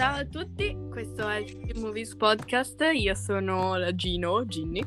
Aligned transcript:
Ciao 0.00 0.16
a 0.16 0.24
tutti, 0.24 0.74
questo 0.88 1.28
è 1.28 1.40
il 1.40 1.50
Film 1.50 1.80
Movies 1.82 2.16
Podcast, 2.16 2.82
io 2.94 3.14
sono 3.14 3.76
la 3.76 3.94
Gino, 3.94 4.46
Ginny, 4.46 4.82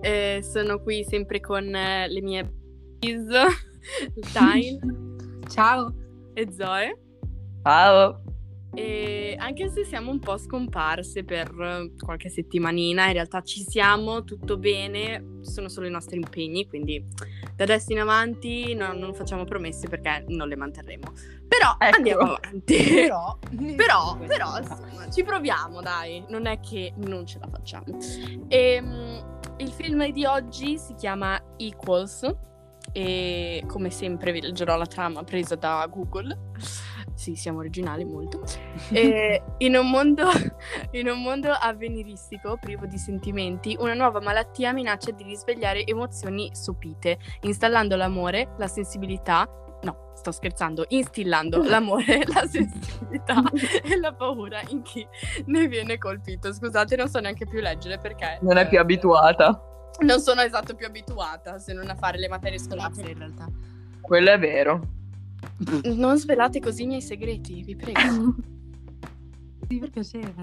e 0.00 0.40
sono 0.42 0.80
qui 0.80 1.04
sempre 1.04 1.38
con 1.40 1.74
eh, 1.74 2.08
le 2.08 2.22
mie 2.22 2.50
Time 4.32 4.78
Ciao. 5.50 5.94
e 6.32 6.50
Zoe. 6.50 6.98
Ciao. 7.62 8.23
E 8.74 9.36
anche 9.38 9.68
se 9.70 9.84
siamo 9.84 10.10
un 10.10 10.18
po' 10.18 10.36
scomparse 10.36 11.24
per 11.24 11.48
eh, 11.60 11.92
qualche 12.02 12.28
settimanina, 12.28 13.06
in 13.06 13.12
realtà 13.12 13.42
ci 13.42 13.64
siamo, 13.66 14.24
tutto 14.24 14.56
bene, 14.56 15.38
sono 15.42 15.68
solo 15.68 15.86
i 15.86 15.90
nostri 15.90 16.16
impegni, 16.16 16.66
quindi 16.66 17.04
da 17.54 17.64
adesso 17.64 17.92
in 17.92 18.00
avanti 18.00 18.74
no- 18.74 18.92
non 18.92 19.14
facciamo 19.14 19.44
promesse 19.44 19.88
perché 19.88 20.24
non 20.28 20.48
le 20.48 20.56
manterremo. 20.56 21.12
Però 21.46 21.76
Ecco. 21.78 21.96
andiamo 21.96 22.22
avanti. 22.34 22.76
Però, 22.76 23.38
Però, 23.76 24.16
però, 24.26 24.58
insomma, 24.58 25.10
ci 25.10 25.22
proviamo, 25.22 25.80
dai, 25.80 26.24
non 26.28 26.46
è 26.46 26.58
che 26.60 26.92
non 26.96 27.26
ce 27.26 27.38
la 27.38 27.48
facciamo. 27.48 27.96
Ehm, 28.48 29.38
il 29.58 29.70
film 29.70 30.10
di 30.10 30.24
oggi 30.24 30.78
si 30.78 30.94
chiama 30.94 31.40
Equals 31.56 32.28
e 32.92 33.64
come 33.66 33.90
sempre 33.90 34.32
vi 34.32 34.40
leggerò 34.40 34.76
la 34.76 34.86
trama 34.86 35.22
presa 35.24 35.54
da 35.54 35.86
Google. 35.90 36.36
Sì, 37.14 37.36
siamo 37.36 37.58
originali 37.58 38.04
molto. 38.04 38.42
In, 39.58 39.76
un 39.76 39.88
mondo, 39.88 40.28
in 40.92 41.08
un 41.08 41.22
mondo 41.22 41.50
avveniristico, 41.50 42.58
privo 42.60 42.86
di 42.86 42.98
sentimenti, 42.98 43.76
una 43.78 43.94
nuova 43.94 44.20
malattia 44.20 44.72
minaccia 44.72 45.12
di 45.12 45.22
risvegliare 45.22 45.86
emozioni 45.86 46.50
sopite, 46.52 47.18
installando 47.42 47.96
l'amore, 47.96 48.54
la 48.58 48.66
sensibilità, 48.66 49.48
no, 49.82 50.12
sto 50.14 50.32
scherzando, 50.32 50.86
instillando 50.88 51.62
l'amore, 51.66 52.24
la 52.26 52.46
sensibilità 52.46 53.42
e 53.82 53.96
la 53.96 54.12
paura 54.12 54.60
in 54.68 54.82
chi 54.82 55.06
ne 55.46 55.68
viene 55.68 55.98
colpito. 55.98 56.52
Scusate, 56.52 56.96
non 56.96 57.08
so 57.08 57.20
neanche 57.20 57.46
più 57.46 57.60
leggere 57.60 57.98
perché... 57.98 58.38
Non 58.42 58.56
è 58.56 58.66
più 58.66 58.78
eh, 58.78 58.80
abituata. 58.80 59.73
Non 60.00 60.20
sono 60.20 60.40
esatto 60.42 60.74
più 60.74 60.86
abituata, 60.86 61.58
se 61.58 61.72
non 61.72 61.88
a 61.88 61.94
fare 61.94 62.18
le 62.18 62.28
materie 62.28 62.58
scolastiche 62.58 63.10
in 63.12 63.18
realtà. 63.18 63.46
Quello 64.00 64.30
è 64.30 64.38
vero. 64.38 64.80
Non 65.84 66.18
svelate 66.18 66.60
così 66.60 66.82
i 66.82 66.86
miei 66.86 67.00
segreti, 67.02 67.62
vi 67.62 67.76
prego. 67.76 68.00
sì, 69.68 69.78
per 69.78 69.90
piacere. 69.90 70.34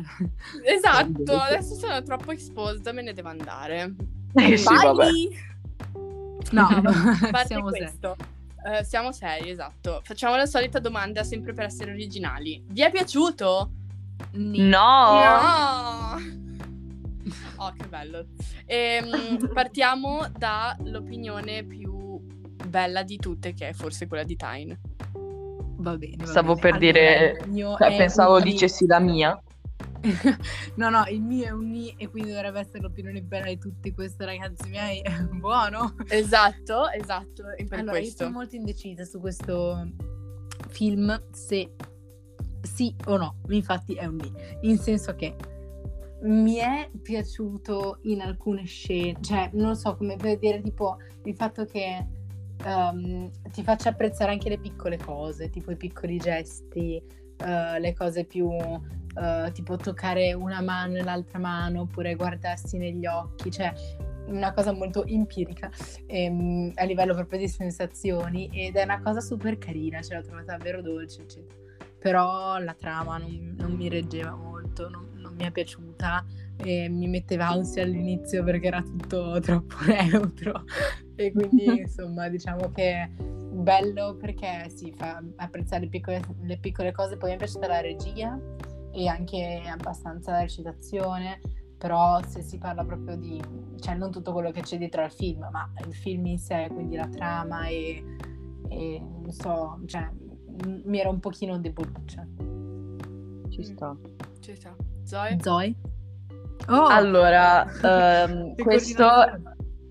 esatto, 0.64 1.36
adesso 1.38 1.76
sono 1.76 2.02
troppo 2.02 2.32
esposta, 2.32 2.92
me 2.92 3.02
ne 3.02 3.14
devo 3.14 3.30
andare. 3.30 3.94
Eh 4.36 4.58
sì, 4.58 4.68
Bye! 4.68 4.84
vabbè. 4.84 5.10
No, 6.52 6.68
A 6.68 6.82
parte 7.32 7.48
siamo 7.48 7.70
seri. 7.70 7.84
questo, 7.86 8.16
eh, 8.66 8.84
siamo 8.84 9.12
seri, 9.12 9.50
esatto. 9.50 10.02
Facciamo 10.04 10.36
la 10.36 10.46
solita 10.46 10.80
domanda 10.80 11.24
sempre 11.24 11.54
per 11.54 11.66
essere 11.66 11.92
originali. 11.92 12.64
Vi 12.68 12.82
è 12.82 12.90
piaciuto? 12.90 13.72
No. 14.34 15.20
No! 15.20 16.18
Oh, 17.58 17.72
che 17.78 17.88
bello. 17.88 18.26
Ehm, 18.66 19.50
partiamo 19.54 20.28
dall'opinione 20.38 21.64
più 21.64 22.20
bella 22.68 23.04
di 23.04 23.18
tutte, 23.18 23.54
che 23.54 23.70
è 23.70 23.74
forse 23.74 24.08
quella 24.08 24.24
di 24.24 24.36
Tyne. 24.36 24.80
Va 25.78 25.98
bene. 25.98 26.18
va 26.18 26.26
Stavo 26.26 26.56
bene. 26.56 26.70
per 26.70 26.78
dire- 26.80 27.38
Cioè, 27.78 27.98
pensavo 27.98 28.38
un 28.38 28.44
dicessi 28.44 28.86
la 28.86 29.00
mia. 29.00 29.42
no, 30.76 30.90
no, 30.90 31.06
il 31.10 31.22
mio 31.22 31.46
è 31.46 31.52
un 31.52 31.70
ni 31.70 31.94
e 31.98 32.08
quindi 32.08 32.32
dovrebbe 32.32 32.60
essere 32.60 32.82
l'opinione 32.82 33.22
bella 33.22 33.48
di 33.48 33.58
tutti. 33.60 33.92
Questo, 33.92 34.26
ragazzi 34.26 34.68
miei, 34.70 35.02
è 35.02 35.12
buono. 35.22 35.96
Esatto, 36.08 36.90
esatto, 36.90 37.44
per 37.68 37.80
allora, 37.80 37.98
io 37.98 38.04
questo. 38.04 38.24
sono 38.24 38.36
molto 38.38 38.56
indecisa 38.56 39.04
su 39.06 39.20
questo 39.20 39.92
film, 40.70 41.22
se 41.32 41.76
sì 42.62 42.96
o 43.06 43.18
no. 43.18 43.36
Infatti 43.50 43.94
è 43.94 44.06
un 44.06 44.16
ni. 44.16 44.32
In 44.62 44.78
senso 44.80 45.14
che 45.16 45.36
mi 46.24 46.56
è 46.56 46.90
piaciuto 47.02 48.00
in 48.04 48.22
alcune 48.22 48.66
scene, 48.66 49.18
cioè 49.22 49.50
non 49.54 49.76
so 49.76 49.96
come 49.96 50.16
per 50.16 50.38
dire 50.38 50.62
tipo 50.62 50.98
il 51.24 51.36
fatto 51.36 51.66
che 51.66 52.06
ehm, 52.64 53.32
ti 53.52 53.64
faccia 53.64 53.90
apprezzare 53.90 54.32
anche 54.32 54.50
le 54.50 54.60
piccole 54.60 54.98
cose, 54.98 55.50
tipo 55.50 55.72
i 55.72 55.78
piccoli 55.78 56.18
gesti, 56.18 57.02
eh, 57.38 57.80
le 57.80 57.94
cose 57.94 58.26
più 58.26 58.50
eh, 58.52 59.52
tipo 59.54 59.76
toccare 59.78 60.34
una 60.34 60.62
mano 60.62 60.98
e 60.98 61.04
l'altra 61.04 61.40
mano 61.40 61.82
oppure 61.82 62.16
guardarsi 62.16 62.78
negli 62.78 63.06
occhi, 63.06 63.52
cioè 63.52 63.74
una 64.28 64.54
cosa 64.54 64.72
molto 64.72 65.04
empirica 65.06 65.70
ehm, 66.06 66.74
a 66.76 66.84
livello 66.84 67.14
proprio 67.14 67.40
di 67.40 67.48
sensazioni 67.48 68.50
ed 68.54 68.76
è 68.76 68.84
una 68.84 69.02
cosa 69.02 69.20
super 69.20 69.58
carina, 69.58 70.02
ce 70.02 70.16
l'ho 70.16 70.22
trovata 70.22 70.56
davvero 70.56 70.82
dolce, 70.82 71.24
eccetera. 71.24 71.60
Però 72.00 72.58
la 72.58 72.74
trama 72.74 73.18
non, 73.18 73.56
non 73.58 73.74
mi 73.74 73.90
reggeva 73.90 74.34
molto, 74.34 74.90
non 74.90 75.11
mi 75.42 75.48
è 75.48 75.52
piaciuta 75.52 76.24
e 76.58 76.88
mi 76.90 77.08
metteva 77.08 77.48
ansia 77.48 77.84
all'inizio 77.84 78.44
perché 78.44 78.68
era 78.68 78.82
tutto 78.82 79.40
troppo 79.42 79.76
neutro 79.88 80.64
e 81.16 81.32
quindi 81.32 81.66
insomma 81.82 82.30
diciamo 82.30 82.72
che 82.72 82.92
è 82.92 83.10
bello 83.10 84.16
perché 84.16 84.70
si 84.70 84.94
fa 84.96 85.22
apprezzare 85.38 85.84
le 85.84 85.90
piccole, 85.90 86.22
le 86.44 86.58
piccole 86.58 86.92
cose, 86.92 87.18
poi 87.18 87.30
mi 87.30 87.36
è 87.36 87.38
piaciuta 87.40 87.68
la 87.68 87.82
regia 87.82 88.40
e 88.92 89.08
anche 89.08 89.62
abbastanza 89.66 90.32
la 90.32 90.42
recitazione 90.42 91.40
però 91.78 92.22
se 92.28 92.44
si 92.44 92.60
parla 92.60 92.86
proprio 92.86 93.18
di, 93.18 93.42
cioè 93.80 93.96
non 93.96 94.12
tutto 94.12 94.34
quello 94.34 94.52
che 94.52 94.62
c'è 94.62 94.78
dietro 94.78 95.02
al 95.02 95.12
film, 95.12 95.48
ma 95.52 95.68
il 95.84 95.96
film 95.96 96.28
in 96.28 96.38
sé, 96.38 96.68
quindi 96.72 96.96
la 96.96 97.08
trama 97.08 97.66
e, 97.66 98.04
e 98.70 99.00
non 99.00 99.32
so, 99.32 99.80
cioè 99.88 100.08
mi 100.64 101.00
era 101.00 101.10
un 101.10 101.20
pochino 101.20 101.58
deboluccia. 101.58 102.28
Ci 103.50 103.64
sta. 103.64 103.98
Ci 104.42 104.56
sta. 104.56 104.76
Zoe? 105.12 105.38
Zoe? 105.42 105.76
Oh, 106.70 106.86
Allora, 106.88 107.66
che 108.56 108.64
questo... 108.64 109.06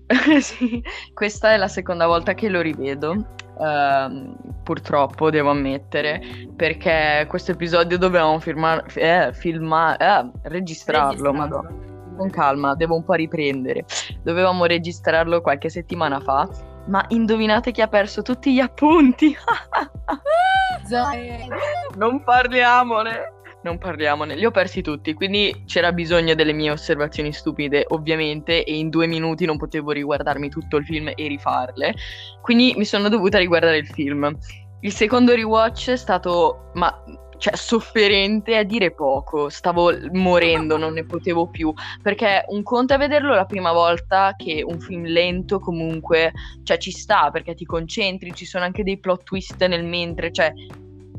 sì, 0.41 0.81
questa 1.13 1.51
è 1.53 1.57
la 1.57 1.67
seconda 1.67 2.07
volta 2.07 2.33
che 2.33 2.49
lo 2.49 2.59
rivedo. 2.59 3.35
ehm, 3.59 4.35
purtroppo 4.63 5.29
devo 5.29 5.51
ammettere 5.51 6.21
perché 6.55 7.27
questo 7.29 7.51
episodio 7.51 7.99
dovevamo 7.99 8.39
firmar- 8.39 8.97
eh, 8.97 9.31
filma- 9.33 9.95
eh, 9.95 10.31
registrarlo, 10.43 11.31
madonna. 11.31 11.69
con 12.17 12.29
calma, 12.31 12.73
devo 12.73 12.95
un 12.95 13.03
po' 13.03 13.13
riprendere. 13.13 13.85
Dovevamo 14.23 14.65
registrarlo 14.65 15.39
qualche 15.41 15.69
settimana 15.69 16.19
fa, 16.19 16.49
ma 16.87 17.05
indovinate 17.09 17.69
chi 17.69 17.81
ha 17.81 17.87
perso 17.87 18.23
tutti 18.23 18.51
gli 18.55 18.59
appunti? 18.59 19.37
Zoe, 20.89 21.47
non 21.95 22.23
parliamone. 22.23 23.33
Non 23.63 23.77
parliamone, 23.77 24.35
li 24.35 24.45
ho 24.45 24.49
persi 24.49 24.81
tutti, 24.81 25.13
quindi 25.13 25.63
c'era 25.67 25.91
bisogno 25.91 26.33
delle 26.33 26.51
mie 26.51 26.71
osservazioni 26.71 27.31
stupide, 27.31 27.85
ovviamente, 27.89 28.63
e 28.63 28.75
in 28.75 28.89
due 28.89 29.05
minuti 29.05 29.45
non 29.45 29.57
potevo 29.57 29.91
riguardarmi 29.91 30.49
tutto 30.49 30.77
il 30.77 30.85
film 30.85 31.11
e 31.15 31.27
rifarle, 31.27 31.93
quindi 32.41 32.73
mi 32.75 32.85
sono 32.85 33.07
dovuta 33.07 33.37
riguardare 33.37 33.77
il 33.77 33.85
film. 33.85 34.35
Il 34.79 34.91
secondo 34.91 35.35
rewatch 35.35 35.91
è 35.91 35.95
stato, 35.95 36.71
ma, 36.73 37.03
cioè, 37.37 37.55
sofferente 37.55 38.57
a 38.57 38.63
dire 38.63 38.95
poco, 38.95 39.49
stavo 39.49 39.91
morendo, 40.11 40.77
non 40.77 40.93
ne 40.93 41.05
potevo 41.05 41.47
più, 41.47 41.71
perché 42.01 42.45
un 42.47 42.63
conto 42.63 42.95
è 42.95 42.97
vederlo 42.97 43.35
la 43.35 43.45
prima 43.45 43.71
volta 43.71 44.33
che 44.35 44.63
un 44.65 44.79
film 44.79 45.05
lento 45.05 45.59
comunque, 45.59 46.31
cioè, 46.63 46.79
ci 46.79 46.89
sta, 46.89 47.29
perché 47.29 47.53
ti 47.53 47.65
concentri, 47.65 48.33
ci 48.33 48.45
sono 48.45 48.63
anche 48.63 48.81
dei 48.81 48.99
plot 48.99 49.21
twist 49.21 49.63
nel 49.67 49.85
mentre, 49.85 50.31
cioè 50.31 50.51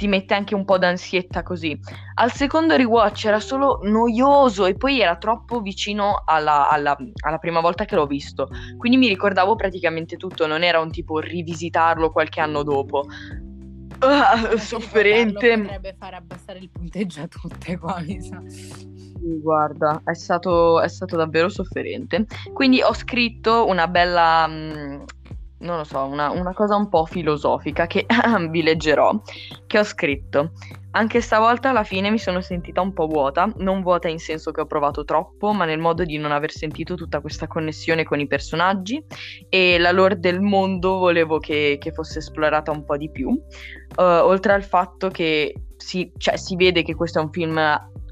ti 0.03 0.09
mette 0.09 0.35
anche 0.35 0.57
un 0.57 0.65
po' 0.65 0.79
d'ansietta 0.79 1.45
così. 1.45 1.79
Al 2.15 2.33
secondo 2.33 2.75
rewatch 2.75 3.27
era 3.27 3.39
solo 3.39 3.79
noioso 3.85 4.67
e 4.67 4.75
poi 4.75 5.01
era 5.01 5.17
troppo 5.17 5.61
vicino 5.61 6.25
alla, 6.27 6.69
alla- 6.69 6.97
alla 7.25 7.39
prima 7.39 7.61
volta 7.61 7.85
che 7.85 7.95
l'ho 7.95 8.07
visto. 8.07 8.49
Quindi 8.79 8.97
mi 8.99 9.07
ricordavo 9.07 9.55
praticamente 9.55 10.17
tutto, 10.17 10.49
non 10.49 10.65
era 10.65 10.81
un 10.81 10.91
tipo 10.91 11.21
rivisitarlo 11.21 12.11
qualche 12.11 12.41
anno 12.41 12.65
dopo. 12.65 13.05
Ah, 14.01 14.57
sofferente. 14.59 15.57
Potrebbe 15.57 15.95
fare 15.97 16.17
abbassare 16.17 16.59
il 16.59 16.69
punteggio 16.69 17.23
a 17.23 17.29
tutte 17.29 17.79
qua, 17.79 18.01
mi 18.05 18.21
sa. 18.21 18.43
Guarda, 19.41 20.01
è 20.05 20.15
stato, 20.15 20.81
è 20.81 20.89
stato 20.89 21.15
davvero 21.17 21.49
sofferente. 21.49 22.27
Quindi 22.53 22.83
ho 22.83 22.93
scritto 22.93 23.69
una 23.69 23.87
bella, 23.87 24.49
mm, 24.49 25.03
non 25.63 25.79
lo 25.79 25.85
so, 25.85 26.05
una, 26.05 26.31
una 26.31 26.53
cosa 26.53 26.77
un 26.77 26.89
po' 26.89 27.05
filosofica 27.05 27.87
che 27.87 28.07
vi 28.51 28.63
leggerò, 28.63 29.21
che 29.67 29.79
ho 29.79 29.85
scritto. 29.85 30.53
Anche 30.95 31.23
stavolta 31.23 31.71
alla 31.71 31.85
fine 31.85 32.11
mi 32.11 32.19
sono 32.19 32.43
sentita 32.43 32.83
un 32.83 32.93
po' 32.93 33.07
vuota, 33.07 33.51
non 33.57 33.81
vuota 33.81 34.09
in 34.09 34.19
senso 34.19 34.51
che 34.51 34.61
ho 34.61 34.67
provato 34.67 35.05
troppo, 35.05 35.53
ma 35.53 35.65
nel 35.65 35.79
modo 35.79 36.05
di 36.05 36.19
non 36.19 36.33
aver 36.33 36.51
sentito 36.51 36.95
tutta 36.95 37.21
questa 37.21 37.47
connessione 37.47 38.05
con 38.05 38.21
i 38.21 38.27
personaggi 38.27 39.03
e 39.49 39.79
la 39.79 39.91
lore 39.91 40.19
del 40.19 40.41
mondo 40.41 40.99
volevo 40.99 41.39
che, 41.39 41.79
che 41.81 41.93
fosse 41.93 42.19
esplorata 42.19 42.71
un 42.71 42.85
po' 42.85 42.99
di 42.99 43.11
più. 43.11 43.31
Eh, 43.31 44.03
oltre 44.03 44.53
al 44.53 44.65
fatto 44.65 45.09
che 45.09 45.55
si, 45.77 46.13
cioè, 46.19 46.37
si 46.37 46.57
vede 46.57 46.83
che 46.83 46.95
questo 46.95 47.21
è 47.21 47.23
un 47.23 47.33
film 47.33 47.59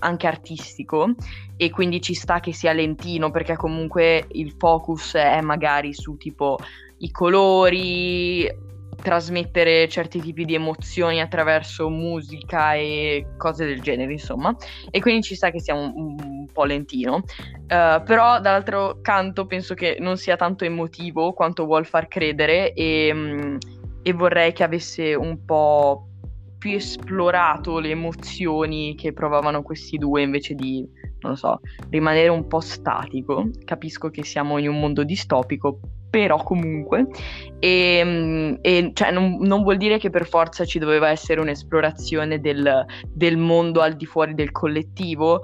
anche 0.02 0.26
artistico 0.26 1.14
e 1.56 1.68
quindi 1.70 2.00
ci 2.00 2.14
sta 2.14 2.40
che 2.40 2.54
sia 2.54 2.72
lentino 2.72 3.30
perché 3.30 3.56
comunque 3.56 4.24
il 4.30 4.54
focus 4.56 5.14
è 5.14 5.42
magari 5.42 5.92
su 5.92 6.16
tipo 6.16 6.58
i 7.00 7.10
colori, 7.10 8.48
trasmettere 9.00 9.88
certi 9.88 10.20
tipi 10.20 10.44
di 10.44 10.54
emozioni 10.54 11.20
attraverso 11.20 11.88
musica 11.88 12.74
e 12.74 13.26
cose 13.36 13.66
del 13.66 13.80
genere, 13.80 14.12
insomma. 14.12 14.54
E 14.90 15.00
quindi 15.00 15.22
ci 15.22 15.34
sta 15.34 15.50
che 15.50 15.60
sia 15.60 15.74
un, 15.74 15.92
un 15.94 16.46
po' 16.52 16.64
lentino. 16.64 17.16
Uh, 17.16 18.02
però 18.04 18.40
dall'altro 18.40 18.98
canto 19.00 19.46
penso 19.46 19.74
che 19.74 19.96
non 20.00 20.16
sia 20.16 20.36
tanto 20.36 20.64
emotivo 20.64 21.32
quanto 21.32 21.64
vuol 21.64 21.86
far 21.86 22.08
credere 22.08 22.72
e, 22.72 23.10
um, 23.12 23.58
e 24.02 24.12
vorrei 24.12 24.52
che 24.52 24.64
avesse 24.64 25.14
un 25.14 25.44
po' 25.44 26.06
più 26.58 26.72
esplorato 26.72 27.78
le 27.78 27.90
emozioni 27.90 28.94
che 28.94 29.14
provavano 29.14 29.62
questi 29.62 29.96
due 29.96 30.20
invece 30.20 30.54
di, 30.54 30.86
non 31.20 31.32
lo 31.32 31.36
so, 31.36 31.60
rimanere 31.88 32.28
un 32.28 32.46
po' 32.46 32.60
statico. 32.60 33.48
Capisco 33.64 34.10
che 34.10 34.24
siamo 34.24 34.58
in 34.58 34.68
un 34.68 34.78
mondo 34.78 35.02
distopico, 35.02 35.80
però 36.10 36.42
comunque, 36.42 37.06
e, 37.60 37.96
ehm, 37.98 38.58
e 38.60 38.90
cioè, 38.92 39.12
non, 39.12 39.38
non, 39.40 39.62
vuol 39.62 39.76
dire 39.76 39.98
che 39.98 40.10
per 40.10 40.26
forza 40.26 40.64
ci 40.64 40.78
doveva 40.78 41.08
essere 41.08 41.40
un'esplorazione 41.40 42.40
del, 42.40 42.84
del 43.06 43.36
mondo 43.36 43.80
al 43.80 43.94
di 43.94 44.04
fuori 44.04 44.34
del 44.34 44.50
collettivo, 44.50 45.40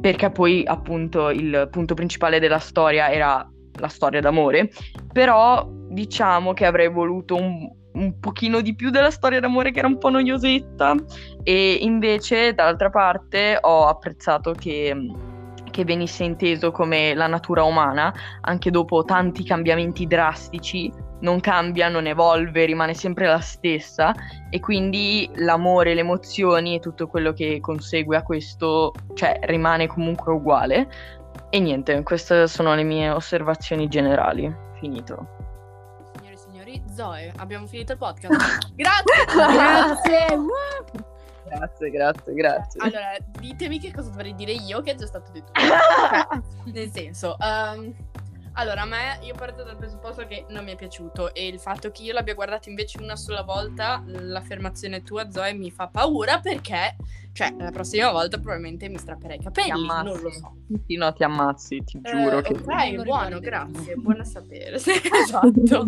perché 0.00 0.30
poi 0.30 0.62
appunto 0.64 1.30
il 1.30 1.68
punto 1.70 1.94
principale 1.94 2.38
della 2.38 2.58
storia 2.58 3.10
era 3.10 3.46
la 3.78 3.88
storia 3.88 4.20
d'amore, 4.20 4.70
però 5.12 5.68
diciamo 5.90 6.52
che 6.52 6.64
avrei 6.64 6.88
voluto 6.88 7.34
un, 7.34 7.68
un 7.92 8.18
pochino 8.20 8.60
di 8.60 8.74
più 8.74 8.90
della 8.90 9.10
storia 9.10 9.40
d'amore 9.40 9.72
che 9.72 9.80
era 9.80 9.88
un 9.88 9.98
po' 9.98 10.10
noiosetta 10.10 10.94
e 11.42 11.78
invece 11.80 12.54
dall'altra 12.54 12.90
parte 12.90 13.58
ho 13.60 13.86
apprezzato 13.86 14.52
che 14.52 14.94
che 15.70 15.84
venisse 15.84 16.24
inteso 16.24 16.70
come 16.70 17.14
la 17.14 17.26
natura 17.26 17.64
umana, 17.64 18.12
anche 18.42 18.70
dopo 18.70 19.04
tanti 19.04 19.44
cambiamenti 19.44 20.06
drastici, 20.06 20.92
non 21.20 21.40
cambia, 21.40 21.88
non 21.88 22.06
evolve, 22.06 22.64
rimane 22.64 22.94
sempre 22.94 23.26
la 23.26 23.40
stessa 23.40 24.14
e 24.50 24.60
quindi 24.60 25.30
l'amore, 25.36 25.94
le 25.94 26.00
emozioni 26.00 26.76
e 26.76 26.80
tutto 26.80 27.06
quello 27.06 27.32
che 27.32 27.58
consegue 27.60 28.16
a 28.16 28.22
questo, 28.22 28.92
cioè 29.14 29.38
rimane 29.42 29.86
comunque 29.86 30.32
uguale. 30.32 30.88
E 31.50 31.60
niente, 31.60 32.02
queste 32.02 32.46
sono 32.48 32.74
le 32.74 32.82
mie 32.82 33.10
osservazioni 33.10 33.88
generali. 33.88 34.54
Finito. 34.78 35.28
Signore 36.12 36.32
e 36.32 36.36
signori, 36.36 36.82
Zoe, 36.94 37.32
abbiamo 37.36 37.66
finito 37.66 37.92
il 37.92 37.98
podcast. 37.98 38.72
Grazie! 38.74 39.24
Grazie! 39.34 41.14
Grazie, 41.48 41.90
grazie, 41.90 42.34
grazie. 42.34 42.80
Allora, 42.80 43.16
ditemi 43.38 43.78
che 43.78 43.92
cosa 43.92 44.10
dovrei 44.10 44.34
dire 44.34 44.52
io, 44.52 44.80
che 44.80 44.92
è 44.92 44.94
già 44.94 45.06
stato 45.06 45.30
detto. 45.32 45.52
nel 46.72 46.90
senso, 46.90 47.36
um, 47.38 47.94
allora, 48.58 48.82
a 48.82 48.86
me, 48.86 49.18
io 49.22 49.34
parto 49.34 49.62
dal 49.62 49.76
presupposto 49.76 50.26
che 50.26 50.46
non 50.48 50.64
mi 50.64 50.72
è 50.72 50.76
piaciuto 50.76 51.34
e 51.34 51.46
il 51.46 51.60
fatto 51.60 51.90
che 51.90 52.02
io 52.02 52.14
l'abbia 52.14 52.34
guardato 52.34 52.70
invece 52.70 52.98
una 53.00 53.16
sola 53.16 53.42
volta, 53.42 54.02
l'affermazione 54.06 55.02
tua, 55.02 55.30
Zoe, 55.30 55.52
mi 55.52 55.70
fa 55.70 55.88
paura 55.88 56.40
perché, 56.40 56.96
cioè, 57.32 57.54
la 57.58 57.70
prossima 57.70 58.10
volta 58.10 58.38
probabilmente 58.38 58.88
mi 58.88 58.96
strapperei 58.96 59.36
i 59.36 59.42
capelli, 59.42 59.86
non 59.86 60.20
lo 60.22 60.30
so. 60.30 60.56
Sì, 60.86 60.96
no, 60.96 61.12
ti 61.12 61.22
ammazzi, 61.22 61.84
ti 61.84 62.00
giuro. 62.00 62.38
Eh, 62.38 62.42
che... 62.42 62.52
Ok, 62.54 63.02
buono, 63.02 63.40
grazie, 63.40 63.94
buono 63.96 64.22
a 64.22 64.24
sapere. 64.24 64.76
esatto. 64.80 65.86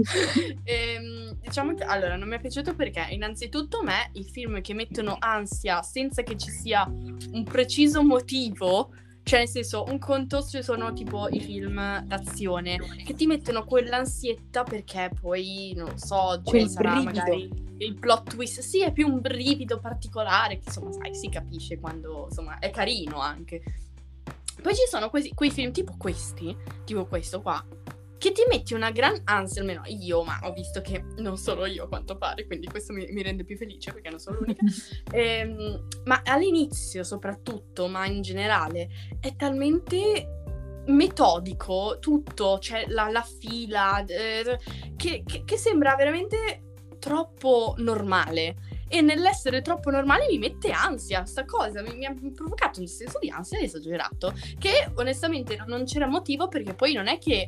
ehm, 0.64 1.38
diciamo 1.40 1.74
che, 1.74 1.84
allora, 1.84 2.16
non 2.16 2.28
mi 2.28 2.36
è 2.36 2.40
piaciuto 2.40 2.74
perché, 2.74 3.06
innanzitutto, 3.10 3.78
a 3.78 3.84
me, 3.84 4.10
i 4.12 4.24
film 4.24 4.60
che 4.60 4.74
mettono 4.74 5.16
ansia 5.18 5.80
senza 5.80 6.22
che 6.22 6.36
ci 6.36 6.50
sia 6.50 6.84
un 6.86 7.44
preciso 7.44 8.02
motivo 8.02 8.90
cioè, 9.28 9.40
nel 9.40 9.48
senso, 9.48 9.84
un 9.88 9.98
conto 9.98 10.40
sono 10.40 10.92
tipo 10.94 11.28
i 11.28 11.38
film 11.38 12.00
d'azione 12.04 12.78
che 13.04 13.12
ti 13.12 13.26
mettono 13.26 13.64
quell'ansietta 13.64 14.62
perché 14.62 15.10
poi, 15.20 15.74
non 15.76 15.90
lo 15.90 15.98
so, 15.98 16.40
Quel 16.42 16.66
sarà 16.66 16.92
brivido. 16.92 17.12
magari 17.12 17.66
il 17.76 17.94
plot 17.98 18.30
twist. 18.30 18.60
Sì, 18.60 18.82
è 18.82 18.90
più 18.90 19.06
un 19.06 19.20
brivido 19.20 19.78
particolare 19.80 20.58
che, 20.58 20.64
insomma, 20.66 20.92
sai, 20.92 21.14
si 21.14 21.28
capisce 21.28 21.78
quando, 21.78 22.28
insomma, 22.30 22.58
è 22.58 22.70
carino 22.70 23.18
anche. 23.18 23.62
Poi 24.62 24.74
ci 24.74 24.86
sono 24.88 25.10
questi, 25.10 25.34
quei 25.34 25.50
film 25.50 25.72
tipo 25.72 25.94
questi, 25.98 26.56
tipo 26.84 27.04
questo 27.04 27.42
qua, 27.42 27.62
che 28.18 28.32
ti 28.32 28.42
metti 28.48 28.74
una 28.74 28.90
gran 28.90 29.20
ansia, 29.24 29.60
almeno 29.60 29.82
io, 29.86 30.22
ma 30.24 30.40
ho 30.42 30.52
visto 30.52 30.80
che 30.80 31.04
non 31.18 31.36
solo 31.36 31.66
io 31.66 31.84
a 31.84 31.88
quanto 31.88 32.16
pare, 32.18 32.46
quindi 32.46 32.66
questo 32.66 32.92
mi, 32.92 33.06
mi 33.10 33.22
rende 33.22 33.44
più 33.44 33.56
felice 33.56 33.92
perché 33.92 34.10
non 34.10 34.18
sono 34.18 34.38
l'unica. 34.40 34.64
ehm, 35.12 35.86
ma 36.04 36.22
all'inizio 36.24 37.04
soprattutto, 37.04 37.86
ma 37.86 38.06
in 38.06 38.20
generale, 38.22 38.88
è 39.20 39.34
talmente 39.36 40.36
metodico 40.88 41.98
tutto, 42.00 42.58
cioè 42.58 42.86
la, 42.88 43.08
la 43.08 43.22
fila, 43.22 44.04
eh, 44.04 44.58
che, 44.96 45.22
che, 45.24 45.44
che 45.44 45.56
sembra 45.56 45.94
veramente 45.94 46.62
troppo 46.98 47.74
normale. 47.78 48.56
E 48.90 49.02
nell'essere 49.02 49.60
troppo 49.60 49.90
normale 49.90 50.26
mi 50.30 50.38
mette 50.38 50.70
ansia, 50.70 51.26
sta 51.26 51.44
cosa 51.44 51.82
mi, 51.82 51.94
mi, 51.94 52.06
ha 52.06 52.14
provocato 52.34 52.80
un 52.80 52.86
senso 52.86 53.18
di 53.18 53.28
ansia 53.28 53.60
esagerato, 53.60 54.32
che 54.58 54.90
onestamente 54.94 55.62
non 55.66 55.84
c'era 55.84 56.06
motivo 56.06 56.48
perché 56.48 56.72
poi 56.72 56.94
non 56.94 57.06
è 57.06 57.18
che 57.18 57.46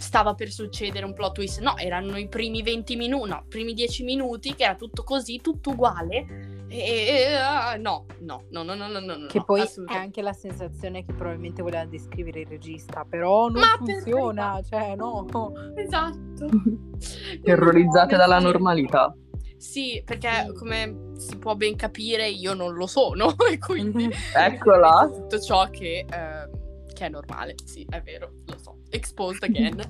stava 0.00 0.34
per 0.34 0.50
succedere 0.50 1.04
un 1.04 1.12
plot 1.12 1.34
twist. 1.34 1.60
No, 1.60 1.76
erano 1.76 2.16
i 2.16 2.28
primi 2.28 2.62
20 2.62 2.96
minuti, 2.96 3.28
no, 3.28 3.42
i 3.44 3.48
primi 3.48 3.74
10 3.74 4.02
minuti 4.04 4.54
che 4.54 4.64
era 4.64 4.74
tutto 4.74 5.04
così, 5.04 5.40
tutto 5.40 5.70
uguale. 5.70 6.48
E 6.68 7.34
uh, 7.34 7.80
no, 7.80 8.06
no, 8.20 8.44
no, 8.50 8.62
no, 8.62 8.74
no, 8.74 8.88
no, 8.88 9.00
no. 9.00 9.26
Che 9.26 9.38
no, 9.38 9.44
poi 9.44 9.60
è 9.60 9.94
anche 9.96 10.22
la 10.22 10.32
sensazione 10.32 11.04
che 11.04 11.12
probabilmente 11.12 11.62
voleva 11.62 11.84
descrivere 11.84 12.40
il 12.40 12.46
regista, 12.46 13.04
però 13.08 13.48
non 13.48 13.60
Ma 13.60 13.76
funziona, 13.76 14.60
cioè 14.68 14.94
no. 14.94 15.26
Esatto. 15.74 16.46
Terrorizzate 17.42 18.16
dalla 18.16 18.38
normalità. 18.38 19.14
Sì, 19.56 20.02
perché 20.06 20.52
come 20.56 21.10
si 21.18 21.36
può 21.36 21.54
ben 21.54 21.76
capire 21.76 22.26
io 22.26 22.54
non 22.54 22.72
lo 22.72 22.86
sono 22.86 23.34
e 23.50 23.58
quindi 23.58 24.08
eccola 24.34 25.06
tutto 25.12 25.38
ciò 25.38 25.68
che, 25.68 26.06
eh, 26.10 26.48
che 27.00 27.06
è 27.06 27.08
normale, 27.08 27.54
sì, 27.64 27.86
è 27.88 28.02
vero, 28.02 28.42
lo 28.44 28.58
so 28.58 28.76
exposed 28.90 29.42
again. 29.42 29.80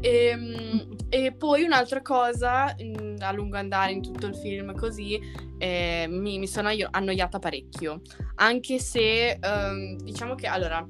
e, 0.00 0.26
ehm, 0.34 0.96
e, 1.08 1.32
poi 1.32 1.62
un'altra 1.62 2.02
cosa, 2.02 2.74
in, 2.78 3.16
a 3.20 3.30
lungo 3.30 3.56
andare 3.56 3.92
in 3.92 4.02
tutto 4.02 4.26
il 4.26 4.34
film 4.34 4.74
così, 4.74 5.20
eh, 5.58 6.06
mi, 6.08 6.40
mi, 6.40 6.46
sono 6.48 6.70
annoiata 6.90 7.38
parecchio. 7.38 8.00
Anche 8.36 8.80
se, 8.80 9.38
um, 9.40 9.96
diciamo 9.98 10.34
che, 10.34 10.48
allora, 10.48 10.84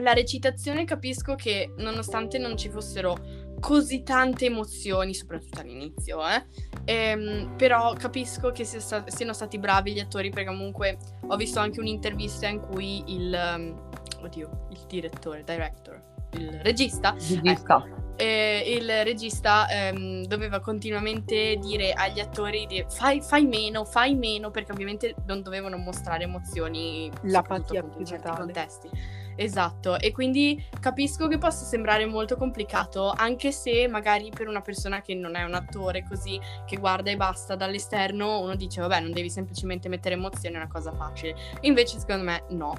la 0.00 0.12
recitazione 0.12 0.84
capisco 0.84 1.34
che 1.34 1.72
nonostante 1.78 2.36
non 2.36 2.58
ci 2.58 2.68
fossero 2.68 3.16
così 3.60 4.02
tante 4.02 4.44
emozioni, 4.44 5.14
soprattutto 5.14 5.60
all'inizio, 5.60 6.18
eh, 6.28 6.44
ehm, 6.84 7.54
però 7.56 7.94
capisco 7.94 8.50
che 8.50 8.64
sia 8.64 8.80
sta- 8.80 9.08
siano 9.08 9.32
stati 9.32 9.58
bravi 9.58 9.94
gli 9.94 10.00
attori 10.00 10.28
perché 10.28 10.50
comunque 10.50 10.98
ho 11.26 11.36
visto 11.36 11.58
anche 11.60 11.80
un'intervista 11.80 12.46
in 12.48 12.60
cui 12.60 13.02
il... 13.06 13.92
Oddio, 14.24 14.68
il 14.70 14.80
direttore, 14.88 15.44
director, 15.44 16.00
il 16.32 16.60
regista, 16.62 17.10
regista. 17.12 17.84
Eh, 18.16 18.76
il 18.78 19.04
regista 19.04 19.68
ehm, 19.68 20.24
doveva 20.24 20.60
continuamente 20.60 21.56
dire 21.56 21.92
agli 21.92 22.20
attori 22.20 22.64
di 22.66 22.82
fai, 22.88 23.20
fai, 23.20 23.44
meno, 23.44 23.84
fai 23.84 24.14
meno, 24.14 24.50
perché 24.50 24.72
ovviamente 24.72 25.14
non 25.26 25.42
dovevano 25.42 25.76
mostrare 25.76 26.24
emozioni 26.24 27.10
l'apatia 27.24 27.82
più 27.82 27.98
in 28.00 28.06
certi 28.06 28.30
contesti. 28.30 28.88
Esatto, 29.36 29.98
e 29.98 30.12
quindi 30.12 30.64
capisco 30.80 31.26
che 31.26 31.38
possa 31.38 31.64
sembrare 31.64 32.06
molto 32.06 32.36
complicato, 32.36 33.10
anche 33.10 33.50
se 33.50 33.88
magari 33.88 34.30
per 34.30 34.46
una 34.46 34.60
persona 34.60 35.00
che 35.00 35.14
non 35.14 35.34
è 35.34 35.42
un 35.42 35.54
attore 35.54 36.04
così, 36.04 36.40
che 36.64 36.76
guarda 36.76 37.10
e 37.10 37.16
basta 37.16 37.56
dall'esterno, 37.56 38.40
uno 38.40 38.54
dice 38.54 38.80
vabbè 38.80 39.00
non 39.00 39.10
devi 39.10 39.28
semplicemente 39.28 39.88
mettere 39.88 40.14
emozioni, 40.14 40.54
è 40.54 40.58
una 40.58 40.68
cosa 40.68 40.92
facile. 40.92 41.34
Invece 41.62 41.98
secondo 41.98 42.22
me 42.22 42.44
no. 42.50 42.74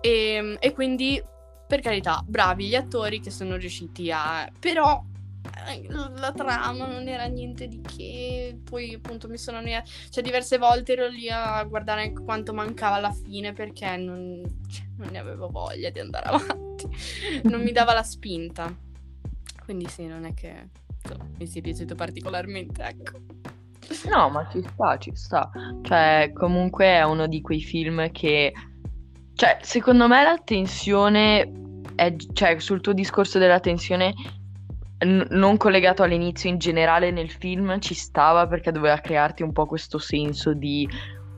E, 0.00 0.10
ehm, 0.10 0.56
e 0.60 0.72
quindi 0.72 1.22
per 1.66 1.80
carità, 1.80 2.22
bravi 2.24 2.68
gli 2.68 2.74
attori 2.76 3.20
che 3.20 3.30
sono 3.30 3.56
riusciti 3.56 4.10
a... 4.12 4.48
però 4.58 5.02
eh, 5.68 5.86
la 5.88 6.32
trama 6.32 6.86
non 6.86 7.08
era 7.08 7.24
niente 7.24 7.66
di 7.66 7.80
che, 7.80 8.56
poi 8.62 8.94
appunto 8.94 9.28
mi 9.28 9.36
sono... 9.36 9.60
Cioè 10.10 10.22
diverse 10.22 10.58
volte 10.58 10.92
ero 10.92 11.08
lì 11.08 11.28
a 11.28 11.62
guardare 11.64 12.12
quanto 12.12 12.54
mancava 12.54 12.96
alla 12.96 13.12
fine 13.12 13.52
perché 13.52 13.96
non, 13.96 14.42
cioè, 14.70 14.86
non 14.96 15.08
ne 15.10 15.18
avevo 15.18 15.48
voglia 15.48 15.90
di 15.90 15.98
andare 15.98 16.26
avanti, 16.30 16.88
non 17.44 17.62
mi 17.62 17.72
dava 17.72 17.92
la 17.92 18.04
spinta. 18.04 18.74
Quindi 19.64 19.88
sì, 19.88 20.06
non 20.06 20.24
è 20.24 20.34
che 20.34 20.68
insomma, 21.02 21.28
mi 21.36 21.46
sia 21.48 21.60
piaciuto 21.60 21.96
particolarmente, 21.96 22.82
ecco. 22.84 23.18
No, 24.08 24.28
ma 24.30 24.48
ci 24.50 24.62
sta, 24.62 24.98
ci 24.98 25.12
sta. 25.14 25.50
Cioè, 25.82 26.30
comunque 26.32 26.86
è 26.86 27.02
uno 27.02 27.26
di 27.26 27.40
quei 27.40 27.60
film 27.60 28.10
che 28.12 28.52
cioè, 29.36 29.58
secondo 29.60 30.08
me 30.08 30.22
la 30.22 30.40
tensione 30.42 31.52
è, 31.94 32.14
cioè, 32.32 32.58
sul 32.58 32.80
tuo 32.80 32.94
discorso 32.94 33.38
della 33.38 33.60
tensione 33.60 34.14
n- 35.04 35.26
non 35.30 35.58
collegato 35.58 36.02
all'inizio 36.02 36.48
in 36.48 36.56
generale 36.58 37.10
nel 37.10 37.30
film 37.30 37.78
ci 37.80 37.92
stava 37.92 38.46
perché 38.46 38.72
doveva 38.72 38.98
crearti 38.98 39.42
un 39.42 39.52
po' 39.52 39.66
questo 39.66 39.98
senso 39.98 40.54
di 40.54 40.88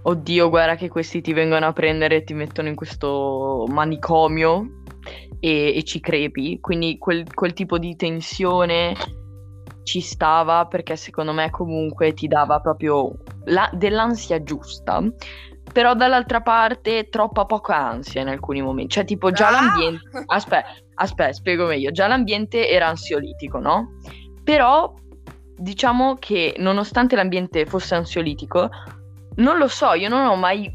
oddio, 0.00 0.48
guarda 0.48 0.76
che 0.76 0.88
questi 0.88 1.20
ti 1.20 1.32
vengono 1.32 1.66
a 1.66 1.72
prendere 1.72 2.16
e 2.16 2.24
ti 2.24 2.34
mettono 2.34 2.68
in 2.68 2.76
questo 2.76 3.66
manicomio 3.68 4.82
e, 5.40 5.76
e 5.76 5.82
ci 5.82 5.98
crepi. 5.98 6.60
Quindi 6.60 6.98
quel, 6.98 7.24
quel 7.34 7.52
tipo 7.52 7.78
di 7.78 7.96
tensione 7.96 8.94
ci 9.82 10.00
stava 10.00 10.66
perché 10.66 10.96
secondo 10.96 11.32
me 11.32 11.50
comunque 11.50 12.12
ti 12.12 12.28
dava 12.28 12.60
proprio 12.60 13.12
la- 13.46 13.70
dell'ansia 13.72 14.40
giusta. 14.42 15.02
Però 15.72 15.94
dall'altra 15.94 16.40
parte 16.40 17.08
troppa 17.08 17.44
poca 17.44 17.76
ansia 17.76 18.20
in 18.20 18.28
alcuni 18.28 18.62
momenti. 18.62 18.94
Cioè, 18.94 19.04
tipo, 19.04 19.30
già 19.30 19.48
Ah! 19.48 19.50
l'ambiente. 19.50 20.02
Aspetta, 20.26 20.68
aspetta, 20.94 21.32
spiego 21.32 21.66
meglio. 21.66 21.90
Già 21.90 22.06
l'ambiente 22.06 22.68
era 22.68 22.88
ansiolitico, 22.88 23.58
no? 23.58 23.98
Però 24.42 24.92
diciamo 25.56 26.16
che 26.18 26.54
nonostante 26.58 27.16
l'ambiente 27.16 27.66
fosse 27.66 27.94
ansiolitico, 27.94 28.70
non 29.36 29.58
lo 29.58 29.68
so, 29.68 29.92
io 29.92 30.08
non 30.08 30.26
ho 30.26 30.36
mai 30.36 30.74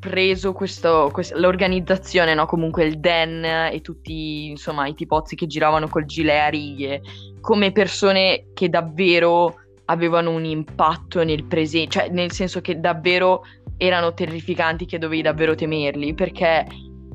preso 0.00 0.52
questo, 0.52 1.08
quest- 1.12 1.34
l'organizzazione, 1.34 2.34
no? 2.34 2.46
Comunque 2.46 2.84
il 2.84 2.98
Den 2.98 3.44
e 3.44 3.80
tutti, 3.80 4.46
insomma, 4.50 4.86
i 4.86 4.94
tipozzi 4.94 5.36
che 5.36 5.46
giravano 5.46 5.88
col 5.88 6.04
gilet 6.04 6.40
a 6.40 6.48
righe, 6.48 7.00
come 7.40 7.72
persone 7.72 8.48
che 8.54 8.68
davvero 8.68 9.54
avevano 9.86 10.32
un 10.32 10.44
impatto 10.44 11.24
nel 11.24 11.44
presente, 11.44 11.90
cioè 11.90 12.08
nel 12.10 12.30
senso 12.30 12.60
che 12.60 12.78
davvero 12.78 13.42
erano 13.78 14.12
terrificanti, 14.12 14.84
che 14.84 14.98
dovevi 14.98 15.22
davvero 15.22 15.54
temerli, 15.54 16.12
perché 16.12 16.66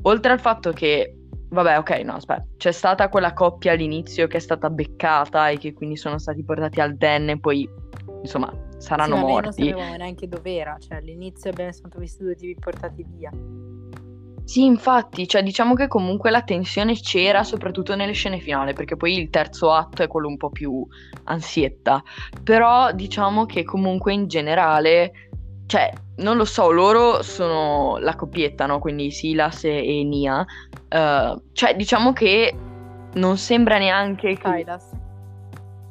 oltre 0.02 0.32
al 0.32 0.40
fatto 0.40 0.72
che 0.72 1.18
Vabbè, 1.54 1.78
ok, 1.78 1.90
no, 2.00 2.14
aspetta. 2.14 2.44
C'è 2.56 2.72
stata 2.72 3.08
quella 3.08 3.32
coppia 3.32 3.72
all'inizio 3.72 4.26
che 4.26 4.38
è 4.38 4.40
stata 4.40 4.70
beccata 4.70 5.50
e 5.50 5.58
che 5.58 5.72
quindi 5.72 5.96
sono 5.96 6.18
stati 6.18 6.42
portati 6.42 6.80
al 6.80 6.96
Den 6.96 7.28
e 7.28 7.38
poi, 7.38 7.68
insomma, 8.22 8.52
saranno 8.78 9.14
sì, 9.14 9.20
ma 9.20 9.26
noi 9.26 9.32
non 9.34 9.42
morti. 9.42 9.62
sapevamo 9.68 9.96
neanche 9.96 10.26
dov'era, 10.26 10.76
cioè 10.80 10.96
all'inizio 10.96 11.50
abbiamo 11.50 11.70
soltanto 11.70 12.00
visto 12.00 12.24
due 12.24 12.34
tipi 12.34 12.58
portati 12.58 13.06
via. 13.08 13.30
Sì, 14.42 14.64
infatti, 14.64 15.28
cioè 15.28 15.44
diciamo 15.44 15.74
che 15.74 15.86
comunque 15.86 16.30
la 16.30 16.42
tensione 16.42 16.94
c'era 16.94 17.44
soprattutto 17.44 17.94
nelle 17.94 18.12
scene 18.12 18.40
finali, 18.40 18.72
perché 18.72 18.96
poi 18.96 19.16
il 19.16 19.30
terzo 19.30 19.72
atto 19.72 20.02
è 20.02 20.08
quello 20.08 20.26
un 20.26 20.36
po' 20.36 20.50
più 20.50 20.84
ansietta. 21.24 22.02
Però 22.42 22.90
diciamo 22.92 23.46
che 23.46 23.62
comunque 23.62 24.12
in 24.12 24.26
generale, 24.26 25.30
cioè, 25.66 25.92
non 26.16 26.36
lo 26.36 26.44
so, 26.44 26.70
loro 26.70 27.22
sono 27.22 27.98
la 27.98 28.14
coppietta, 28.14 28.66
no? 28.66 28.78
Quindi 28.78 29.10
Silas 29.10 29.64
e, 29.64 30.00
e 30.00 30.04
Nia. 30.04 30.44
Eh, 30.88 31.36
cioè, 31.52 31.74
diciamo 31.74 32.12
che 32.12 32.54
non 33.14 33.36
sembra 33.36 33.78
neanche 33.78 34.36
che... 34.36 34.48
Silas. 34.56 34.90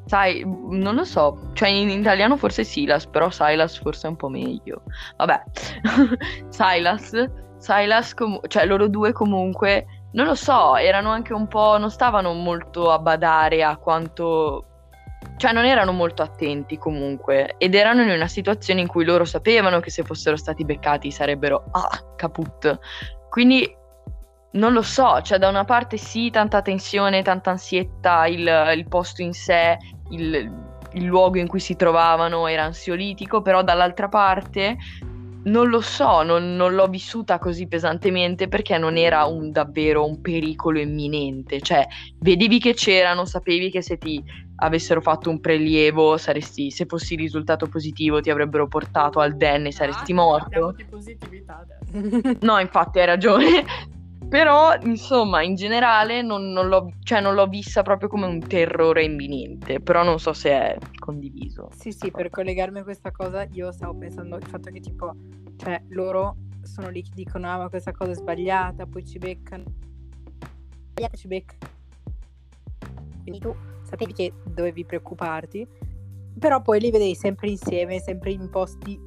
Sai, 0.05 0.43
non 0.45 0.95
lo 0.95 1.05
so, 1.05 1.51
cioè 1.53 1.69
in 1.69 1.89
italiano 1.89 2.35
forse 2.35 2.63
Silas, 2.63 3.07
però 3.07 3.29
Silas 3.29 3.77
forse 3.77 4.07
è 4.07 4.09
un 4.09 4.17
po' 4.17 4.29
meglio. 4.29 4.83
Vabbè, 5.17 5.43
Silas, 6.49 7.29
Silas, 7.57 8.13
com- 8.13 8.41
cioè 8.47 8.65
loro 8.65 8.87
due 8.87 9.13
comunque, 9.13 9.85
non 10.11 10.25
lo 10.25 10.35
so, 10.35 10.75
erano 10.75 11.09
anche 11.09 11.33
un 11.33 11.47
po', 11.47 11.77
non 11.77 11.89
stavano 11.89 12.33
molto 12.33 12.91
a 12.91 12.99
badare 12.99 13.63
a 13.63 13.77
quanto, 13.77 14.65
cioè 15.43 15.51
non 15.51 15.65
erano 15.65 15.91
molto 15.91 16.21
attenti 16.21 16.77
comunque, 16.77 17.55
ed 17.57 17.75
erano 17.75 18.01
in 18.01 18.09
una 18.11 18.29
situazione 18.29 18.79
in 18.79 18.87
cui 18.87 19.03
loro 19.03 19.25
sapevano 19.25 19.81
che 19.81 19.89
se 19.89 20.03
fossero 20.03 20.37
stati 20.37 20.63
beccati 20.63 21.11
sarebbero, 21.11 21.65
ah, 21.71 22.13
caput. 22.15 22.79
Quindi 23.29 23.69
non 24.51 24.71
lo 24.71 24.81
so, 24.81 25.21
cioè 25.21 25.39
da 25.39 25.49
una 25.49 25.65
parte 25.65 25.97
sì, 25.97 26.29
tanta 26.29 26.61
tensione, 26.61 27.23
tanta 27.23 27.49
ansietta, 27.49 28.25
il, 28.25 28.71
il 28.73 28.87
posto 28.87 29.21
in 29.21 29.33
sé, 29.33 29.75
il, 30.11 30.49
il 30.93 31.03
luogo 31.03 31.39
in 31.39 31.47
cui 31.49 31.59
si 31.59 31.75
trovavano 31.75 32.47
era 32.47 32.63
ansiolitico, 32.63 33.41
però 33.41 33.63
dall'altra 33.63 34.07
parte 34.07 34.77
non 35.43 35.67
lo 35.67 35.81
so, 35.81 36.23
non, 36.23 36.55
non 36.55 36.73
l'ho 36.73 36.87
vissuta 36.87 37.37
così 37.37 37.67
pesantemente 37.67 38.47
perché 38.47 38.77
non 38.77 38.95
era 38.95 39.25
un, 39.25 39.51
davvero 39.51 40.05
un 40.05 40.21
pericolo 40.21 40.79
imminente, 40.79 41.59
cioè 41.59 41.85
vedevi 42.19 42.59
che 42.59 42.73
c'erano, 42.73 43.25
sapevi 43.25 43.69
che 43.69 43.81
se 43.81 43.97
ti 43.97 44.23
avessero 44.55 45.01
fatto 45.01 45.29
un 45.29 45.39
prelievo 45.39 46.17
saresti, 46.17 46.71
se 46.71 46.85
fossi 46.85 47.15
risultato 47.15 47.67
positivo 47.67 48.21
ti 48.21 48.29
avrebbero 48.29 48.67
portato 48.67 49.19
al 49.19 49.35
den 49.35 49.65
e 49.65 49.71
saresti 49.71 50.11
Ah, 50.11 50.15
morto. 50.15 50.75
positività 50.89 51.59
adesso. 51.59 52.37
No, 52.41 52.59
infatti 52.59 52.99
hai 52.99 53.05
ragione. 53.05 53.63
Però, 54.29 54.73
insomma, 54.81 55.43
in 55.43 55.53
generale 55.53 56.23
non, 56.23 56.51
non 56.51 56.67
l'ho, 56.67 56.93
cioè, 57.03 57.21
non 57.21 57.35
l'ho 57.35 57.45
vista 57.45 57.83
proprio 57.83 58.09
come 58.09 58.25
un 58.25 58.39
terrore 58.39 59.03
imminente. 59.03 59.79
Però 59.79 60.03
non 60.03 60.19
so 60.19 60.33
se 60.33 60.49
è 60.49 60.77
condiviso. 60.97 61.69
Sì, 61.71 61.91
sì, 61.91 62.09
per 62.09 62.29
collegarmi 62.31 62.79
a 62.79 62.83
questa 62.83 63.11
cosa, 63.11 63.45
io 63.51 63.71
stavo 63.71 63.95
pensando 63.95 64.37
il 64.37 64.45
fatto 64.45 64.71
che 64.71 64.79
tipo, 64.79 65.13
cioè, 65.57 65.83
loro 65.89 66.37
sono 66.63 66.89
lì 66.89 67.03
che 67.03 67.11
dicono, 67.13 67.47
ah, 67.47 67.57
ma 67.57 67.69
questa 67.69 67.91
cosa 67.91 68.11
è 68.11 68.15
sbagliata, 68.15 68.87
poi 68.87 69.05
ci 69.05 69.19
beccano. 69.19 69.65
Ci 71.13 71.27
beccano. 71.27 71.71
Quindi 73.21 73.39
tu 73.39 73.55
sapevi 73.83 74.13
che 74.13 74.33
dovevi 74.43 74.85
preoccuparti, 74.85 75.67
però 76.39 76.61
poi 76.61 76.79
li 76.79 76.91
vedevi 76.91 77.15
sempre 77.15 77.49
insieme, 77.49 77.99
sempre 77.99 78.31
in 78.31 78.49
posti 78.49 78.99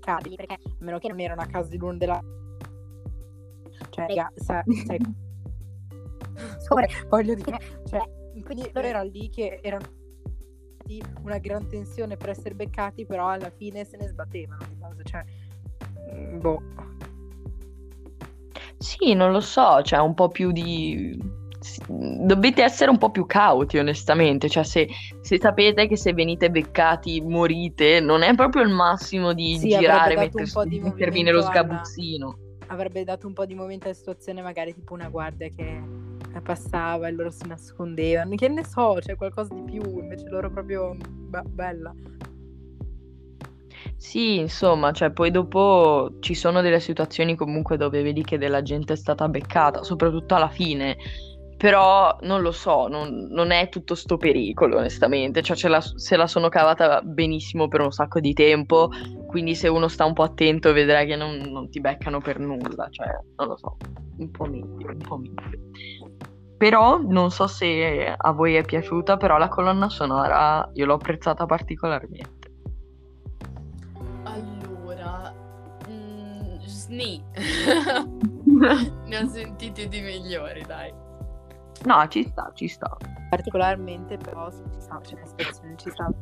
cabili, 0.00 0.36
perché 0.36 0.54
a 0.54 0.58
meno 0.80 0.98
che 0.98 1.08
non 1.08 1.20
erano 1.20 1.40
a 1.40 1.46
casa 1.46 1.68
di 1.68 1.78
l'uno 1.78 1.96
della... 1.96 2.20
Cioè, 3.90 4.06
raga, 4.06 4.30
sa- 4.34 4.64
sai... 4.86 4.98
Scusa, 6.58 6.86
voglio 7.08 7.34
dire, 7.34 7.58
cioè, 7.86 8.02
quindi 8.44 8.70
loro 8.72 8.86
erano 8.86 9.08
lì 9.08 9.28
che 9.30 9.60
erano 9.62 10.00
una 11.22 11.38
gran 11.38 11.66
tensione 11.68 12.16
per 12.16 12.30
essere 12.30 12.54
beccati, 12.54 13.06
però 13.06 13.28
alla 13.28 13.50
fine 13.50 13.84
se 13.84 13.96
ne 13.96 14.08
sbattevano 14.08 14.64
di 14.68 14.74
base, 14.74 15.02
cioè 15.04 15.24
mm, 16.12 16.40
boh. 16.40 16.62
Sì, 18.78 19.14
non 19.14 19.30
lo 19.30 19.40
so, 19.40 19.80
cioè 19.82 20.00
un 20.00 20.14
po' 20.14 20.28
più 20.28 20.50
di... 20.50 21.40
Dovete 21.88 22.62
essere 22.62 22.90
un 22.90 22.98
po' 22.98 23.10
più 23.10 23.26
cauti, 23.26 23.78
onestamente. 23.78 24.48
Cioè, 24.48 24.64
se, 24.64 24.88
se 25.20 25.38
sapete 25.40 25.86
che 25.86 25.96
se 25.96 26.12
venite 26.12 26.50
beccati 26.50 27.20
morite, 27.20 28.00
non 28.00 28.22
è 28.22 28.34
proprio 28.34 28.62
il 28.62 28.70
massimo 28.70 29.32
di 29.32 29.56
Sì, 29.58 29.68
girare, 29.68 30.16
nello 30.16 30.30
movimento 30.90 31.38
alla- 31.38 31.50
sgabuzzino. 31.50 32.38
Avrebbe 32.68 33.04
dato 33.04 33.26
un 33.26 33.32
po' 33.34 33.44
di 33.44 33.54
momento 33.54 33.84
alla 33.86 33.94
situazione, 33.94 34.40
magari 34.42 34.74
tipo 34.74 34.94
una 34.94 35.08
guardia 35.08 35.48
che 35.48 35.80
passava 36.42 37.06
e 37.08 37.12
loro 37.12 37.30
si 37.30 37.46
nascondevano, 37.46 38.34
che 38.34 38.48
ne 38.48 38.64
so, 38.64 38.96
c'è 38.98 39.14
qualcosa 39.16 39.52
di 39.54 39.62
più, 39.62 39.82
invece 39.98 40.28
loro 40.30 40.50
proprio 40.50 40.96
be- 40.96 41.42
bella. 41.46 41.94
Sì, 43.96 44.38
insomma, 44.38 44.92
cioè 44.92 45.12
poi 45.12 45.30
dopo 45.30 46.16
ci 46.20 46.34
sono 46.34 46.60
delle 46.60 46.80
situazioni 46.80 47.36
comunque 47.36 47.76
dove 47.76 48.02
vedi 48.02 48.22
che 48.22 48.38
della 48.38 48.62
gente 48.62 48.94
è 48.94 48.96
stata 48.96 49.28
beccata, 49.28 49.82
soprattutto 49.82 50.34
alla 50.34 50.48
fine, 50.48 50.96
però 51.62 52.18
non 52.22 52.42
lo 52.42 52.50
so, 52.50 52.88
non, 52.88 53.28
non 53.30 53.52
è 53.52 53.68
tutto 53.68 53.94
sto 53.94 54.16
pericolo, 54.16 54.78
onestamente, 54.78 55.42
cioè 55.42 55.54
ce 55.54 55.68
la- 55.68 55.80
se 55.80 56.16
la 56.16 56.26
sono 56.26 56.48
cavata 56.48 57.00
benissimo 57.02 57.68
per 57.68 57.82
un 57.82 57.92
sacco 57.92 58.18
di 58.18 58.32
tempo, 58.32 58.90
quindi 59.28 59.54
se 59.54 59.68
uno 59.68 59.86
sta 59.86 60.04
un 60.04 60.12
po' 60.12 60.24
attento 60.24 60.72
vedrai 60.72 61.06
che 61.06 61.14
non, 61.14 61.36
non 61.36 61.70
ti 61.70 61.78
beccano 61.78 62.20
per 62.20 62.40
nulla, 62.40 62.88
cioè 62.90 63.06
non 63.36 63.46
lo 63.46 63.56
so, 63.56 63.76
un 64.16 64.30
po' 64.32 64.46
meglio, 64.46 64.88
un 64.88 64.98
po' 65.06 65.18
meglio. 65.18 66.10
Però 66.58 67.00
non 67.00 67.30
so 67.30 67.46
se 67.46 68.12
a 68.16 68.32
voi 68.32 68.56
è 68.56 68.64
piaciuta, 68.64 69.16
però 69.16 69.38
la 69.38 69.46
colonna 69.46 69.88
sonora 69.88 70.68
io 70.72 70.84
l'ho 70.84 70.94
apprezzata 70.94 71.46
particolarmente. 71.46 72.50
Allora, 74.24 75.32
mm, 75.88 76.58
sni. 76.64 77.22
ne 79.06 79.16
ho 79.16 79.28
sentiti 79.28 79.86
di 79.86 80.00
migliori, 80.00 80.64
dai. 80.66 81.01
No, 81.84 82.06
ci 82.08 82.24
sta, 82.24 82.50
ci 82.54 82.68
sta. 82.68 82.96
Particolarmente 83.30 84.16
però 84.16 84.50
sì, 84.50 84.62
ci 84.72 84.80
sta, 84.80 85.00
c'è 85.00 85.14
una 85.16 85.26
situazione, 85.26 85.76
ci 85.76 85.90
sta. 85.90 86.12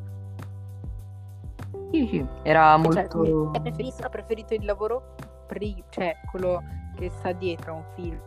Sì, 1.92 2.06
sì, 2.06 2.26
era 2.42 2.78
Cioè, 2.82 3.08
molto... 3.18 3.50
hai 3.52 3.60
preferito, 3.60 4.02
hai 4.02 4.10
preferito 4.10 4.54
il 4.54 4.64
lavoro 4.64 5.14
pri- 5.46 5.82
cioè 5.88 6.16
quello 6.30 6.62
che 6.96 7.10
sta 7.10 7.32
dietro 7.32 7.72
a 7.72 7.76
un 7.76 7.84
film 7.94 8.20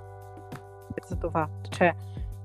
è 0.93 1.01
stato 1.01 1.29
fatto, 1.29 1.69
cioè 1.69 1.93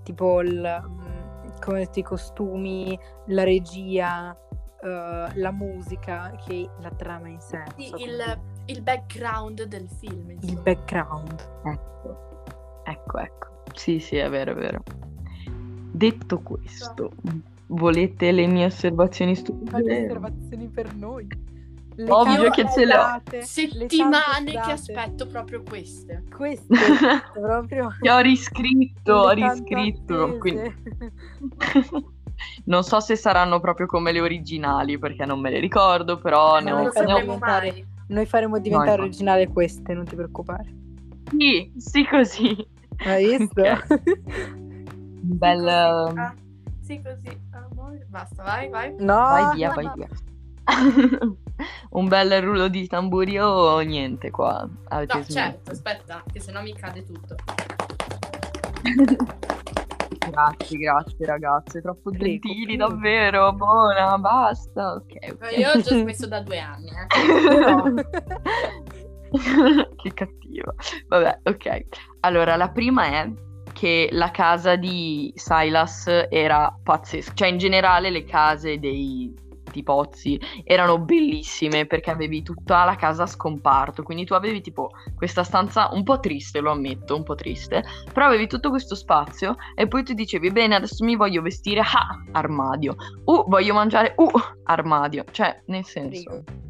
tipo 0.03 0.41
il, 0.41 0.85
mm, 0.87 1.49
come 1.61 1.89
i 1.93 2.03
costumi, 2.03 2.99
la 3.27 3.45
regia, 3.45 4.37
eh, 4.81 5.29
la 5.35 5.53
musica, 5.53 6.31
che 6.45 6.69
la 6.81 6.91
trama 6.91 7.29
in 7.29 7.41
sé. 7.41 7.63
Sì, 7.77 7.87
so 7.89 7.97
il, 7.97 8.41
il 8.67 8.83
background 8.83 9.65
del 9.65 9.89
film. 9.89 10.31
il 10.31 10.39
insomma. 10.41 10.61
background. 10.63 11.49
Ecco, 11.65 12.43
ecco, 12.85 13.19
ecco. 13.19 13.58
Sì, 13.79 14.01
sì, 14.01 14.17
è 14.17 14.29
vero, 14.29 14.51
è 14.51 14.55
vero. 14.57 14.83
Detto 15.93 16.41
questo, 16.41 17.13
volete 17.69 18.33
le 18.33 18.47
mie 18.49 18.67
osservazioni 18.67 19.37
Fai 19.37 19.45
le 19.45 19.49
stupide? 19.51 20.03
osservazioni 20.05 20.67
per 20.69 20.95
noi. 20.97 21.27
Le 21.95 22.11
Ovvio 22.11 22.51
che 22.51 22.69
ce 22.69 22.85
le 22.85 22.97
ho. 22.97 23.03
sudate, 23.03 23.37
le 23.39 23.45
Settimane 23.45 24.51
che 24.53 24.59
aspetto 24.59 25.27
proprio 25.27 25.63
queste. 25.63 26.25
Queste 26.35 26.67
proprio. 27.33 27.89
Ti 28.01 28.09
ho 28.09 28.19
riscritto, 28.19 29.13
ho 29.13 29.31
riscritto. 29.31 30.37
quindi- 30.39 30.75
Non 32.67 32.85
so 32.85 33.01
se 33.01 33.17
saranno 33.17 33.59
proprio 33.61 33.87
come 33.87 34.13
le 34.13 34.21
originali, 34.21 34.99
perché 34.99 35.25
non 35.25 35.41
me 35.41 35.51
le 35.51 35.59
ricordo, 35.61 36.19
però 36.19 36.61
ne 36.61 36.71
non 36.71 36.81
ho... 36.81 36.85
lo 36.85 37.05
ne 37.05 37.13
ho- 37.13 37.39
mai. 37.39 37.85
Noi 38.09 38.27
faremo 38.27 38.59
diventare 38.59 38.91
infatti. 38.91 39.09
originale 39.09 39.49
queste, 39.49 39.93
non 39.93 40.05
ti 40.05 40.15
preoccupare. 40.15 40.73
Sì, 41.37 41.73
sì, 41.77 42.07
così. 42.07 42.77
Hai 42.97 43.27
visto? 43.39 43.61
Ok. 43.61 44.01
Un 45.21 45.37
bel... 45.37 45.59
Sì, 45.61 46.13
così. 46.15 46.19
Ah, 46.21 46.35
Sì, 46.81 47.03
così. 47.03 47.41
Amore. 47.53 48.07
Basta, 48.09 48.43
vai, 48.43 48.69
vai. 48.69 48.95
No, 48.99 49.15
Vai 49.15 49.57
via, 49.57 49.69
no, 49.69 49.75
vai 49.75 49.85
no. 49.85 49.93
via. 49.95 50.09
Un 51.91 52.07
bel 52.09 52.41
rullo 52.43 52.69
di 52.69 52.87
tamburi 52.87 53.39
o 53.39 53.79
niente 53.81 54.31
qua. 54.31 54.69
Avete 54.89 55.17
No, 55.17 55.23
smesso? 55.25 55.39
certo, 55.41 55.71
aspetta, 55.73 56.23
che 56.33 56.41
sennò 56.41 56.63
mi 56.63 56.73
cade 56.75 57.05
tutto. 57.05 57.35
Grazie, 60.31 60.77
grazie 60.79 61.27
ragazze, 61.27 61.81
troppo 61.81 62.11
gentili, 62.11 62.77
prego. 62.77 62.87
davvero. 62.89 63.53
Buona, 63.55 64.19
basta. 64.19 64.93
Ok, 64.95 65.17
ok. 65.33 65.41
Ma 65.41 65.51
Io 65.51 65.71
ho 65.71 65.81
già 65.81 65.97
smesso 65.99 66.27
da 66.29 66.41
due 66.43 66.59
anni, 66.59 66.91
eh. 66.91 67.07
Però- 67.49 67.83
che 69.97 70.15
cattivo. 70.15 70.75
Vabbè, 71.09 71.41
ok. 71.45 71.81
Allora, 72.21 72.57
la 72.57 72.71
prima 72.71 73.07
è 73.07 73.33
che 73.73 74.09
la 74.13 74.31
casa 74.31 74.77
di 74.77 75.33
Silas 75.37 76.07
era 76.29 76.77
pazzesca. 76.83 77.35
Cioè, 77.35 77.49
in 77.49 77.59
generale, 77.59 78.11
le 78.11 78.25
case 78.25 78.79
dei 78.79 79.47
tipozzi 79.71 80.41
erano 80.65 80.99
bellissime 80.99 81.87
perché 81.87 82.11
avevi 82.11 82.43
tutta 82.43 82.85
la 82.85 82.97
casa 82.97 83.25
a 83.25 83.27
scomparto. 83.27 84.03
Quindi 84.03 84.25
tu 84.25 84.35
avevi 84.35 84.61
tipo 84.61 84.91
questa 85.15 85.45
stanza 85.45 85.91
un 85.93 86.03
po' 86.03 86.19
triste, 86.21 86.61
lo 86.61 86.73
ammetto, 86.73 87.15
un 87.15 87.23
po' 87.23 87.35
triste. 87.35 87.85
Però 88.13 88.27
avevi 88.27 88.47
tutto 88.47 88.71
questo 88.71 88.95
spazio 88.95 89.57
e 89.75 89.87
poi 89.87 90.03
tu 90.03 90.13
dicevi, 90.13 90.51
bene, 90.51 90.75
adesso 90.75 91.05
mi 91.05 91.17
voglio 91.17 91.43
vestire, 91.43 91.81
ah, 91.81 92.23
armadio. 92.33 92.95
Uh, 93.25 93.45
voglio 93.47 93.75
mangiare, 93.75 94.15
uh, 94.17 94.29
armadio. 94.65 95.25
Cioè, 95.31 95.63
nel 95.67 95.85
senso... 95.85 96.31
Frigo. 96.31 96.67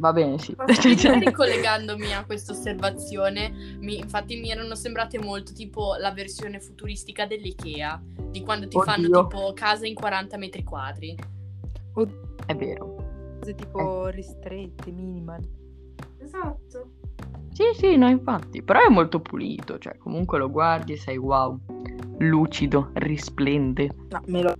Va 0.00 0.14
bene, 0.14 0.38
sì. 0.38 0.56
Ricollegandomi 0.56 2.14
a 2.14 2.24
questa 2.24 2.52
osservazione, 2.52 3.76
mi- 3.80 3.98
infatti 3.98 4.40
mi 4.40 4.50
erano 4.50 4.74
sembrate 4.74 5.18
molto 5.18 5.52
tipo 5.52 5.94
la 5.96 6.10
versione 6.10 6.58
futuristica 6.58 7.26
dell'IKEA, 7.26 8.02
di 8.30 8.40
quando 8.40 8.66
ti 8.66 8.78
fanno 8.82 9.06
Oddio. 9.06 9.26
tipo 9.26 9.52
casa 9.52 9.86
in 9.86 9.94
40 9.94 10.38
metri 10.38 10.64
quadri. 10.64 11.14
È 12.46 12.56
vero. 12.56 12.96
Cose 13.40 13.54
tipo 13.54 14.06
ristrette, 14.06 14.90
minimal. 14.90 15.46
Esatto. 16.18 16.92
Sì, 17.52 17.64
sì, 17.74 17.96
no, 17.96 18.08
infatti, 18.08 18.62
però 18.62 18.80
è 18.80 18.88
molto 18.88 19.20
pulito, 19.20 19.78
cioè 19.78 19.98
comunque 19.98 20.38
lo 20.38 20.50
guardi 20.50 20.94
e 20.94 20.96
sei 20.96 21.18
wow, 21.18 21.58
lucido, 22.20 22.90
risplende. 22.94 23.90
No, 24.08 24.22
me 24.26 24.42
lo... 24.42 24.54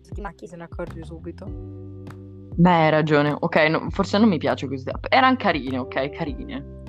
Se 0.00 0.14
ti 0.14 0.20
macchi 0.22 0.46
se 0.46 0.56
ne 0.56 0.64
accorgi 0.64 1.04
subito. 1.04 1.44
Beh, 2.58 2.70
hai 2.70 2.90
ragione, 2.90 3.36
ok, 3.38 3.56
no, 3.68 3.88
forse 3.90 4.18
non 4.18 4.28
mi 4.28 4.38
piace 4.38 4.66
queste 4.66 4.90
app. 4.90 5.04
Erano 5.08 5.36
carine, 5.36 5.78
ok, 5.78 6.10
carine, 6.10 6.82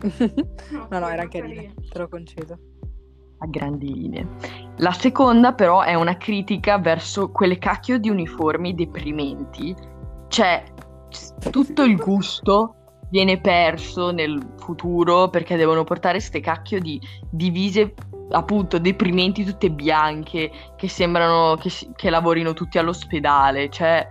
no, 0.89 0.99
no, 0.99 1.07
era 1.07 1.27
carina, 1.27 1.71
te 1.89 1.99
lo 1.99 2.07
concedo. 2.07 2.57
a 3.39 3.45
grandi 3.47 3.93
linee. 3.93 4.27
La 4.77 4.91
seconda 4.91 5.53
però 5.53 5.81
è 5.81 5.93
una 5.93 6.17
critica 6.17 6.77
verso 6.79 7.31
quelle 7.31 7.57
cacchio 7.57 7.99
di 7.99 8.09
uniformi 8.09 8.73
deprimenti. 8.73 9.75
Cioè, 10.27 10.63
tutto 11.51 11.83
il 11.83 11.97
gusto 11.97 12.75
viene 13.11 13.39
perso 13.39 14.11
nel 14.11 14.53
futuro 14.57 15.29
perché 15.29 15.55
devono 15.55 15.83
portare 15.83 16.19
ste 16.19 16.39
cacchio 16.39 16.79
di 16.79 16.99
divise 17.29 17.93
appunto 18.31 18.77
deprimenti 18.77 19.43
tutte 19.43 19.71
bianche 19.71 20.51
che 20.75 20.87
sembrano 20.87 21.55
che, 21.55 21.69
che 21.95 22.09
lavorino 22.09 22.53
tutti 22.53 22.77
all'ospedale. 22.77 23.69
Cioè, 23.69 24.07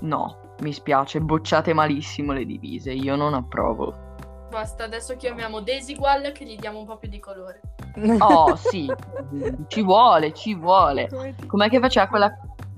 no, 0.00 0.39
mi 0.60 0.72
spiace, 0.72 1.20
bocciate 1.20 1.72
malissimo 1.72 2.32
le 2.32 2.44
divise, 2.44 2.92
io 2.92 3.16
non 3.16 3.34
approvo. 3.34 4.08
Basta, 4.50 4.84
adesso 4.84 5.16
chiamiamo 5.16 5.60
Desigual 5.60 6.32
che 6.32 6.44
gli 6.44 6.56
diamo 6.56 6.80
un 6.80 6.86
po' 6.86 6.96
più 6.96 7.08
di 7.08 7.20
colore. 7.20 7.60
Oh, 8.20 8.54
sì, 8.56 8.90
ci 9.68 9.82
vuole, 9.82 10.32
ci 10.32 10.54
vuole. 10.54 11.08
Com'è 11.46 11.68
che 11.68 11.80
faceva 11.80 12.06
quella. 12.06 12.32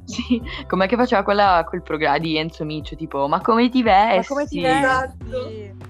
Sì, 0.05 0.43
com'è 0.67 0.89
che 0.89 0.97
faceva 0.97 1.23
quella, 1.23 1.65
quel 1.69 1.83
programma 1.83 2.19
di 2.19 2.37
Enzo 2.37 2.65
Miccio, 2.65 2.97
tipo, 2.97 3.29
ma 3.29 3.41
come 3.41 3.69
ti 3.69 3.83
vesti? 3.83 4.17
Ma 4.17 4.25
come 4.27 4.47
ti 4.47 4.65
Esatto. 4.65 5.15
vesti? 5.29 5.82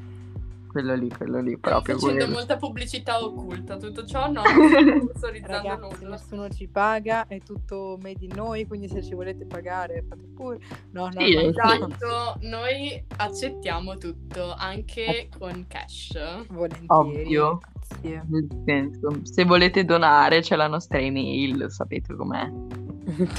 Quello 0.72 0.94
lì, 0.94 1.08
quello 1.11 1.40
lì, 1.40 1.58
proprio 1.58 1.98
facendo 1.98 2.24
quello. 2.24 2.32
molta 2.38 2.56
pubblicità 2.56 3.22
occulta, 3.22 3.76
tutto 3.76 4.06
ciò 4.06 4.30
no, 4.30 4.40
non 4.56 4.68
sto 4.68 4.98
sponsorizzando 5.06 5.68
Ragazzi, 5.68 6.02
nulla. 6.02 6.16
nessuno 6.16 6.48
ci 6.48 6.66
paga, 6.66 7.26
è 7.26 7.40
tutto 7.42 7.98
made 8.00 8.24
in 8.24 8.32
noi, 8.35 8.66
quindi 8.66 8.88
se 8.88 9.02
ci 9.02 9.12
volete 9.14 9.44
pagare 9.44 10.02
fate 10.08 10.24
pure. 10.35 10.58
No, 10.92 11.11
no, 11.12 11.20
Sì, 11.20 11.35
no, 11.35 11.40
Esatto, 11.42 12.37
noi 12.40 13.04
accettiamo 13.16 13.98
tutto, 13.98 14.54
anche 14.56 15.28
con 15.38 15.66
cash. 15.68 16.46
volentieri. 16.48 16.87
Ovvio. 16.88 17.58
Grazie. 18.00 18.24
Nel 18.28 18.48
senso, 18.64 19.20
se 19.24 19.44
volete 19.44 19.85
donare 19.85 20.40
c'è 20.40 20.56
la 20.56 20.68
nostra 20.68 20.98
email, 20.98 21.66
sapete 21.70 22.14
com'è. 22.16 22.50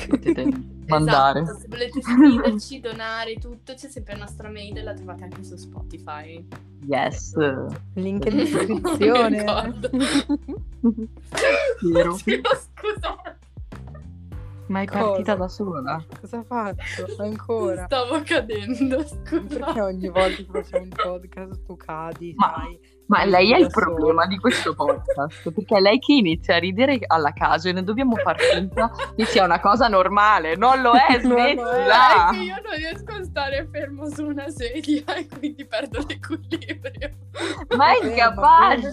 Potete 0.08 0.50
mandare. 0.88 1.42
Esatto, 1.42 1.60
se 1.60 1.68
volete 1.70 2.02
scriverci, 2.02 2.80
donare 2.80 3.34
tutto, 3.36 3.74
c'è 3.74 3.88
sempre 3.88 4.14
la 4.14 4.20
nostra 4.22 4.50
mail 4.50 4.78
e 4.78 4.84
la 4.84 4.94
trovate 4.94 5.24
anche 5.24 5.44
su 5.44 5.56
Spotify. 5.56 6.46
Yes. 6.86 7.34
Link 7.94 8.26
in 8.26 8.36
descrizione. 8.36 9.40
Sì, 12.18 12.42
scusate, 12.42 13.38
Ma 14.68 14.82
è 14.82 14.86
Cosa? 14.86 15.00
partita 15.00 15.36
da 15.36 15.48
sola? 15.48 16.06
Cosa 16.20 16.44
faccio? 16.44 17.16
Ancora? 17.20 17.86
stavo 17.86 18.22
cadendo, 18.24 18.98
Perché 18.98 19.40
scusate. 19.58 19.82
ogni 19.82 20.10
volta 20.10 20.36
che 20.36 20.48
facciamo 20.52 20.84
un 20.84 20.90
podcast 20.90 21.66
tu 21.66 21.76
cadi, 21.78 22.34
Ma- 22.36 22.54
sai? 22.58 22.80
Ma 23.06 23.26
lei 23.26 23.52
è 23.54 23.58
il 23.58 23.68
problema 23.68 24.26
di 24.26 24.38
questo 24.38 24.74
podcast, 24.74 25.52
perché 25.52 25.78
è 25.78 25.82
lei 25.82 26.00
che 26.00 26.14
inizia 26.14 26.56
a 26.56 26.60
ridere 26.60 27.00
alla 27.06 27.34
caso 27.34 27.68
e 27.68 27.74
noi 27.74 27.84
dobbiamo 27.84 28.16
far 28.16 28.40
finta 28.40 28.92
che 29.16 29.26
sia 29.26 29.44
una 29.44 29.60
cosa 29.60 29.88
normale. 29.88 30.56
Non 30.56 30.82
lo 30.82 30.94
è, 30.94 31.20
smettila! 31.22 32.30
È 32.30 32.32
che 32.32 32.38
io 32.44 32.56
non 32.64 32.76
riesco 32.76 33.12
a 33.14 33.24
stare 33.24 33.68
fermo 33.72 34.10
su 34.10 34.26
una 34.26 34.50
sedia 34.50 35.04
e 35.16 35.28
quindi 35.28 35.66
perdo 35.66 36.04
l'equilibrio. 36.08 37.10
Ma 37.76 37.92
è 37.92 38.04
Eh, 38.04 38.08
incapace! 38.08 38.90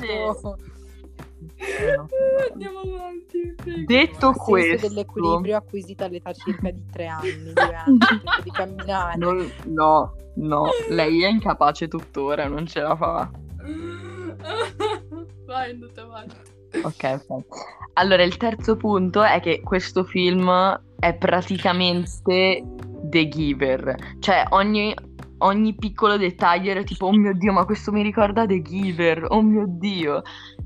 Andiamo 2.53 2.81
avanti, 2.81 3.55
prego. 3.57 3.81
Detto 3.87 4.29
il 4.29 4.35
senso 4.35 4.43
questo, 4.45 4.89
dell'equilibrio 4.89 5.57
acquisito 5.57 6.05
all'età 6.05 6.33
circa 6.33 6.71
di 6.71 6.85
tre 6.91 7.07
anni, 7.07 7.53
due 7.53 7.75
anni, 7.75 7.99
di 8.43 8.51
camminare. 8.51 9.17
non- 9.17 9.51
no, 9.67 10.15
no, 10.37 10.69
lei 10.89 11.23
è 11.25 11.29
incapace 11.29 11.89
tuttora, 11.89 12.47
non 12.49 12.67
ce 12.67 12.81
la 12.81 12.97
fa. 12.97 13.31
Vai, 15.47 15.71
andate 15.71 16.01
avanti. 16.01 16.37
Ok, 16.83 17.21
ok. 17.29 17.45
Allora, 17.95 18.23
il 18.23 18.37
terzo 18.37 18.77
punto 18.77 19.23
è 19.23 19.41
che 19.41 19.61
questo 19.63 20.05
film 20.05 20.49
è 20.99 21.15
praticamente 21.17 22.63
The 23.03 23.29
Giver. 23.29 23.97
Cioè, 24.21 24.45
ogni, 24.51 24.95
ogni 25.39 25.75
piccolo 25.75 26.17
dettaglio 26.17 26.71
era 26.71 26.83
tipo, 26.83 27.07
oh 27.07 27.13
mio 27.13 27.35
Dio, 27.35 27.53
ma 27.53 27.65
questo 27.65 27.91
mi 27.93 28.03
ricorda 28.03 28.47
The 28.47 28.63
Giver, 28.63 29.27
oh 29.29 29.43
mio 29.43 29.65
Dio. 29.67 30.23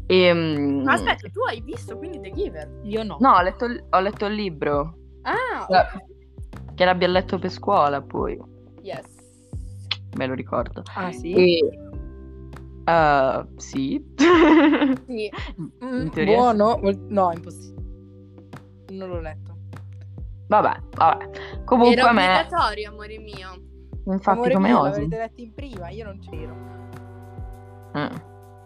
E, 0.07 0.33
Ma 0.35 0.93
aspetta, 0.93 1.29
tu 1.31 1.41
hai 1.49 1.63
visto 1.63 1.97
quindi 1.97 2.21
The 2.21 2.31
Giver? 2.33 2.81
Io 2.83 3.03
no. 3.03 3.17
No, 3.21 3.31
ho 3.33 3.41
letto, 3.43 3.65
il- 3.65 3.83
ho 3.89 4.01
letto 4.01 4.27
il 4.27 4.35
libro, 4.35 4.99
Ah, 5.23 5.67
Eh, 5.71 6.75
che 6.75 6.85
l'abbia 6.85 7.09
letto 7.09 7.39
per 7.39 7.51
scuola, 7.51 8.03
poi 8.03 8.39
yes. 8.83 9.07
me 10.17 10.27
lo 10.27 10.35
ricordo. 10.35 10.83
Ah 10.95 11.11
sì? 11.11 11.33
E... 11.33 11.84
eh, 12.85 13.47
sì. 13.57 14.05
Sì. 15.07 15.31
Mm, 15.85 16.01
in 16.03 16.11
teoria 16.11 16.37
buono? 16.37 16.81
No, 17.09 17.33
impossibile. 17.33 17.83
Non 18.91 19.09
l'ho 19.09 19.21
letto. 19.21 19.53
Vabbè, 20.49 20.77
vabbè. 20.97 21.31
Comunque 21.65 21.97
Era 22.01 22.11
a 22.11 22.13
me, 22.13 22.29
obbligatorio, 22.41 22.91
amore 22.91 23.19
mio. 23.19 23.63
infatti 24.07 24.29
Amore 24.39 24.53
come 24.55 24.69
mio, 24.69 24.79
osi. 24.81 24.91
l'avrete 25.01 25.17
letto 25.17 25.41
in 25.43 25.55
prima, 25.55 25.89
io 25.89 26.05
non 26.05 26.19
c'ero. 26.21 26.73
Eh, 27.95 28.11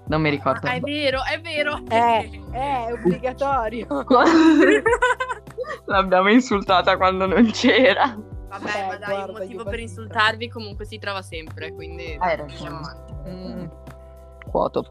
non 0.07 0.21
mi 0.21 0.31
ricordo. 0.31 0.67
Ah, 0.67 0.73
è 0.73 0.81
vero, 0.81 1.21
è 1.25 1.41
vero. 1.41 1.79
Eh, 1.89 2.31
è 2.53 2.93
obbligatorio. 2.93 3.87
L'abbiamo 5.87 6.31
insultata 6.31 6.97
quando 6.97 7.27
non 7.27 7.45
c'era. 7.51 8.17
Vabbè, 8.49 8.71
Eh, 8.71 8.87
ma 8.89 8.97
dai, 8.97 9.09
guarda, 9.15 9.25
un 9.33 9.39
motivo 9.39 9.65
per 9.65 9.79
insultarvi 9.81 10.49
comunque 10.49 10.85
si 10.87 10.99
trova 10.99 11.23
sempre, 11.23 11.73
quindi 11.75 12.17
Hai 12.19 12.37
ragione. 12.37 12.69
avanti. 12.77 13.13
Mm. 13.31 13.65
Quoto. 14.51 14.87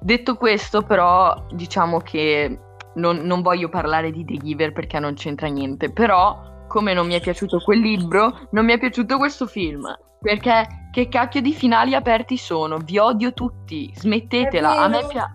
Detto 0.00 0.36
questo, 0.36 0.82
però, 0.82 1.44
diciamo 1.50 1.98
che 1.98 2.58
non, 2.94 3.18
non 3.18 3.42
voglio 3.42 3.68
parlare 3.68 4.10
di 4.10 4.24
The 4.24 4.36
Giver 4.36 4.72
perché 4.72 4.98
non 4.98 5.14
c'entra 5.14 5.48
niente. 5.48 5.90
Però, 5.90 6.66
come 6.68 6.92
non 6.94 7.06
mi 7.06 7.14
è 7.14 7.20
piaciuto 7.20 7.58
quel 7.60 7.80
libro, 7.80 8.48
non 8.50 8.64
mi 8.64 8.72
è 8.72 8.78
piaciuto 8.78 9.16
questo 9.16 9.46
film. 9.46 9.86
Perché 10.20 10.88
che 10.90 11.08
cacchio 11.08 11.40
di 11.40 11.52
finali 11.52 11.94
aperti 11.94 12.36
sono? 12.36 12.78
Vi 12.78 12.98
odio 12.98 13.32
tutti, 13.32 13.92
smettetela. 13.94 14.78
A 14.78 14.88
me, 14.88 15.06
pia- 15.06 15.32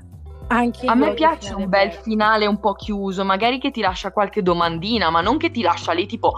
Anche 0.47 0.85
a 0.87 0.93
me 0.93 1.13
piace 1.13 1.53
un 1.53 1.69
bel 1.69 1.91
finale 1.91 2.45
un 2.45 2.59
po' 2.59 2.73
chiuso, 2.73 3.23
magari 3.23 3.59
che 3.59 3.71
ti 3.71 3.81
lascia 3.81 4.11
qualche 4.11 4.41
domandina, 4.43 5.09
ma 5.09 5.21
non 5.21 5.37
che 5.37 5.51
ti 5.51 5.61
lascia 5.61 5.93
lì 5.93 6.05
tipo, 6.05 6.33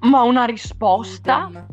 ma 0.00 0.22
una 0.22 0.44
risposta. 0.44 1.46
Idem. 1.48 1.66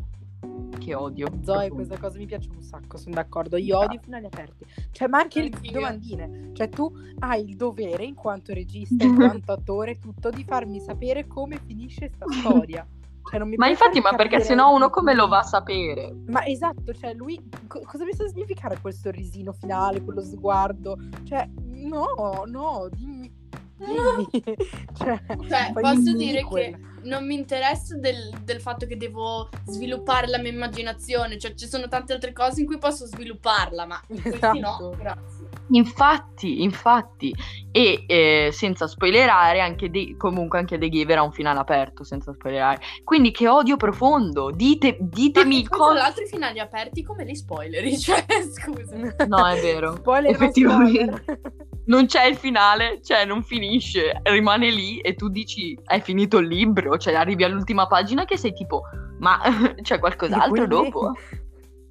Che 0.84 0.94
odio. 0.94 1.26
Zoe, 1.42 1.68
profondo. 1.68 1.74
questa 1.74 1.98
cosa 1.98 2.18
mi 2.18 2.26
piace 2.26 2.48
un 2.54 2.62
sacco, 2.62 2.96
sono 2.96 3.14
d'accordo. 3.14 3.56
Io 3.56 3.78
odio 3.78 3.98
i 3.98 4.02
finali 4.02 4.26
aperti. 4.26 4.64
Cioè, 4.90 5.08
ma 5.08 5.18
anche 5.18 5.40
le 5.42 5.50
Anch'io. 5.52 5.72
domandine. 5.72 6.50
Cioè, 6.52 6.68
tu 6.68 6.92
hai 7.20 7.48
il 7.48 7.56
dovere, 7.56 8.04
in 8.04 8.14
quanto 8.14 8.52
regista, 8.52 9.04
in 9.04 9.14
quanto 9.14 9.52
attore, 9.52 9.98
tutto, 9.98 10.30
di 10.30 10.44
farmi 10.44 10.80
sapere 10.80 11.26
come 11.26 11.58
finisce 11.64 12.10
sta 12.14 12.26
storia. 12.28 12.86
Cioè, 13.26 13.38
non 13.38 13.48
mi 13.48 13.56
Ma 13.56 13.68
infatti, 13.68 14.00
ma 14.00 14.12
perché 14.14 14.40
sennò 14.40 14.74
uno 14.74 14.90
come 14.90 15.14
lo 15.14 15.26
va 15.28 15.38
a 15.38 15.42
sapere? 15.44 16.14
Ma 16.26 16.44
esatto, 16.44 16.92
cioè 16.92 17.14
lui 17.14 17.40
co- 17.66 17.80
cosa 17.86 18.04
mi 18.04 18.12
sta 18.12 18.24
a 18.24 18.28
significare 18.28 18.78
quel 18.80 18.92
sorrisino 18.92 19.52
finale, 19.52 20.02
quello 20.02 20.20
sguardo? 20.20 20.96
Cioè, 21.24 21.48
no, 21.62 22.44
no, 22.46 22.88
dimmi. 22.92 23.32
dimmi. 23.78 24.28
cioè, 24.92 25.22
Cioè, 25.26 25.72
posso 25.72 26.14
dire 26.14 26.42
quella. 26.42 26.76
che 26.76 26.92
non 27.04 27.26
mi 27.26 27.34
interessa 27.34 27.96
del, 27.96 28.30
del 28.42 28.60
fatto 28.60 28.86
che 28.86 28.96
devo 28.96 29.48
sviluppare 29.66 30.26
la 30.26 30.38
mia 30.38 30.50
immaginazione, 30.50 31.38
cioè 31.38 31.54
ci 31.54 31.66
sono 31.66 31.88
tante 31.88 32.12
altre 32.12 32.32
cose 32.32 32.60
in 32.60 32.66
cui 32.66 32.78
posso 32.78 33.06
svilupparla, 33.06 33.86
ma 33.86 34.00
in 34.08 34.20
questi 34.20 34.38
Esatto. 34.38 34.58
no, 34.58 34.94
grazie. 34.96 35.44
Infatti, 35.70 36.62
infatti. 36.62 37.34
E 37.70 38.04
eh, 38.06 38.50
senza 38.52 38.86
spoilerare, 38.86 39.60
anche 39.60 39.90
The- 39.90 40.14
comunque 40.16 40.58
anche 40.58 40.78
The 40.78 40.88
Giver 40.88 41.18
ha 41.18 41.22
un 41.22 41.32
finale 41.32 41.58
aperto, 41.58 42.04
senza 42.04 42.32
spoilerare. 42.32 42.80
Quindi 43.02 43.30
che 43.30 43.48
odio 43.48 43.76
profondo. 43.76 44.50
Dite, 44.50 44.96
ditemi 45.00 45.66
cosa... 45.66 45.92
tra 45.92 46.02
l'altro 46.02 46.24
i 46.24 46.28
finali 46.28 46.60
aperti 46.60 47.02
come 47.02 47.24
li 47.24 47.34
spoileri? 47.34 47.96
Cioè, 48.04 48.24
scusa. 48.52 49.26
No, 49.26 49.46
è 49.46 49.60
vero. 49.60 49.96
Spoiler, 49.96 50.30
Effettivamente. 50.30 51.40
Non 51.86 52.06
c'è 52.06 52.24
il 52.26 52.36
finale, 52.36 53.00
cioè 53.02 53.24
non 53.26 53.42
finisce, 53.42 54.20
rimane 54.22 54.70
lì 54.70 54.98
e 55.00 55.14
tu 55.14 55.28
dici 55.28 55.78
è 55.84 56.00
finito 56.00 56.38
il 56.38 56.46
libro, 56.46 56.96
cioè 56.96 57.14
arrivi 57.14 57.44
all'ultima 57.44 57.86
pagina 57.86 58.24
che 58.24 58.36
sei 58.38 58.52
tipo, 58.54 58.82
ma 59.18 59.38
c'è 59.82 59.98
qualcos'altro 59.98 60.66
dopo? 60.66 61.12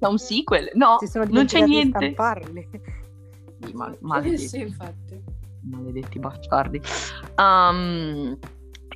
C'è 0.00 0.08
un 0.08 0.18
sequel? 0.18 0.70
No, 0.74 0.98
non 1.28 1.46
c'è 1.46 1.64
niente. 1.64 1.98
stamparle. 1.98 2.68
Sì, 3.62 3.72
ma- 3.72 3.90
Eh, 3.90 3.98
maledetti. 4.00 4.48
sì, 4.48 4.60
infatti. 4.60 5.22
Maledetti 5.70 6.18
bastardi. 6.18 6.82
Um, 7.36 8.36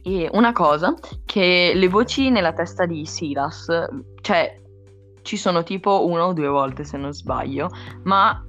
e 0.02 0.28
una 0.32 0.52
cosa, 0.52 0.94
che 1.24 1.72
le 1.74 1.88
voci 1.88 2.28
nella 2.30 2.52
testa 2.52 2.86
di 2.86 3.06
Silas, 3.06 3.66
cioè 4.20 4.60
ci 5.22 5.36
sono 5.36 5.62
tipo 5.62 6.06
una 6.06 6.26
o 6.26 6.32
due 6.32 6.48
volte 6.48 6.84
se 6.84 6.96
non 6.96 7.12
sbaglio, 7.12 7.70
ma 8.04 8.42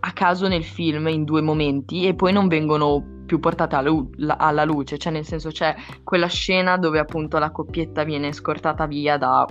a 0.00 0.12
caso 0.12 0.48
nel 0.48 0.64
film 0.64 1.08
in 1.08 1.24
due 1.24 1.42
momenti 1.42 2.06
e 2.06 2.14
poi 2.14 2.32
non 2.32 2.48
vengono 2.48 3.18
più 3.26 3.38
portate 3.38 3.76
alla, 3.76 3.88
lu- 3.90 4.10
la- 4.16 4.36
alla 4.36 4.64
luce, 4.64 4.98
cioè 4.98 5.12
nel 5.12 5.24
senso 5.24 5.50
c'è 5.50 5.74
quella 6.02 6.26
scena 6.26 6.76
dove 6.76 6.98
appunto 6.98 7.38
la 7.38 7.50
coppietta 7.50 8.02
viene 8.04 8.32
scortata 8.32 8.86
via 8.86 9.16
da 9.16 9.46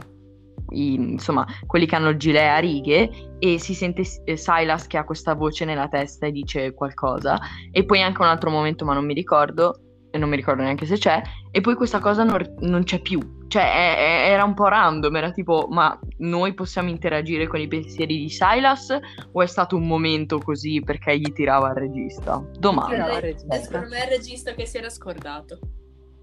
i- 0.72 0.94
insomma 0.94 1.46
quelli 1.66 1.86
che 1.86 1.96
hanno 1.96 2.10
il 2.10 2.18
gilet 2.18 2.50
a 2.50 2.60
righe 2.60 3.10
e 3.40 3.58
si 3.60 3.74
sente 3.74 4.04
eh, 4.26 4.38
Silas 4.38 4.86
che 4.88 4.98
ha 4.98 5.04
questa 5.06 5.34
voce 5.34 5.66
nella 5.66 5.88
testa 5.88 6.28
e 6.28 6.32
dice 6.32 6.74
qualcosa. 6.74 7.40
E 7.72 7.86
poi 7.86 8.02
anche 8.02 8.22
un 8.22 8.28
altro 8.28 8.50
momento 8.50 8.86
ma 8.86 8.94
non 8.94 9.06
mi 9.06 9.14
ricordo 9.14 9.80
non 10.18 10.30
mi 10.30 10.36
ricordo 10.36 10.64
neanche 10.64 10.86
se 10.86 10.98
c'è 10.98 11.22
e 11.52 11.62
poi 11.62 11.76
questa 11.76 12.00
cosa 12.00 12.24
non, 12.24 12.56
non 12.62 12.84
c'è 12.84 13.00
più 13.00 13.20
cioè 13.48 13.62
è- 13.64 13.98
è- 13.98 14.32
era 14.32 14.44
un 14.44 14.54
po' 14.56 14.68
random 14.68 15.16
era 15.16 15.32
tipo 15.32 15.68
ma 15.70 15.98
noi 16.18 16.54
possiamo 16.54 16.90
interagire 16.90 17.48
con 17.48 17.60
i 17.60 17.68
pensieri 17.68 18.18
di 18.18 18.30
Silas 18.30 18.98
o 19.32 19.42
è 19.42 19.46
stato 19.48 19.76
un 19.76 19.86
momento 19.88 20.40
così 20.40 20.82
perché 20.82 21.18
gli 21.20 21.32
tirava 21.32 21.70
il 21.70 21.76
regista 21.76 22.44
domanda 22.58 23.12
Eh, 23.18 23.20
regista. 23.20 23.56
secondo 23.56 23.88
me 23.90 24.00
è 24.02 24.04
il 24.06 24.18
regista 24.18 24.54
che 24.54 24.66
si 24.66 24.78
era 24.78 24.90
scordato. 24.90 25.60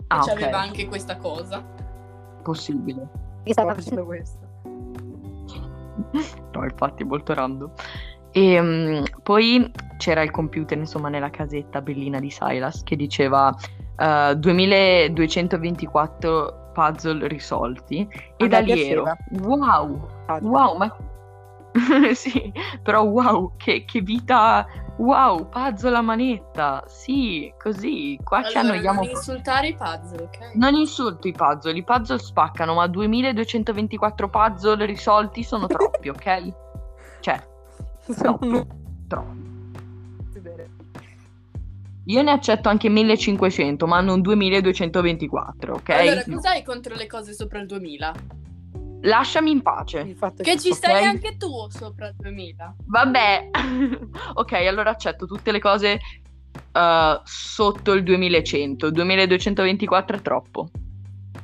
ah 0.09 0.23
e 0.23 0.27
c'aveva 0.27 0.59
ok 0.59 0.67
anche 0.67 0.87
questa 0.87 1.17
cosa. 1.17 1.65
possibile 2.43 3.09
Che 3.45 3.53
stava 3.53 3.75
facendo 3.75 4.05
questo? 4.05 4.39
No, 6.53 6.65
infatti, 6.65 7.05
molto 7.05 7.35
random. 7.35 7.71
E 8.37 8.61
mm, 8.61 9.05
poi 9.23 9.73
c'era 9.97 10.21
il 10.21 10.31
computer, 10.31 10.77
insomma, 10.77 11.09
nella 11.09 11.31
casetta 11.31 11.81
bellina 11.81 12.21
di 12.21 12.31
Silas 12.31 12.83
che 12.83 12.95
diceva 12.95 13.51
eh, 13.97 14.35
2224 14.37 16.73
puzzle 16.75 17.27
risolti. 17.29 18.07
E 18.37 18.45
A 18.45 18.49
da 18.49 18.59
lì 18.59 18.91
ero, 18.91 19.05
wow, 19.41 20.07
Ah, 20.27 20.39
wow, 20.43 20.77
ma... 20.77 20.95
sì, 22.13 22.53
però 22.83 23.05
wow, 23.05 23.53
che, 23.57 23.87
che 23.87 24.03
vita... 24.03 24.67
Wow, 24.99 25.49
puzzle 25.49 25.97
a 25.97 26.03
manetta. 26.03 26.85
Sì, 26.87 27.51
così. 27.59 28.19
Qua 28.23 28.45
ci 28.45 28.59
Allora, 28.59 28.75
annoiamo. 28.75 29.01
non 29.01 29.11
insultare 29.11 29.69
i 29.69 29.75
puzzle, 29.75 30.23
ok? 30.23 30.55
Non 30.55 30.75
insulto 30.75 31.29
i 31.29 31.33
puzzle, 31.33 31.77
i 31.77 31.85
puzzle 31.85 32.19
spaccano, 32.19 32.75
ma 32.75 32.87
2224 32.87 34.29
puzzle 34.29 34.87
risolti 34.87 35.43
sono 35.43 35.67
troppi, 35.67 36.09
ok? 36.09 36.65
Troppi. 38.15 38.65
vere. 40.41 40.71
Io 42.05 42.23
ne 42.23 42.31
accetto 42.31 42.69
anche 42.69 42.89
1500, 42.89 43.87
ma 43.87 44.01
non 44.01 44.21
2224, 44.21 45.75
ok? 45.75 45.89
Allora, 45.91 46.23
No. 46.27 46.35
cos'hai 46.37 46.63
contro 46.63 46.95
le 46.95 47.07
cose 47.07 47.33
sopra 47.33 47.59
il 47.61 47.67
2000? 47.67 48.13
Lasciami 49.03 49.51
in 49.51 49.63
pace. 49.63 50.15
Fatto 50.15 50.43
Che 50.43 50.59
ci 50.59 50.69
Ok. 50.71 50.77
stai 50.77 51.05
anche 51.05 51.37
tu 51.37 51.49
sopra 51.69 52.09
il 52.09 52.15
2000. 52.17 52.75
Vabbè. 52.87 53.51
ok, 54.35 54.53
allora 54.53 54.91
accetto 54.91 55.27
tutte 55.27 55.51
le 55.53 55.59
cose 55.61 55.99
eh, 56.73 57.21
sotto 57.25 57.93
il 57.93 58.03
2100. 58.05 58.91
2224 58.91 60.17
è 60.17 60.21
troppo. 60.23 60.69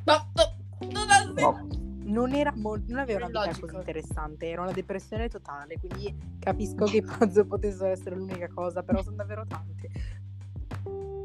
Ma, 0.05 0.25
ma- 0.35 0.89
non 0.93 1.11
ha 1.11 1.33
Troppo. 1.35 1.81
Non, 2.05 2.33
era 2.35 2.53
mol- 2.57 2.83
non 2.89 2.99
aveva 2.99 3.27
una 3.27 3.45
vita 3.47 3.61
così 3.61 3.75
interessante, 3.77 4.49
era 4.49 4.63
una 4.63 4.73
depressione 4.73 5.29
totale, 5.29 5.79
quindi 5.79 6.15
capisco 6.39 6.85
che 6.85 6.97
i 6.99 7.03
puzzle 7.03 7.45
potessero 7.47 7.89
essere 7.91 8.17
l'unica 8.17 8.49
cosa, 8.53 8.83
però 8.83 9.03
sono 9.03 9.17
davvero 9.17 9.45
tanti. 9.47 9.89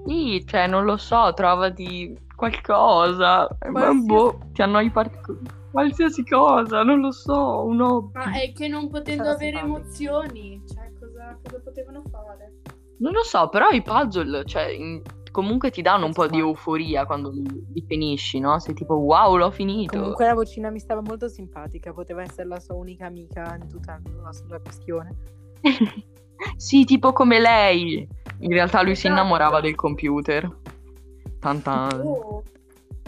Sì, 0.06 0.44
cioè, 0.46 0.68
non 0.68 0.86
lo 0.86 0.96
so, 0.98 1.34
trovati 1.34 2.18
qualcosa. 2.36 3.48
Eh, 3.60 3.70
Ma 3.70 3.82
Qualsiasi- 3.82 4.06
boh, 4.06 4.40
ti 4.54 4.62
annoi 4.62 4.90
part- 4.90 5.36
qualsiasi 5.72 6.24
cosa, 6.26 6.84
non 6.84 7.02
lo 7.02 7.12
so, 7.12 7.66
un 7.66 7.82
hobby. 7.82 8.12
Ma 8.14 8.32
è 8.40 8.54
che 8.54 8.68
non 8.70 8.90
potendo 8.90 9.24
Sarà 9.24 9.36
avere 9.36 9.58
simpatico. 9.58 9.78
emozioni, 9.82 10.64
cioè 10.66 10.92
cosa, 11.00 11.38
cosa 11.44 11.60
potevano 11.62 12.04
fare? 12.10 12.54
Non 13.00 13.12
lo 13.12 13.24
so, 13.24 13.50
però 13.50 13.68
i 13.70 13.82
puzzle, 13.82 14.46
cioè, 14.46 14.64
in- 14.70 15.02
comunque 15.38 15.70
ti 15.70 15.84
danno 15.84 16.08
un 16.08 16.14
po' 16.14 16.26
di 16.26 16.38
Sì. 16.38 16.40
euforia 16.40 17.06
quando 17.06 17.30
li, 17.30 17.44
li 17.74 17.84
finisci, 17.88 18.40
no? 18.40 18.58
Sei 18.58 18.74
tipo, 18.74 18.96
wow, 18.96 19.36
l'ho 19.38 19.52
finito. 19.52 19.96
Comunque 20.00 20.26
la 20.26 20.34
vocina 20.34 20.72
mi 20.72 20.80
stava 20.80 21.02
molto 21.02 21.28
simpatica, 21.28 21.94
poteva 21.94 22.24
essere 22.24 22.48
la 22.48 22.60
sua 22.60 22.74
unica 22.74 23.06
amica 23.06 23.56
in 23.62 23.68
tutta 23.70 24.02
la, 24.24 24.34
sulla 24.34 24.60
questione. 24.60 25.16
sì, 26.58 26.86
tipo 26.86 27.14
come 27.14 27.40
lei. 27.40 28.08
In 28.40 28.50
realtà 28.52 28.82
lui 28.82 28.96
si 28.96 29.06
Esatto. 29.06 29.22
innamorava 29.22 29.62
del 29.62 29.76
computer. 29.76 30.50
Tanta... 31.40 31.88
Oh, 32.04 32.42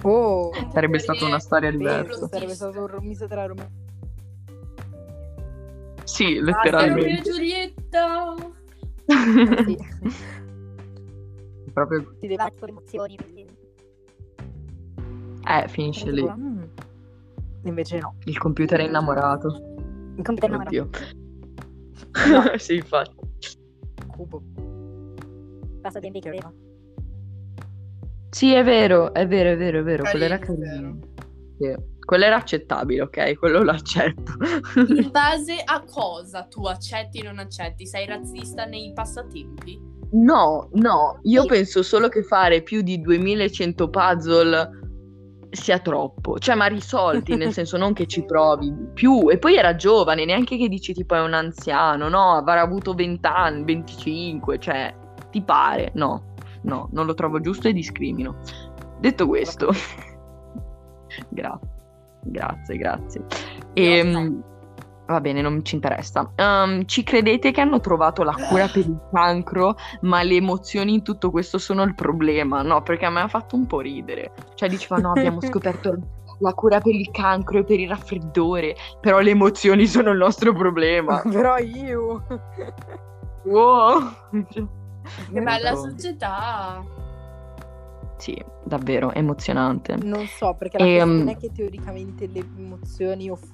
Oh, 0.03 0.51
Sarebbe 0.71 0.97
stata 0.99 1.25
una 1.25 1.39
storia 1.39 1.71
diversa. 1.71 2.27
sarebbe 2.27 2.53
stato 2.53 2.79
un 2.79 3.05
misto 3.05 3.27
tra 3.27 3.45
Romeo 3.47 3.67
Sì, 6.05 6.35
Romeo 6.35 6.39
e 6.39 6.43
letteralmente. 6.43 7.21
Giulietta! 7.23 8.35
sì. 9.65 9.77
Proprio... 11.85 12.13
Si 12.19 12.27
deve 12.27 12.51
emozioni. 12.67 13.17
Eh, 15.47 15.67
finisce 15.69 16.11
lì. 16.11 16.29
Mm. 16.29 16.63
Invece 17.63 17.99
no. 17.99 18.15
Il 18.25 18.37
computer 18.37 18.79
è 18.81 18.83
innamorato. 18.83 19.47
Il 20.17 20.23
computer 20.23 20.49
non 20.49 20.61
Oddio. 20.61 20.89
No. 22.31 22.51
sì, 22.59 22.75
infatti. 22.75 23.15
Cubo. 24.07 24.43
passa 25.79 25.99
tempi 25.99 26.19
che 26.19 26.27
aveva. 26.27 26.51
Sì, 28.29 28.53
è 28.53 28.63
vero, 28.63 29.13
è 29.13 29.25
vero, 29.25 29.51
è 29.51 29.57
vero, 29.57 29.79
è 29.79 29.83
vero. 29.83 30.03
Quello 30.03 30.25
era 30.25 30.37
Carino, 30.37 30.65
carino. 30.65 30.99
Sì. 31.57 31.75
Quello 32.09 32.25
era 32.25 32.37
accettabile, 32.37 33.03
ok? 33.03 33.37
Quello 33.37 33.61
lo 33.61 33.69
accetto. 33.69 34.31
In 34.87 35.09
base 35.13 35.61
a 35.63 35.83
cosa 35.83 36.41
tu 36.45 36.65
accetti 36.65 37.19
o 37.19 37.25
non 37.25 37.37
accetti? 37.37 37.85
Sei 37.85 38.07
razzista 38.07 38.65
nei 38.65 38.91
passatempi? 38.95 39.79
No, 40.13 40.69
no, 40.71 41.19
io 41.21 41.43
Sì. 41.43 41.47
penso 41.47 41.83
solo 41.83 42.07
che 42.09 42.23
fare 42.23 42.63
più 42.63 42.81
di 42.81 42.99
2100 42.99 43.89
puzzle 43.91 44.69
sia 45.51 45.77
troppo, 45.77 46.39
cioè 46.39 46.55
ma 46.55 46.65
risolti, 46.65 47.35
nel 47.35 47.53
senso 47.53 47.77
non 47.77 47.93
che 47.93 48.07
ci 48.07 48.25
provi 48.25 48.73
più, 48.91 49.29
e 49.29 49.37
poi 49.37 49.57
era 49.57 49.75
giovane, 49.75 50.25
neanche 50.25 50.57
che 50.57 50.67
dici 50.67 50.93
tipo 50.93 51.13
è 51.13 51.21
un 51.21 51.33
anziano, 51.33 52.09
no, 52.09 52.31
avrà 52.33 52.61
avuto 52.61 52.95
20 52.95 53.27
anni, 53.27 53.63
25, 53.65 54.57
cioè 54.57 54.91
ti 55.29 55.43
pare, 55.43 55.91
no, 55.93 56.33
no, 56.63 56.89
non 56.91 57.05
lo 57.05 57.13
trovo 57.13 57.39
giusto 57.39 57.67
e 57.67 57.73
discrimino. 57.73 58.37
Detto 58.99 59.27
questo, 59.27 59.69
grazie, 61.29 61.77
grazie, 62.23 62.77
grazie. 62.77 63.25
Ehm, 63.73 64.43
va 65.07 65.21
bene, 65.21 65.41
non 65.41 65.63
ci 65.63 65.75
interessa. 65.75 66.31
Ehm, 66.35 66.85
ci 66.85 67.03
credete 67.03 67.51
che 67.51 67.61
hanno 67.61 67.79
trovato 67.79 68.23
la 68.23 68.33
cura 68.33 68.67
per 68.67 68.85
il 68.85 68.99
cancro, 69.11 69.75
ma 70.01 70.21
le 70.23 70.35
emozioni 70.35 70.93
in 70.93 71.03
tutto 71.03 71.31
questo 71.31 71.57
sono 71.57 71.83
il 71.83 71.95
problema? 71.95 72.61
No, 72.61 72.81
perché 72.81 73.05
a 73.05 73.09
me 73.09 73.21
ha 73.21 73.27
fatto 73.27 73.55
un 73.55 73.65
po' 73.65 73.81
ridere. 73.81 74.33
Cioè 74.55 74.69
diceva 74.69 74.97
no, 74.97 75.11
abbiamo 75.11 75.41
scoperto 75.43 75.97
la 76.39 76.53
cura 76.53 76.79
per 76.79 76.95
il 76.95 77.09
cancro 77.11 77.59
e 77.59 77.63
per 77.63 77.79
il 77.79 77.89
raffreddore, 77.89 78.75
però 79.01 79.19
le 79.19 79.31
emozioni 79.31 79.85
sono 79.87 80.11
il 80.11 80.17
nostro 80.17 80.53
problema. 80.53 81.21
Però 81.29 81.57
io... 81.57 82.23
Wow. 83.43 84.09
Che 84.31 85.41
bella 85.41 85.75
società. 85.75 86.83
Sì, 88.19 88.37
davvero 88.65 89.13
emozionante. 89.13 89.95
Non 89.95 90.27
so, 90.27 90.53
perché 90.55 90.77
la 90.77 90.85
Ehm. 90.85 90.97
questione 91.07 91.31
è 91.31 91.37
che 91.37 91.51
teoricamente 91.51 92.27
le 92.27 92.39
emozioni 92.57 93.29
off- 93.29 93.53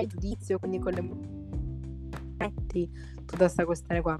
il 0.00 0.08
giudizio, 0.08 0.58
quindi 0.58 0.80
con 0.80 0.92
le 0.92 1.08
metti 2.38 2.90
tutta 3.18 3.36
questa 3.36 3.64
questione 3.64 4.00
qua. 4.00 4.18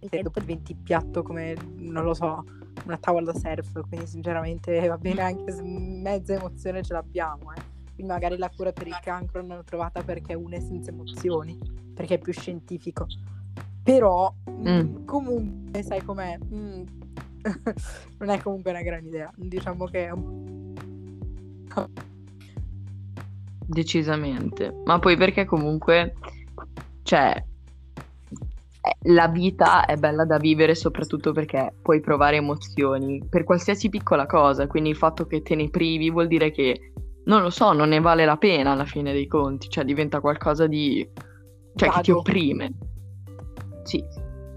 E 0.00 0.22
dopo 0.22 0.40
diventi 0.40 0.74
piatto 0.74 1.22
come, 1.22 1.54
non 1.76 2.02
lo 2.04 2.14
so, 2.14 2.44
una 2.84 2.96
tavola 2.98 3.30
da 3.32 3.38
surf, 3.38 3.80
quindi 3.88 4.06
sinceramente 4.06 4.86
va 4.88 4.98
bene 4.98 5.22
anche 5.22 5.52
se 5.52 5.62
mezza 5.62 6.34
emozione 6.34 6.82
ce 6.82 6.92
l'abbiamo, 6.94 7.52
eh. 7.52 7.60
Quindi 7.94 8.12
magari 8.12 8.36
la 8.36 8.50
cura 8.50 8.72
per 8.72 8.86
il 8.88 8.98
cancro 9.02 9.40
l'hanno 9.44 9.62
trovata 9.64 10.02
perché 10.02 10.34
una 10.34 10.56
è 10.56 10.60
senza 10.60 10.90
emozioni, 10.90 11.56
perché 11.94 12.14
è 12.14 12.18
più 12.18 12.32
scientifico. 12.32 13.06
Però, 13.82 14.32
mm, 14.50 14.66
Mm. 14.68 15.04
comunque, 15.04 15.82
sai 15.82 16.02
com'è? 16.02 16.38
Mm, 16.52 16.82
non 18.18 18.28
è 18.30 18.40
comunque 18.40 18.70
una 18.70 18.82
gran 18.82 19.04
idea. 19.04 19.30
Diciamo 19.36 19.86
che 19.86 20.06
è 20.06 20.10
un 20.10 20.58
Decisamente. 23.68 24.74
Ma 24.86 24.98
poi 24.98 25.16
perché 25.16 25.44
comunque, 25.44 26.14
cioè, 27.02 27.34
eh, 28.80 29.10
la 29.12 29.28
vita 29.28 29.84
è 29.84 29.96
bella 29.96 30.24
da 30.24 30.38
vivere 30.38 30.74
soprattutto 30.74 31.32
perché 31.32 31.74
puoi 31.82 32.00
provare 32.00 32.36
emozioni 32.36 33.22
per 33.28 33.44
qualsiasi 33.44 33.90
piccola 33.90 34.24
cosa, 34.24 34.66
quindi 34.66 34.88
il 34.88 34.96
fatto 34.96 35.26
che 35.26 35.42
te 35.42 35.54
ne 35.54 35.68
privi 35.68 36.10
vuol 36.10 36.28
dire 36.28 36.50
che, 36.50 36.92
non 37.26 37.42
lo 37.42 37.50
so, 37.50 37.72
non 37.72 37.90
ne 37.90 38.00
vale 38.00 38.24
la 38.24 38.38
pena 38.38 38.70
alla 38.70 38.86
fine 38.86 39.12
dei 39.12 39.26
conti, 39.26 39.68
cioè 39.68 39.84
diventa 39.84 40.20
qualcosa 40.20 40.66
di... 40.66 41.06
cioè 41.74 41.90
che 41.90 42.00
ti 42.00 42.10
vago. 42.10 42.20
opprime. 42.20 42.72
Sì, 43.82 44.02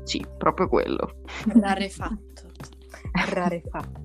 sì, 0.04 0.26
proprio 0.38 0.70
quello. 0.70 1.16
Rarefatto. 1.54 2.31
Rarefatto. 3.12 4.00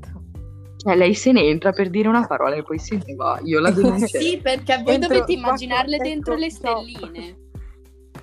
Cioè 0.76 0.94
lei 0.96 1.14
se 1.14 1.32
ne 1.32 1.42
entra 1.42 1.72
per 1.72 1.90
dire 1.90 2.08
una 2.08 2.26
parola 2.26 2.54
e 2.54 2.62
poi 2.62 2.78
se 2.78 3.00
ne 3.04 3.14
va, 3.14 3.40
io 3.42 3.58
la 3.60 3.70
denuncio. 3.72 4.06
Sì, 4.18 4.38
perché 4.40 4.80
voi 4.82 4.94
Entro- 4.94 5.14
dovete 5.14 5.32
immaginarle 5.32 5.96
quattro- 5.96 6.14
dentro 6.14 6.34
le 6.34 6.50
stelline. 6.50 7.38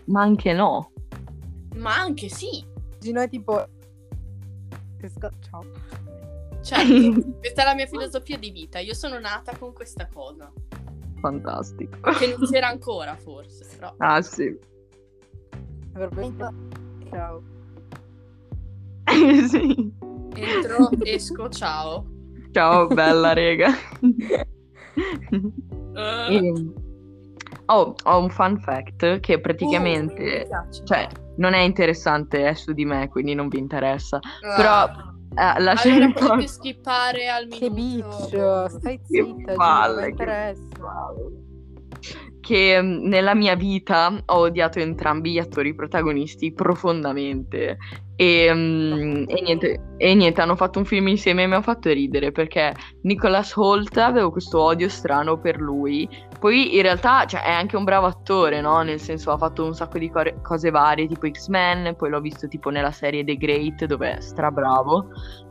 Ma 0.06 0.22
anche 0.22 0.54
no. 0.54 0.91
Ma 1.76 1.96
anche 2.00 2.30
sì. 2.30 2.63
Gino 3.00 3.22
è 3.22 3.30
tipo... 3.30 3.65
Ciao. 5.50 5.65
Certo, 6.62 7.22
questa 7.39 7.63
è 7.63 7.65
la 7.65 7.76
mia 7.76 7.88
filosofia 7.88 8.38
di 8.38 8.52
vita. 8.52 8.80
Io 8.80 8.93
sono 8.93 9.19
nata 9.19 9.58
con 9.58 9.74
questa 9.74 10.08
cosa. 10.13 10.50
Fantastico. 11.19 11.98
Che 12.12 12.36
non 12.38 12.50
c'era 12.50 12.67
ancora, 12.67 13.15
forse. 13.17 13.65
Però. 13.76 13.93
Ah 13.98 14.22
sì. 14.22 14.58
Ciao. 17.10 17.43
sì. 19.48 19.92
Entro, 20.36 20.89
esco, 21.04 21.50
ciao. 21.50 22.06
Ciao, 22.52 22.88
bella 22.88 23.34
rega. 23.34 23.70
E- 25.96 26.54
Oh, 27.68 27.96
ho 28.04 28.20
un 28.20 28.30
fun 28.30 28.60
fact 28.60 29.20
che 29.22 29.36
uh, 29.36 29.42
praticamente, 29.42 30.46
piace. 30.48 30.84
cioè, 30.86 31.08
non 31.38 31.54
è 31.54 31.60
interessante, 31.60 32.46
è 32.48 32.54
su 32.56 32.74
di 32.74 32.84
me, 32.84 33.08
quindi 33.10 33.34
non 33.36 33.48
vi 33.48 33.58
interessa. 33.58 34.20
Ah. 34.42 34.56
Però 34.56 34.84
eh, 35.36 35.62
lascia 35.62 35.94
allora 35.94 36.12
potete 36.12 36.48
skippare 36.48 37.30
al 37.30 37.48
Che 37.48 37.70
minuto. 37.70 38.18
bitch, 38.28 38.70
stai 38.70 38.98
Che 38.98 39.06
zitta, 39.06 39.24
Gino, 39.24 39.34
non 39.34 39.46
mi 39.46 39.56
palle, 39.56 40.02
che 40.02 40.10
interessa. 40.10 40.62
Che 42.43 42.79
mm, 42.82 43.08
nella 43.08 43.34
mia 43.34 43.56
vita 43.56 44.13
ho 44.25 44.38
odiato 44.39 44.79
entrambi 44.79 45.32
gli 45.32 45.39
attori 45.39 45.73
protagonisti 45.73 46.51
profondamente. 46.51 47.77
E, 48.15 48.53
mm, 48.53 49.23
e 49.27 49.41
niente, 49.41 49.82
e 49.97 50.13
niente, 50.13 50.41
hanno 50.41 50.56
fatto 50.56 50.77
un 50.77 50.86
film 50.86 51.08
insieme 51.08 51.43
e 51.43 51.47
mi 51.47 51.56
ha 51.56 51.62
fatto 51.62 51.89
ridere 51.89 52.32
perché 52.32 52.73
Nicholas 53.03 53.56
Holt 53.56 53.97
avevo 53.97 54.29
questo 54.29 54.62
odio 54.62 54.89
strano 54.89 55.39
per 55.39 55.60
lui. 55.60 56.08
Poi 56.39 56.75
in 56.75 56.82
realtà 56.82 57.25
cioè, 57.25 57.41
è 57.41 57.51
anche 57.51 57.77
un 57.77 57.86
bravo 57.86 58.06
attore 58.06 58.60
no? 58.60 58.82
nel 58.82 58.99
senso 58.99 59.32
ha 59.32 59.38
fatto 59.38 59.63
un 59.63 59.73
sacco 59.73 59.97
di 59.97 60.10
core- 60.12 60.41
cose 60.41 60.69
varie 60.69 61.08
tipo 61.08 61.29
X-Men 61.29 61.95
poi 61.95 62.10
l'ho 62.10 62.19
visto 62.19 62.49
tipo 62.49 62.69
nella 62.69 62.91
serie 62.91 63.23
The 63.23 63.38
Great 63.38 63.86
dove 63.86 64.17
è 64.17 64.21
strabravo 64.21 65.08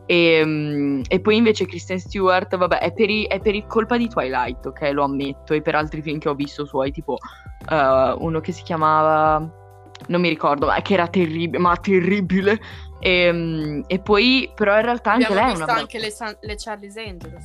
e, 0.06 0.42
mm, 0.44 1.02
e 1.08 1.20
poi 1.20 1.36
invece 1.36 1.66
Kristen 1.66 1.98
Stewart, 1.98 2.56
vabbè, 2.56 2.78
è 2.78 2.92
per, 2.92 3.08
i- 3.08 3.24
è 3.26 3.40
per 3.40 3.54
il 3.54 3.66
colpa 3.66 3.96
di 3.96 4.08
Twilight, 4.08 4.66
ok, 4.66 4.90
lo 4.92 5.04
ammetto, 5.04 5.54
e 5.54 5.62
per 5.62 5.74
altri 5.74 6.02
film 6.02 6.18
che 6.18 6.28
ho 6.28 6.34
visto 6.34 6.64
suoi, 6.64 6.90
tipo 6.90 7.18
eh, 7.70 8.14
uno 8.18 8.40
che 8.40 8.52
si 8.52 8.62
chiamava, 8.62 9.38
non 10.08 10.20
mi 10.20 10.28
ricordo, 10.28 10.66
ma 10.66 10.80
che 10.82 10.94
era 10.94 11.06
terribile, 11.08 11.58
ma 11.58 11.76
terribile. 11.76 12.60
E, 13.00 13.32
mm, 13.32 13.80
e 13.86 13.98
poi, 14.00 14.50
però 14.54 14.76
in 14.76 14.82
realtà 14.82 15.12
anche 15.12 15.24
Abbiamo 15.26 15.42
lei 15.46 15.52
è 15.52 15.56
una 15.56 15.64
visto 15.66 15.80
anche 15.80 15.98
le, 15.98 16.10
San- 16.10 16.36
le 16.40 16.54
Charlie's 16.56 16.96
Angels. 16.96 17.44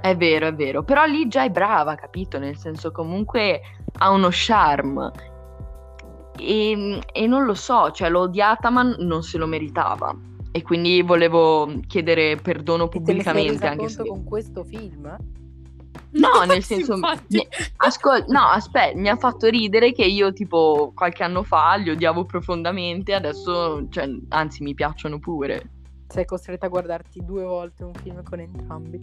È 0.00 0.16
vero, 0.16 0.46
è 0.46 0.54
vero, 0.54 0.82
però 0.84 1.04
lì 1.04 1.26
già 1.26 1.42
è 1.44 1.50
brava, 1.50 1.94
capito? 1.96 2.38
Nel 2.38 2.56
senso 2.56 2.92
comunque 2.92 3.60
ha 3.98 4.10
uno 4.10 4.28
charme. 4.30 5.10
E, 6.38 7.00
e 7.12 7.26
non 7.26 7.44
lo 7.44 7.54
so, 7.54 7.90
cioè 7.90 8.10
l'ho 8.10 8.20
odiata 8.20 8.68
ma 8.70 8.82
non 8.82 9.22
se 9.22 9.38
lo 9.38 9.46
meritava. 9.46 10.14
E 10.56 10.62
quindi 10.62 11.02
volevo 11.02 11.70
chiedere 11.86 12.36
perdono 12.36 12.84
E 12.84 12.88
te 12.88 12.98
pubblicamente 12.98 13.50
resa 13.52 13.70
anche 13.72 13.88
se... 13.90 14.06
con 14.06 14.24
questo 14.24 14.64
film? 14.64 15.14
No, 16.12 16.44
nel 16.48 16.62
senso, 16.62 16.94
infatti. 16.94 17.36
mi- 17.36 17.46
ascol- 17.76 18.24
no, 18.28 18.40
aspetta, 18.40 18.98
mi 18.98 19.10
ha 19.10 19.16
fatto 19.16 19.48
ridere 19.48 19.92
che 19.92 20.06
io 20.06 20.32
tipo 20.32 20.92
qualche 20.94 21.24
anno 21.24 21.42
fa 21.42 21.74
li 21.74 21.90
odiavo 21.90 22.24
profondamente, 22.24 23.12
adesso, 23.12 23.86
cioè, 23.90 24.10
anzi, 24.30 24.62
mi 24.62 24.72
piacciono 24.72 25.18
pure. 25.18 25.72
Sei 26.08 26.24
costretta 26.24 26.64
a 26.64 26.68
guardarti 26.70 27.22
due 27.22 27.42
volte 27.42 27.84
un 27.84 27.92
film 27.92 28.22
con 28.22 28.40
entrambi. 28.40 28.98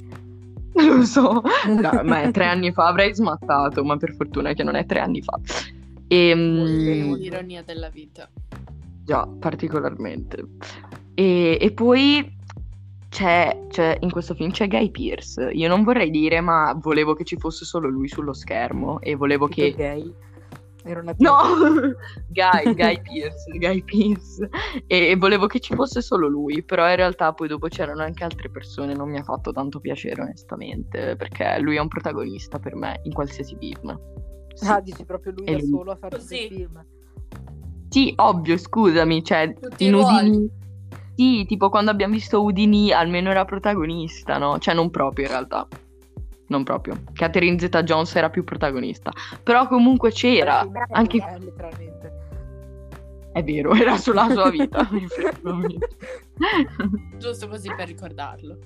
Lo 0.74 1.04
so, 1.06 1.40
No, 1.68 2.02
ma 2.04 2.32
tre 2.32 2.48
anni 2.48 2.72
fa 2.72 2.88
avrei 2.88 3.14
smattato, 3.14 3.84
ma 3.84 3.96
per 3.98 4.16
fortuna 4.16 4.54
che 4.54 4.64
non 4.64 4.74
è 4.74 4.88
tre 4.88 5.02
anni 5.02 5.22
fa. 5.22 5.40
E, 6.08 6.34
mm, 6.34 7.14
L'ironia 7.14 7.62
della 7.62 7.90
vita. 7.90 8.28
già, 9.06 9.28
particolarmente. 9.28 10.44
E, 11.16 11.58
e 11.60 11.72
poi 11.72 12.38
c'è, 13.10 13.66
c'è- 13.70 13.98
in 14.02 14.10
questo 14.12 14.34
film 14.34 14.52
c'è 14.52 14.68
Guy 14.68 14.90
Pearce. 14.92 15.52
Io 15.54 15.68
non 15.68 15.84
vorrei 15.84 16.10
dire, 16.10 16.42
ma 16.42 16.74
volevo 16.80 17.14
che 17.14 17.24
ci 17.24 17.38
fosse 17.38 17.66
solo 17.66 17.88
lui 17.90 18.08
sullo 18.08 18.34
schermo 18.34 19.00
e 19.02 19.16
volevo 19.16 19.48
Tipo 19.48 19.62
che... 19.68 19.74
gay. 19.76 20.14
Era 20.86 21.00
una 21.00 21.16
No, 21.20 21.38
Guy, 22.28 22.74
Guy 22.76 23.02
Pearce, 23.02 23.58
Guy 23.58 23.82
Pearce. 23.84 24.50
E, 24.88 25.12
e 25.12 25.16
volevo 25.16 25.46
che 25.48 25.62
ci 25.62 25.74
fosse 25.76 26.02
solo 26.02 26.28
lui, 26.28 26.62
però 26.62 26.90
in 26.90 26.98
realtà 26.98 27.32
poi 27.32 27.48
dopo 27.48 27.68
c'erano 27.70 28.02
anche 28.02 28.26
altre 28.26 28.50
persone, 28.50 28.94
non 28.94 29.10
mi 29.10 29.18
ha 29.18 29.24
fatto 29.24 29.54
tanto 29.54 29.80
piacere 29.80 30.22
onestamente, 30.24 31.16
perché 31.16 31.58
lui 31.62 31.78
è 31.78 31.80
un 31.80 31.88
protagonista 31.88 32.60
per 32.60 32.76
me 32.76 33.00
in 33.04 33.14
qualsiasi 33.14 33.56
film. 33.58 33.98
Sì, 34.56 34.68
Ah, 34.68 34.82
dici 34.82 35.06
proprio 35.06 35.32
lui 35.38 35.46
E 35.46 35.52
da 35.54 35.58
lui. 35.60 35.68
solo 35.70 35.92
a 35.92 35.96
fare 35.96 36.18
Così. 36.18 36.42
il 36.48 36.54
film. 36.54 36.86
Sì, 37.88 38.14
ovvio, 38.18 38.58
scusami, 38.58 39.24
cioè 39.24 39.54
Tutti 39.54 39.84
i 39.84 39.88
in 39.88 39.94
ruoli. 39.94 40.28
Udini... 40.30 40.52
Sì, 41.16 41.46
tipo 41.46 41.70
quando 41.70 41.92
abbiamo 41.92 42.14
visto 42.14 42.44
Udini 42.44 42.92
almeno 42.92 43.30
era 43.30 43.46
protagonista, 43.46 44.38
no? 44.38 44.58
Cioè 44.58 44.74
non 44.74 44.90
proprio 44.90 45.26
in 45.26 45.32
realtà. 45.32 45.68
Non 46.48 46.64
proprio. 46.64 47.00
Catherine 47.14 47.60
Zeta-Jones 47.60 48.16
era 48.16 48.30
più 48.30 48.44
protagonista. 48.44 49.12
Però 49.42 49.68
comunque 49.68 50.12
c'era. 50.12 50.62
Era 50.62 50.86
anche- 50.92 51.18
eh, 51.18 51.40
letteralmente. 51.40 52.12
È 53.32 53.44
vero, 53.44 53.72
era 53.74 53.98
sulla 53.98 54.30
sua 54.30 54.50
vita. 54.50 54.88
Giusto 57.18 57.48
così 57.48 57.74
per 57.76 57.88
ricordarlo. 57.88 58.58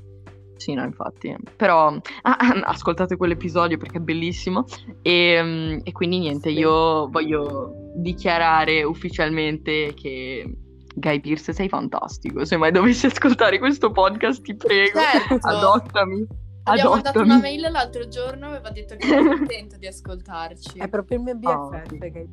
Sì, 0.58 0.74
no, 0.74 0.84
infatti. 0.84 1.34
Però 1.56 1.88
ah, 1.90 2.38
ah, 2.38 2.62
ascoltate 2.66 3.16
quell'episodio 3.16 3.78
perché 3.78 3.98
è 3.98 4.02
bellissimo. 4.02 4.66
E, 5.02 5.40
mm, 5.42 5.80
e 5.84 5.92
quindi 5.92 6.20
niente, 6.20 6.50
Sì. 6.50 6.58
io 6.58 7.08
voglio 7.10 7.74
dichiarare 7.96 8.84
ufficialmente 8.84 9.94
che 9.94 10.52
Guy 11.00 11.20
Pearce 11.22 11.54
sei 11.54 11.70
fantastico. 11.70 12.44
Se 12.44 12.58
mai 12.58 12.72
dovessi 12.72 13.06
ascoltare 13.06 13.60
questo 13.60 13.92
podcast, 13.92 14.42
ti 14.42 14.56
prego, 14.56 15.00
Certo. 15.00 15.48
adottami. 15.48 16.26
Abbiamo 16.64 16.90
mandato 16.92 17.22
una 17.22 17.38
mail 17.40 17.70
l'altro 17.72 18.08
giorno, 18.08 18.48
aveva 18.48 18.72
detto 18.72 18.96
che 18.96 19.08
era 19.08 19.24
contento 19.24 19.78
di 19.78 19.88
ascoltarci. 19.88 20.80
È 20.80 20.88
proprio 20.90 21.20
il 21.20 21.24
mio 21.24 21.38
Oh, 21.44 21.70
BFF. 21.70 21.88
sì. 21.90 21.98
gay. 21.98 22.28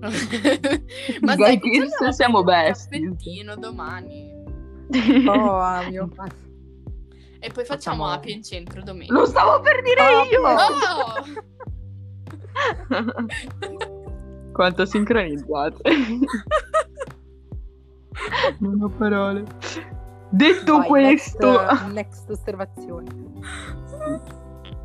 Ma 1.22 1.34
Guy 1.36 1.58
Pearce 1.58 1.88
facciamo 1.90 2.12
siamo 2.12 2.38
un 2.40 2.44
bestie. 2.44 3.00
caffettino 3.00 3.56
domani. 3.56 4.32
Oh, 5.26 5.56
amio. 5.58 6.08
E 7.40 7.50
poi 7.52 7.64
facciamo 7.64 8.04
Facciamo- 8.04 8.06
api 8.08 8.32
in 8.32 8.42
centro 8.42 8.82
domenica. 8.82 9.12
Lo 9.14 9.26
stavo 9.26 9.60
per 9.60 9.80
dire 9.82 10.02
Oh, 10.02 10.24
io! 10.24 10.42
Oh! 12.90 14.52
Quanto 14.52 14.84
sincronizzate. 14.84 15.82
non 18.58 18.82
ho 18.82 18.88
parole. 18.88 19.44
Detto 20.30 20.78
Vai, 20.78 20.86
questo, 20.86 21.50
Next, 21.50 21.86
next 21.92 22.30
osservazione. 22.30 23.06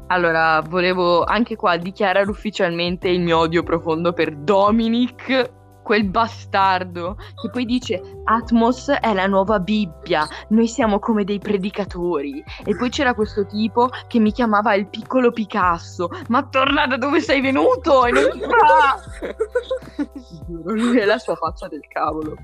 Allora, 0.08 0.62
volevo 0.62 1.24
anche 1.24 1.56
qua 1.56 1.78
dichiarare 1.78 2.30
ufficialmente 2.30 3.10
il 3.10 3.22
mio 3.22 3.40
odio 3.40 3.64
profondo 3.64 4.14
per 4.14 4.36
Dominic, 4.36 5.52
quel 5.84 6.06
bastardo, 6.06 7.18
che 7.40 7.50
poi 7.52 7.66
dice 7.66 8.02
Atmos 8.24 8.90
è 8.90 9.14
la 9.14 9.28
nuova 9.28 9.60
Bibbia, 9.60 10.28
noi 10.50 10.68
siamo 10.68 10.98
come 11.00 11.24
dei 11.24 11.40
predicatori. 11.40 12.44
E 12.66 12.76
poi 12.76 12.90
c'era 12.90 13.14
questo 13.14 13.46
tipo 13.46 13.90
che 14.08 14.20
mi 14.20 14.32
chiamava 14.32 14.74
il 14.74 14.88
piccolo 14.88 15.32
Picasso, 15.32 16.10
ma 16.30 16.44
torna 16.44 16.88
da 16.88 16.98
dove 16.98 17.20
sei 17.20 17.42
venuto 17.42 18.06
e 18.06 18.12
non 18.12 18.32
ti 18.32 18.40
fa! 18.40 20.08
Giuro, 20.48 20.74
lui 20.74 20.98
è 20.98 21.06
la 21.06 21.18
sua 21.18 21.36
faccia 21.36 21.68
del 21.68 21.86
cavolo. 21.88 22.36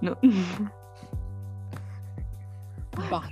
No. 0.00 0.18
Bah. 3.08 3.22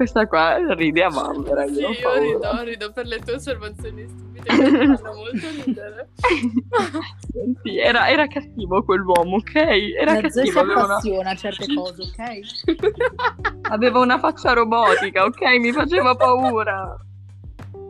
Questa 0.00 0.26
qua 0.26 0.56
ride 0.76 1.02
a 1.04 1.10
bambera, 1.10 1.66
Sì, 1.66 1.80
io 1.80 1.90
paura. 2.02 2.20
rido, 2.20 2.62
rido 2.64 2.90
per 2.92 3.04
le 3.04 3.18
tue 3.18 3.34
osservazioni 3.34 4.08
stupide 4.08 4.42
che 4.44 4.70
mi 4.86 4.96
fanno 4.96 5.14
molto 5.14 5.46
ridere. 5.62 6.08
Senti, 7.30 7.78
era, 7.78 8.08
era 8.08 8.26
cattivo 8.26 8.82
quell'uomo, 8.82 9.36
ok? 9.36 9.54
Era 9.54 10.18
La 10.18 10.30
Zoe 10.30 10.46
si 10.46 10.52
cattivo, 10.52 10.60
aveva 10.60 10.84
una, 10.84 10.92
appassiona 10.94 11.30
a 11.30 11.34
certe 11.34 11.66
cose, 11.76 12.02
ok? 12.02 13.68
aveva 13.68 13.98
una 13.98 14.18
faccia 14.18 14.54
robotica, 14.54 15.24
ok? 15.24 15.42
Mi 15.58 15.70
faceva 15.70 16.14
paura. 16.14 16.96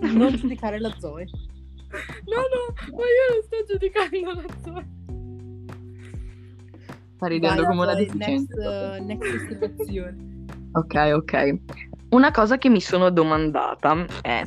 Non 0.01 0.35
giudicare 0.35 0.81
la 0.81 0.93
Zoe. 0.99 1.27
No, 2.25 2.37
no, 2.39 2.75
ma 2.97 3.05
io 3.05 3.35
non 3.35 3.43
sto 3.45 3.57
giudicando 3.69 4.33
la 4.33 4.55
tua. 4.65 4.85
Sta 7.15 7.27
ridendo 7.29 7.63
Vai, 7.63 7.71
come 7.71 7.83
una 7.83 7.93
Zoe, 7.93 8.05
deficiente. 8.05 8.57
Next, 9.05 9.31
uh, 9.39 9.87
next. 9.87 10.19
Ok, 10.73 10.95
ok. 11.15 11.59
Una 12.11 12.33
cosa 12.33 12.59
che 12.59 12.69
mi 12.69 12.81
sono 12.81 13.11
domandata 13.11 14.05
è... 14.21 14.43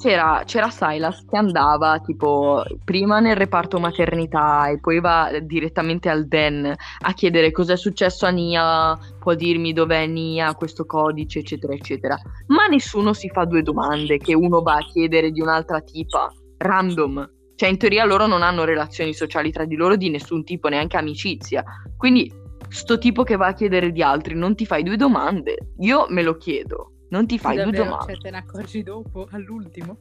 C'era, 0.00 0.42
c'era 0.44 0.68
Silas 0.68 1.24
che 1.28 1.36
andava 1.36 2.00
tipo 2.00 2.64
prima 2.84 3.20
nel 3.20 3.36
reparto 3.36 3.78
maternità 3.78 4.68
e 4.68 4.80
poi 4.80 4.98
va 4.98 5.30
direttamente 5.42 6.08
al 6.08 6.26
Den 6.26 6.64
a 6.66 7.12
chiedere 7.12 7.52
cos'è 7.52 7.76
successo 7.76 8.26
a 8.26 8.30
Nia, 8.30 8.98
può 9.20 9.34
dirmi 9.34 9.72
dov'è 9.72 10.06
Nia, 10.06 10.54
questo 10.54 10.86
codice, 10.86 11.40
eccetera, 11.40 11.72
eccetera. 11.72 12.16
Ma 12.48 12.66
nessuno 12.66 13.12
si 13.12 13.28
fa 13.28 13.44
due 13.44 13.62
domande 13.62 14.18
che 14.18 14.34
uno 14.34 14.60
va 14.60 14.74
a 14.74 14.86
chiedere 14.92 15.30
di 15.30 15.40
un'altra 15.40 15.80
tipa, 15.80 16.32
random. 16.58 17.30
Cioè, 17.54 17.68
in 17.68 17.78
teoria 17.78 18.04
loro 18.04 18.26
non 18.26 18.42
hanno 18.42 18.64
relazioni 18.64 19.14
sociali 19.14 19.52
tra 19.52 19.64
di 19.64 19.76
loro 19.76 19.94
di 19.94 20.10
nessun 20.10 20.42
tipo, 20.42 20.68
neanche 20.68 20.96
amicizia. 20.96 21.62
Quindi, 21.96 22.41
sto 22.72 22.98
tipo 22.98 23.22
che 23.22 23.36
va 23.36 23.48
a 23.48 23.52
chiedere 23.52 23.92
di 23.92 24.02
altri, 24.02 24.34
non 24.34 24.54
ti 24.54 24.64
fai 24.66 24.82
due 24.82 24.96
domande? 24.96 25.72
Io 25.78 26.06
me 26.08 26.22
lo 26.22 26.36
chiedo. 26.36 26.92
Non 27.10 27.26
ti 27.26 27.38
fai 27.38 27.56
due 27.56 27.64
Davvero, 27.66 27.84
domande. 27.84 28.12
Cioè, 28.12 28.22
te 28.22 28.30
ne 28.30 28.36
accorgi 28.38 28.82
dopo, 28.82 29.28
all'ultimo? 29.30 29.98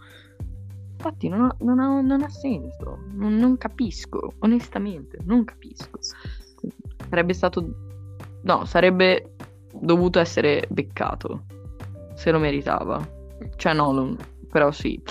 Infatti 0.95 1.27
non 1.27 1.41
ha, 1.41 1.55
non 1.59 1.79
ha- 1.79 1.99
non 2.01 2.21
ha 2.21 2.29
senso, 2.29 2.99
non, 3.11 3.35
non 3.35 3.57
capisco, 3.57 4.33
onestamente, 4.39 5.17
non 5.25 5.43
capisco. 5.43 5.99
Sarebbe 7.09 7.33
stato... 7.33 7.73
No, 8.43 8.65
sarebbe 8.65 9.35
dovuto 9.73 10.19
essere 10.19 10.65
beccato, 10.69 11.43
se 12.13 12.31
lo 12.31 12.39
meritava. 12.39 13.05
Cioè 13.55 13.73
no, 13.73 13.91
non- 13.91 14.17
però 14.49 14.71
sì. 14.71 15.01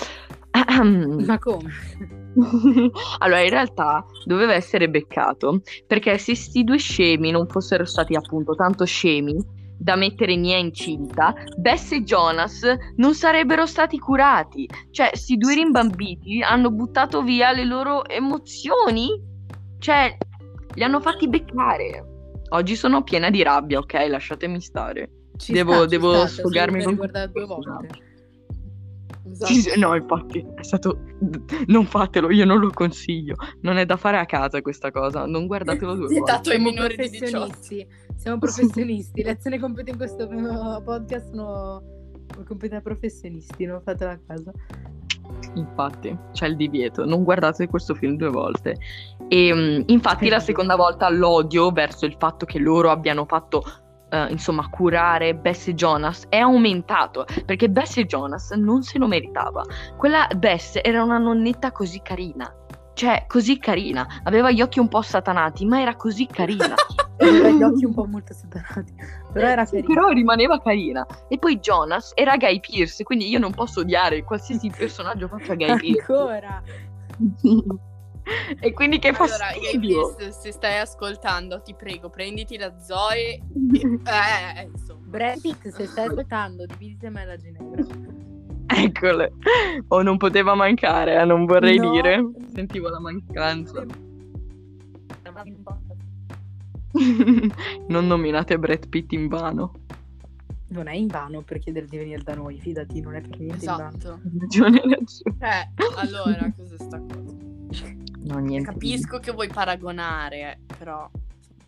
Ma 1.25 1.37
come? 1.39 1.71
allora, 3.19 3.41
in 3.41 3.49
realtà 3.49 4.05
doveva 4.25 4.53
essere 4.53 4.89
beccato 4.89 5.61
perché 5.87 6.17
se 6.17 6.35
sti 6.35 6.63
due 6.63 6.77
scemi 6.77 7.31
non 7.31 7.47
fossero 7.47 7.85
stati 7.85 8.15
appunto 8.15 8.55
tanto 8.55 8.85
scemi 8.85 9.59
da 9.81 9.95
mettere 9.95 10.35
Nia 10.35 10.57
incinta, 10.57 11.33
Bess 11.57 11.91
e 11.91 12.03
Jonas 12.03 12.61
non 12.97 13.15
sarebbero 13.15 13.65
stati 13.65 13.97
curati. 13.97 14.69
Cioè, 14.91 15.09
sti 15.13 15.37
due 15.37 15.55
rimbambiti 15.55 16.41
hanno 16.43 16.69
buttato 16.69 17.23
via 17.23 17.51
le 17.51 17.65
loro 17.65 18.07
emozioni. 18.07 19.09
Cioè, 19.79 20.15
li 20.75 20.83
hanno 20.83 21.01
fatti 21.01 21.27
beccare. 21.27 22.05
Oggi 22.49 22.75
sono 22.75 23.01
piena 23.01 23.31
di 23.31 23.41
rabbia, 23.41 23.79
ok? 23.79 23.93
Lasciatemi 24.07 24.61
stare. 24.61 25.09
Ci 25.37 25.51
Devo- 25.53 25.73
sta, 25.73 25.85
devo 25.87 26.13
sta, 26.13 26.27
sfogarmi 26.27 26.83
con- 26.83 26.95
guardare 26.95 27.31
due 27.31 27.45
volte. 27.45 28.09
Esatto. 29.31 29.53
Sì, 29.53 29.61
sì, 29.61 29.79
no, 29.79 29.95
infatti, 29.95 30.45
è 30.55 30.63
stato... 30.63 30.99
Non 31.67 31.85
fatelo, 31.85 32.29
io 32.31 32.45
non 32.45 32.59
lo 32.59 32.69
consiglio. 32.71 33.35
Non 33.61 33.77
è 33.77 33.85
da 33.85 33.97
fare 33.97 34.17
a 34.17 34.25
casa 34.25 34.61
questa 34.61 34.91
cosa. 34.91 35.25
Non 35.25 35.47
guardatelo 35.47 35.93
due 35.93 36.07
volte. 36.07 36.13
Vietato 36.13 36.49
ai 36.49 36.55
Siamo 36.59 36.69
minori 36.69 36.95
di 36.95 37.09
18. 37.09 37.37
professionisti. 37.37 37.87
Siamo 38.15 38.37
professionisti. 38.39 39.23
Lezione 39.23 39.59
compete 39.59 39.91
in 39.91 39.97
questo 39.97 40.27
podcast 40.27 41.29
sono 41.29 41.99
compete 42.45 42.75
a 42.75 42.81
professionisti, 42.81 43.65
non 43.65 43.81
fatela 43.83 44.11
a 44.11 44.19
casa. 44.25 44.51
Infatti, 45.55 46.17
c'è 46.31 46.47
il 46.47 46.55
divieto. 46.55 47.05
Non 47.05 47.23
guardate 47.23 47.67
questo 47.67 47.93
film 47.93 48.15
due 48.15 48.29
volte. 48.29 48.75
E 49.27 49.53
mm, 49.53 49.81
infatti 49.87 50.29
la 50.29 50.39
seconda 50.39 50.75
volta 50.75 51.09
l'odio 51.09 51.71
verso 51.71 52.05
il 52.05 52.15
fatto 52.17 52.45
che 52.45 52.59
loro 52.59 52.89
abbiano 52.89 53.25
fatto, 53.25 53.63
eh, 54.11 54.27
insomma, 54.29 54.67
curare 54.69 55.33
Bess 55.35 55.67
e 55.69 55.73
Jonas 55.73 56.25
è 56.29 56.37
aumentato. 56.37 57.25
Perché 57.45 57.69
Bess 57.69 57.97
e 57.97 58.05
Jonas 58.05 58.51
non 58.51 58.83
se 58.83 58.99
lo 58.99 59.07
meritava. 59.07 59.63
Quella 59.97 60.27
Bess 60.35 60.79
era 60.81 61.01
una 61.03 61.17
nonnetta 61.17 61.71
così 61.71 62.01
carina. 62.01 62.53
Cioè, 62.93 63.23
così 63.27 63.57
carina. 63.57 64.05
Aveva 64.23 64.51
gli 64.51 64.61
occhi 64.61 64.79
un 64.79 64.89
po' 64.89 65.01
satanati, 65.01 65.65
ma 65.65 65.81
era 65.81 65.95
così 65.95 66.27
carina. 66.27 66.75
Aveva 67.21 67.49
gli 67.49 67.61
occhi 67.63 67.85
un 67.85 67.93
po' 67.93 68.05
molto 68.05 68.33
separati, 68.33 68.93
però 69.31 69.47
era 69.47 69.63
Sì, 69.63 69.75
carino. 69.75 69.93
però 69.93 70.07
rimaneva 70.09 70.59
carina. 70.59 71.05
E 71.27 71.37
poi 71.37 71.59
Jonas 71.59 72.11
era 72.15 72.35
Guy 72.35 72.59
Pierce, 72.59 73.03
quindi 73.03 73.29
io 73.29 73.37
non 73.39 73.51
posso 73.51 73.81
odiare 73.81 74.23
qualsiasi 74.23 74.71
personaggio 74.75 75.27
faccia 75.27 75.53
Guy 75.55 75.77
Pierce. 75.77 76.11
Ancora. 76.11 76.61
e 78.59 78.73
quindi 78.73 78.99
che 78.99 79.09
Allora, 79.09 79.27
fastidio. 79.27 80.15
Gay 80.15 80.31
se 80.31 80.51
stai 80.51 80.77
ascoltando, 80.79 81.61
ti 81.61 81.73
prego, 81.73 82.09
prenditi 82.09 82.57
la 82.57 82.73
Zoe. 82.79 83.39
Eh, 83.81 84.69
insomma. 84.71 84.99
Brad 85.07 85.41
Pitt, 85.41 85.67
se 85.69 85.85
stai 85.87 86.07
ascoltando, 86.09 86.65
dividiti 86.65 87.07
me 87.09 87.25
la 87.25 87.35
Ginevra. 87.37 87.83
Eccole. 88.67 89.33
O 89.89 90.01
non 90.01 90.17
poteva 90.17 90.55
mancare, 90.55 91.19
eh, 91.19 91.25
non 91.25 91.45
vorrei 91.45 91.77
No. 91.77 91.91
dire. 91.91 92.23
Sentivo 92.53 92.89
la 92.89 92.99
mancanza. 92.99 93.85
non 97.87 98.07
nominate 98.07 98.57
Brad 98.59 98.87
Pitt 98.87 99.11
in 99.13 99.27
vano. 99.27 99.73
Non 100.69 100.87
è 100.87 100.93
in 100.93 101.07
vano 101.07 101.41
per 101.41 101.59
chiedere 101.59 101.85
di 101.85 101.97
venire 101.97 102.21
da 102.23 102.33
noi, 102.33 102.57
fidati, 102.59 103.01
non 103.01 103.15
è 103.15 103.21
per 103.21 103.39
niente 103.39 103.65
in 103.65 103.71
vano. 103.71 103.87
Esatto. 103.89 104.19
Ragione. 104.39 104.81
Eh, 104.81 105.69
allora, 105.97 106.53
cos'è 106.55 106.77
sta 106.77 106.99
cosa? 106.99 107.30
No, 108.23 108.37
niente. 108.39 108.71
Capisco 108.71 109.19
che 109.19 109.31
vuoi 109.31 109.47
paragonare, 109.47 110.59
però... 110.77 111.09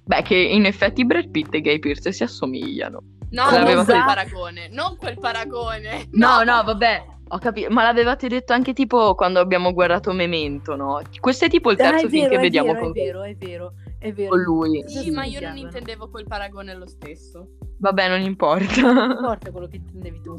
Beh, 0.05 0.21
che 0.21 0.35
in 0.35 0.65
effetti 0.65 1.05
Brad 1.05 1.29
Pitt 1.29 1.53
e 1.53 1.61
Guy 1.61 1.79
Pierce 1.79 2.11
si 2.11 2.23
assomigliano. 2.23 2.99
No, 3.31 3.45
L'aveva 3.45 3.73
non 3.73 3.85
quel 3.85 3.95
detto. 3.97 4.05
paragone, 4.05 4.67
non 4.69 4.97
quel 4.97 5.17
paragone. 5.19 6.07
No, 6.13 6.43
no, 6.43 6.61
vabbè. 6.63 7.05
Ho 7.29 7.37
capito, 7.39 7.71
ma 7.71 7.81
l'avevate 7.83 8.27
detto 8.27 8.53
anche 8.53 8.73
tipo 8.73 9.15
quando 9.15 9.39
abbiamo 9.39 9.73
guardato 9.73 10.11
Memento, 10.11 10.75
no? 10.75 11.01
Questo 11.19 11.45
è 11.45 11.49
tipo 11.49 11.71
il 11.71 11.79
Ah, 11.81 11.89
terzo 11.89 12.05
è 12.05 12.09
film 12.09 12.23
vero, 12.25 12.35
che 12.35 12.41
vediamo 12.41 12.73
vero, 12.73 12.79
con, 12.81 12.89
è 12.89 12.93
vero, 12.93 13.23
è 13.23 13.35
vero, 13.35 13.73
è 13.97 14.13
vero. 14.13 14.29
con 14.29 14.41
lui. 14.41 14.83
Sì, 14.87 15.09
ma 15.09 15.23
io 15.25 15.39
non 15.39 15.57
intendevo 15.57 16.09
quel 16.09 16.25
paragone 16.27 16.75
lo 16.75 16.85
stesso. 16.87 17.47
Vabbè, 17.79 18.07
non 18.09 18.19
Non 18.19 18.27
importa. 18.27 18.79
importa 18.81 19.51
quello 19.51 19.67
che 19.67 19.77
intendevi 19.77 20.21
tu. 20.21 20.35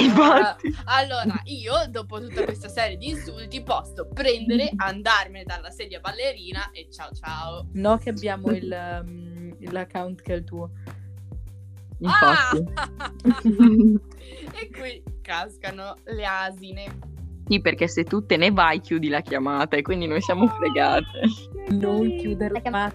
Infatti. 0.00 0.74
Allora, 0.84 1.40
io, 1.44 1.74
dopo 1.88 2.20
tutta 2.20 2.44
questa 2.44 2.68
serie 2.68 2.96
di 2.96 3.10
insulti, 3.10 3.62
posso 3.62 4.08
prendere, 4.08 4.70
andarmene 4.76 5.44
dalla 5.44 5.70
sedia 5.70 6.00
ballerina 6.00 6.70
e 6.72 6.88
ciao 6.90 7.10
ciao. 7.12 7.68
No 7.72 7.96
che 7.98 8.10
abbiamo 8.10 8.50
il, 8.50 9.02
um, 9.02 9.56
l'account 9.70 10.22
che 10.22 10.32
è 10.32 10.36
il 10.36 10.44
tuo. 10.44 10.70
Infatti. 11.98 12.64
Ah! 12.74 12.90
e 14.60 14.70
qui 14.70 15.02
cascano 15.20 15.96
le 16.04 16.24
asine. 16.24 16.98
Sì, 17.46 17.60
perché 17.60 17.88
se 17.88 18.04
tu 18.04 18.24
te 18.26 18.36
ne 18.36 18.50
vai 18.50 18.80
chiudi 18.80 19.08
la 19.08 19.22
chiamata 19.22 19.76
e 19.76 19.82
quindi 19.82 20.06
noi 20.06 20.20
siamo 20.20 20.46
fregate. 20.48 21.06
Non 21.70 22.16
chiuderla, 22.16 22.60
ma 22.70 22.92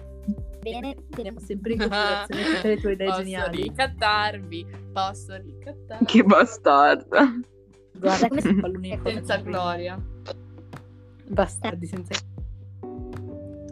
Bene, 0.70 0.96
teniamo 1.10 1.38
sempre 1.40 1.72
in 1.74 1.78
considerazione 1.78 2.42
tutte 2.54 2.68
le 2.68 2.76
tue 2.80 2.92
idee 2.92 3.06
Posso 3.06 3.18
geniali. 3.22 3.62
ricattarvi, 3.62 4.66
posso 4.92 5.36
ricattarvi. 5.36 6.04
Che 6.06 6.22
bastarda. 6.24 7.40
Guarda 7.98 8.28
come 8.28 8.40
si 8.40 8.54
palloni 8.54 8.88
in 8.90 9.00
Senza 9.04 9.36
gloria. 9.36 10.02
Bastardi 11.26 11.86
senza 11.86 12.14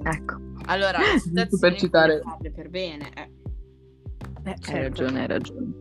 Ecco, 0.04 0.40
Allora, 0.66 0.98
Per 1.60 1.76
citare- 1.76 2.20
per 2.54 2.68
bene. 2.68 3.10
Eh. 3.14 3.30
eh, 4.44 4.50
hai 4.50 4.56
certo. 4.60 5.02
ragione, 5.02 5.20
hai 5.20 5.26
ragione. 5.26 5.72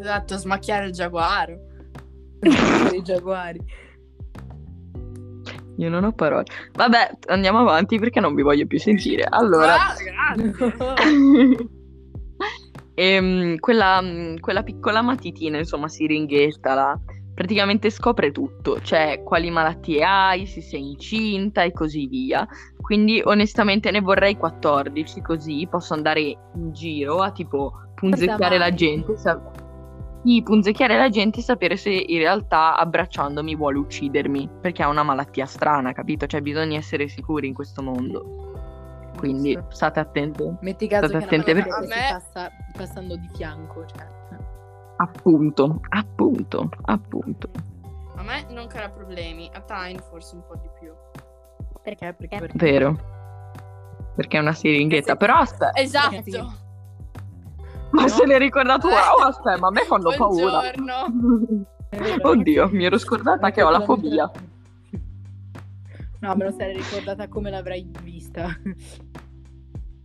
Esatto, 0.00 0.36
smacchiare 0.36 0.86
il 0.86 0.92
giaguaro. 0.92 1.58
i 2.94 3.02
giaguari. 3.02 3.60
Io 5.78 5.88
non 5.90 6.04
ho 6.04 6.12
parole. 6.12 6.44
Vabbè, 6.72 7.10
andiamo 7.26 7.58
avanti 7.58 7.98
perché 7.98 8.20
non 8.20 8.34
vi 8.34 8.42
voglio 8.42 8.66
più 8.66 8.78
sentire. 8.78 9.26
Allora, 9.28 9.74
Ah. 9.74 9.94
E 12.94 13.20
mm, 13.20 13.56
quella, 13.60 14.00
mm, 14.00 14.36
quella 14.38 14.62
piccola 14.62 15.02
matitina, 15.02 15.58
insomma, 15.58 15.88
siringhetta 15.88 16.74
là, 16.74 16.98
praticamente 17.34 17.90
scopre 17.90 18.32
tutto, 18.32 18.80
cioè 18.80 19.20
quali 19.22 19.50
malattie 19.50 20.02
hai, 20.02 20.46
se 20.46 20.62
sei 20.62 20.90
incinta 20.90 21.62
e 21.62 21.72
così 21.72 22.06
via. 22.06 22.46
Quindi 22.80 23.20
onestamente 23.22 23.90
ne 23.90 24.00
vorrei 24.00 24.36
14, 24.36 25.20
così 25.20 25.66
posso 25.70 25.92
andare 25.92 26.20
in 26.20 26.72
giro 26.72 27.20
a 27.20 27.32
tipo 27.32 27.72
punzecchiare 27.94 28.56
la 28.58 28.72
gente. 28.72 29.16
sa- 29.16 29.40
sì, 30.26 30.42
punzecchiare 30.42 30.96
la 30.96 31.08
gente 31.08 31.38
e 31.38 31.42
sapere 31.42 31.76
se 31.76 31.90
in 31.90 32.18
realtà 32.18 32.76
abbracciandomi 32.76 33.54
vuole 33.54 33.78
uccidermi, 33.78 34.48
perché 34.60 34.82
ha 34.82 34.88
una 34.88 35.04
malattia 35.04 35.46
strana, 35.46 35.92
capito? 35.92 36.26
Cioè 36.26 36.40
bisogna 36.40 36.76
essere 36.76 37.06
sicuri 37.06 37.46
in 37.46 37.54
questo 37.54 37.80
mondo. 37.80 39.12
Quindi 39.16 39.52
Giusto. 39.52 39.70
state 39.70 40.00
attenti. 40.00 40.42
Metti 40.60 40.88
caso 40.88 41.06
State 41.06 41.34
una 41.34 41.44
perché- 41.44 41.70
A 41.70 41.82
si 41.82 41.88
passa 41.88 42.50
passando 42.76 43.16
di 43.16 43.30
fianco, 43.34 43.86
cioè. 43.86 44.04
Appunto, 44.96 45.80
appunto, 45.90 46.70
appunto. 46.86 47.50
A 48.16 48.22
me 48.22 48.46
non 48.50 48.66
crea 48.66 48.88
problemi, 48.90 49.48
a 49.52 49.60
Tyne 49.60 50.00
forse 50.10 50.34
un 50.34 50.42
po' 50.46 50.56
di 50.56 50.68
più. 50.80 50.90
Perché? 51.82 52.14
Perché? 52.14 52.48
Vero. 52.54 52.98
Perché 54.16 54.38
è 54.38 54.40
una 54.40 54.52
siringhetta. 54.52 55.14
Però 55.14 55.34
aspetta, 55.34 55.70
Esatto. 55.74 56.64
Ma 57.96 58.08
se 58.08 58.26
l'hai 58.26 58.38
ricordato 58.38 58.86
ora? 58.86 59.14
Oh, 59.14 59.22
aspetta, 59.22 59.58
ma 59.58 59.68
a 59.68 59.70
me 59.70 59.84
fanno 59.84 60.12
paura. 60.16 60.60
Vero, 61.90 62.28
Oddio, 62.28 62.68
mi 62.70 62.84
ero 62.84 62.98
scordata 62.98 63.50
che 63.50 63.62
ho 63.62 63.70
la 63.70 63.80
fobia. 63.80 64.30
No, 66.20 66.34
me 66.34 66.44
lo 66.44 66.50
sarei 66.50 66.76
ricordata 66.76 67.28
come 67.28 67.50
l'avrei 67.50 67.88
vista. 68.02 68.48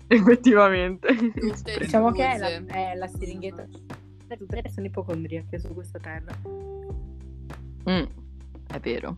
Effettivamente. 0.08 1.16
Tutte 1.16 1.78
Diciamo 1.80 2.12
che 2.12 2.32
è 2.32 2.38
la, 2.38 2.66
è 2.68 2.96
la 2.96 3.08
siringhetta 3.08 3.66
per 4.28 4.38
tutte 4.38 4.56
le 4.56 4.62
persone 4.62 4.88
ipocondriache 4.88 5.60
su 5.60 5.74
questa 5.74 6.00
terra. 6.00 6.34
Mm, 7.90 8.06
è 8.68 8.80
vero. 8.80 9.18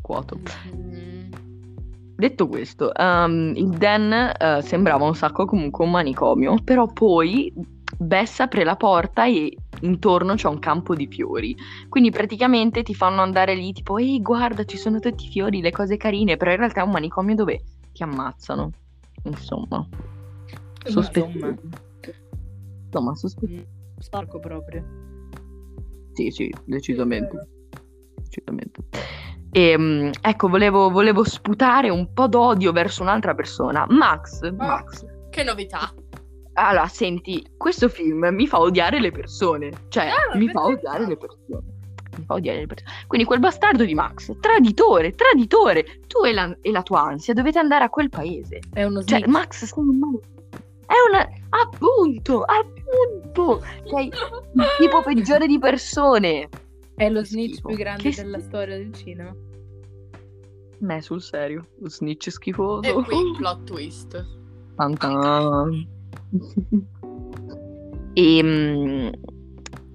Quoto. 0.00 0.38
Mm. 0.74 1.53
Detto 2.16 2.46
questo, 2.46 2.94
ehm, 2.94 3.54
il 3.56 3.68
Den 3.70 4.12
eh, 4.12 4.62
sembrava 4.62 5.04
un 5.04 5.14
sacco 5.14 5.44
comunque 5.46 5.84
un 5.84 5.90
manicomio, 5.90 6.56
però 6.62 6.86
poi 6.86 7.52
Bess 7.98 8.40
apre 8.40 8.64
la 8.64 8.76
porta 8.76 9.26
e 9.26 9.56
intorno 9.80 10.34
c'è 10.34 10.48
un 10.48 10.58
campo 10.58 10.94
di 10.94 11.06
fiori. 11.06 11.56
Quindi 11.88 12.10
praticamente 12.10 12.82
ti 12.82 12.94
fanno 12.94 13.20
andare 13.20 13.54
lì 13.54 13.72
tipo, 13.72 13.98
ehi 13.98 14.20
guarda 14.22 14.64
ci 14.64 14.76
sono 14.76 15.00
tutti 15.00 15.26
i 15.26 15.28
fiori, 15.28 15.60
le 15.60 15.72
cose 15.72 15.96
carine, 15.96 16.36
però 16.36 16.52
in 16.52 16.58
realtà 16.58 16.80
è 16.80 16.84
un 16.84 16.90
manicomio 16.90 17.34
dove 17.34 17.62
ti 17.92 18.02
ammazzano. 18.02 18.70
Insomma. 19.24 19.86
Sospettoso. 20.84 21.56
Insomma, 22.86 23.14
sospettoso. 23.14 23.66
Sporco 23.98 24.38
proprio. 24.38 24.84
Sì, 26.12 26.30
sì, 26.30 26.52
decisamente. 26.64 27.48
Decisamente. 28.16 28.82
E, 29.56 30.10
ecco, 30.20 30.48
volevo, 30.48 30.90
volevo 30.90 31.22
sputare 31.22 31.88
un 31.88 32.12
po' 32.12 32.26
d'odio 32.26 32.72
verso 32.72 33.02
un'altra 33.02 33.34
persona. 33.34 33.86
Max, 33.88 34.50
Max. 34.50 35.04
Che 35.30 35.44
novità. 35.44 35.92
Allora, 36.54 36.88
senti, 36.88 37.46
questo 37.56 37.88
film 37.88 38.26
mi 38.32 38.48
fa 38.48 38.58
odiare 38.58 38.98
le 39.00 39.12
persone. 39.12 39.70
Cioè, 39.88 40.06
Ah, 40.08 40.36
mi 40.36 40.48
fa 40.48 40.64
odiare 40.64 41.06
le 41.06 41.16
persone. 41.16 41.62
Mi 42.16 42.24
fa 42.24 42.34
odiare 42.34 42.58
le 42.60 42.66
persone. 42.66 42.90
Quindi 43.06 43.26
quel 43.26 43.38
bastardo 43.38 43.84
di 43.84 43.94
Max, 43.94 44.32
traditore, 44.40 45.14
traditore. 45.14 46.00
Tu 46.08 46.24
e 46.24 46.32
la, 46.32 46.56
e 46.60 46.70
la 46.72 46.82
tua 46.82 47.02
ansia 47.02 47.32
dovete 47.32 47.60
andare 47.60 47.84
a 47.84 47.90
quel 47.90 48.08
paese. 48.08 48.58
È 48.72 48.82
uno 48.82 49.04
Cioè, 49.04 49.18
snitch. 49.18 49.26
Max, 49.32 49.64
sei 49.64 49.84
un 49.84 49.98
male- 49.98 50.20
È 50.84 50.94
una... 51.10 51.28
Appunto, 51.62 52.42
appunto. 52.42 53.62
Sei 53.84 54.06
il 54.06 54.12
tipo 54.78 55.00
peggiore 55.02 55.46
di 55.46 55.60
persone. 55.60 56.48
È 56.96 57.08
lo 57.08 57.24
snitch 57.24 57.60
più 57.64 57.76
grande 57.76 58.10
Che 58.10 58.22
della 58.22 58.38
storia 58.40 58.76
del 58.76 58.92
cinema. 58.94 59.34
Me, 60.78 61.00
sul 61.00 61.20
serio. 61.20 61.66
Lo 61.80 61.88
snitch 61.88 62.30
schifoso. 62.30 62.82
E 62.82 62.92
qui 62.92 63.16
plot 63.38 63.64
twist. 63.64 64.26
Tan 64.76 64.96
tan. 64.96 65.86
e, 68.12 68.42
mm, 68.42 69.08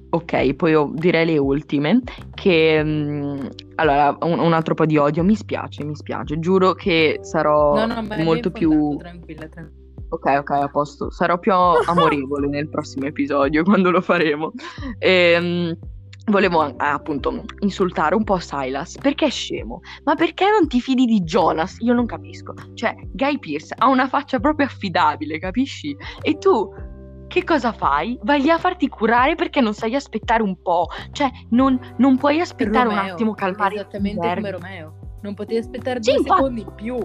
ok, 0.10 0.54
poi 0.54 0.92
direi 0.94 1.26
le 1.26 1.38
ultime. 1.38 2.02
Che 2.34 2.84
mm, 2.84 3.48
allora, 3.76 4.18
un, 4.22 4.40
un 4.40 4.54
altro 4.54 4.74
po' 4.74 4.86
di 4.86 4.98
odio. 4.98 5.24
Mi 5.24 5.36
spiace, 5.36 5.84
mi 5.84 5.96
spiace. 5.96 6.40
Giuro 6.40 6.74
che 6.74 7.20
sarò 7.22 7.76
no, 7.76 7.86
no, 7.86 8.02
ma 8.02 8.18
molto 8.18 8.52
più. 8.52 8.98
tranquilla, 8.98 9.48
tranquilla. 9.48 9.78
Ok, 10.12 10.26
ok, 10.40 10.50
a 10.50 10.68
posto. 10.70 11.12
Sarò 11.12 11.38
più 11.38 11.52
amorevole 11.54 12.48
nel 12.50 12.68
prossimo 12.68 13.06
episodio 13.06 13.64
quando 13.64 13.92
lo 13.92 14.02
faremo. 14.02 14.52
Ehm, 14.98 15.78
volevo 16.30 16.66
eh, 16.68 16.74
appunto 16.78 17.44
insultare 17.60 18.16
un 18.16 18.24
po' 18.24 18.40
Silas 18.40 18.98
perché 18.98 19.26
è 19.26 19.30
scemo. 19.30 19.82
Ma 20.04 20.16
perché 20.16 20.46
non 20.50 20.68
ti 20.68 20.80
fidi 20.82 21.06
di 21.06 21.22
Jonas? 21.22 21.78
Io 21.80 21.94
non 21.94 22.06
capisco. 22.06 22.54
Cioè, 22.74 22.96
Guy 23.12 23.38
Pearce 23.40 23.74
ha 23.78 23.88
una 23.88 24.08
faccia 24.08 24.40
proprio 24.40 24.68
affidabile, 24.68 25.40
capisci? 25.40 25.96
E 26.22 26.38
tu 26.38 26.70
che 27.28 27.44
cosa 27.44 27.72
fai? 27.72 28.18
Vai 28.24 28.42
lì 28.42 28.50
a 28.50 28.58
farti 28.58 28.88
curare 28.90 29.36
perché 29.36 29.62
non 29.62 29.74
sai 29.74 29.94
aspettare 29.96 30.42
un 30.42 30.60
po'. 30.62 30.88
Cioè, 31.12 31.30
non, 31.52 31.80
non 31.98 32.18
puoi 32.18 32.40
aspettare 32.42 32.88
un 32.88 32.96
Romeo, 32.96 33.14
attimo, 33.14 33.34
calmare 33.34 33.76
Esattamente 33.76 34.34
come 34.36 34.52
Romeo. 34.52 34.94
Non 35.22 35.34
potevi 35.36 35.60
aspettare 35.60 36.02
Sì, 36.02 36.12
due 36.12 36.20
infatti. 36.22 36.38
secondi 36.40 36.62
in 36.62 36.74
più. 36.76 36.98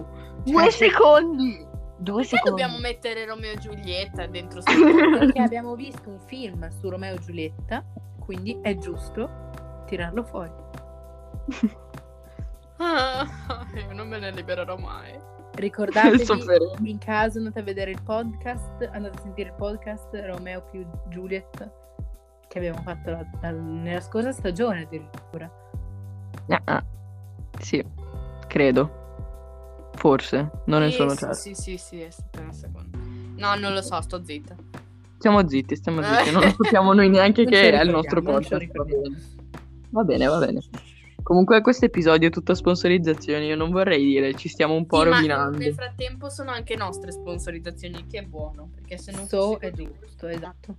Due 0.43 0.63
Cioè, 0.63 0.71
secondi. 0.71 1.73
Due 1.97 2.21
Perché 2.21 2.37
secondi. 2.37 2.49
dobbiamo 2.61 2.79
mettere 2.79 3.25
Romeo 3.25 3.53
e 3.53 3.57
Giulietta 3.57 4.25
dentro 4.25 4.61
Perché 4.65 5.41
abbiamo 5.41 5.75
visto 5.75 6.09
un 6.09 6.19
film 6.27 6.67
su 6.69 6.89
Romeo 6.89 7.15
e 7.15 7.19
Giulietta, 7.19 7.83
quindi 8.25 8.59
è 8.61 8.75
giusto 8.77 9.29
tirarlo 9.85 10.23
fuori. 10.23 10.51
Ah, 12.77 13.25
io 13.73 13.93
non 13.93 14.09
me 14.09 14.19
ne 14.19 14.31
libererò 14.31 14.75
mai. 14.75 15.17
Ricordatevi, 15.53 16.25
in 16.89 16.97
caso 16.97 17.37
andate 17.37 17.59
a 17.59 17.63
vedere 17.63 17.91
il 17.91 18.01
podcast, 18.03 18.89
andate 18.91 19.17
a 19.17 19.21
sentire 19.21 19.49
il 19.49 19.55
podcast 19.55 20.09
Romeo 20.13 20.61
più 20.69 20.85
Juliet 21.07 21.71
che 22.49 22.57
abbiamo 22.57 22.81
fatto 22.81 23.11
la- 23.11 23.25
la- 23.41 23.51
nella 23.51 24.01
scorsa 24.01 24.33
stagione 24.33 24.81
addirittura. 24.81 25.49
Ah, 26.49 26.61
ah. 26.65 26.83
Sì, 27.59 27.81
credo. 28.47 29.03
Forse, 29.93 30.51
non 30.65 30.81
ne 30.81 30.89
Sì, 30.89 30.95
sono 30.97 31.11
sì, 31.11 31.17
certo. 31.17 31.33
Sì, 31.35 31.53
sì, 31.55 31.77
sì, 31.77 32.03
aspetta 32.03 32.41
un 32.41 32.51
secondo. 32.53 32.97
No, 33.37 33.55
non 33.55 33.71
lo 33.73 33.81
so, 33.81 34.01
sto 34.01 34.21
zitta. 34.23 34.53
Stiamo 35.17 35.47
zitti, 35.47 35.75
stiamo 35.75 36.01
zitti. 36.01 36.31
Non 36.31 36.43
lo 36.43 36.49
sappiamo 36.49 36.93
noi 36.93 37.09
neanche 37.09 37.43
Non 37.45 37.51
che 37.51 37.71
è 37.71 37.83
il 37.83 37.89
nostro 37.89 38.21
podcast. 38.21 38.71
Va 38.73 38.83
bene. 38.83 39.21
va 39.89 40.03
bene, 40.03 40.25
va 40.27 40.37
bene. 40.37 40.59
Comunque 41.23 41.61
questo 41.61 41.85
episodio 41.85 42.27
è 42.27 42.31
tutto 42.31 42.53
sponsorizzazioni, 42.53 43.47
io 43.47 43.55
non 43.55 43.71
vorrei 43.71 44.03
dire, 44.03 44.35
ci 44.35 44.47
stiamo 44.47 44.75
un 44.75 44.85
po' 44.85 45.01
Sì, 45.01 45.09
ma 45.09 45.15
rovinando. 45.15 45.57
nel 45.57 45.73
frattempo 45.73 46.29
sono 46.29 46.51
anche 46.51 46.75
nostre 46.75 47.11
sponsorizzazioni, 47.11 48.05
che 48.05 48.19
è 48.19 48.23
buono, 48.23 48.69
perché 48.75 48.99
se 48.99 49.11
non 49.11 49.25
So 49.25 49.57
è 49.57 49.71
giusto, 49.71 50.27
esatto. 50.27 50.75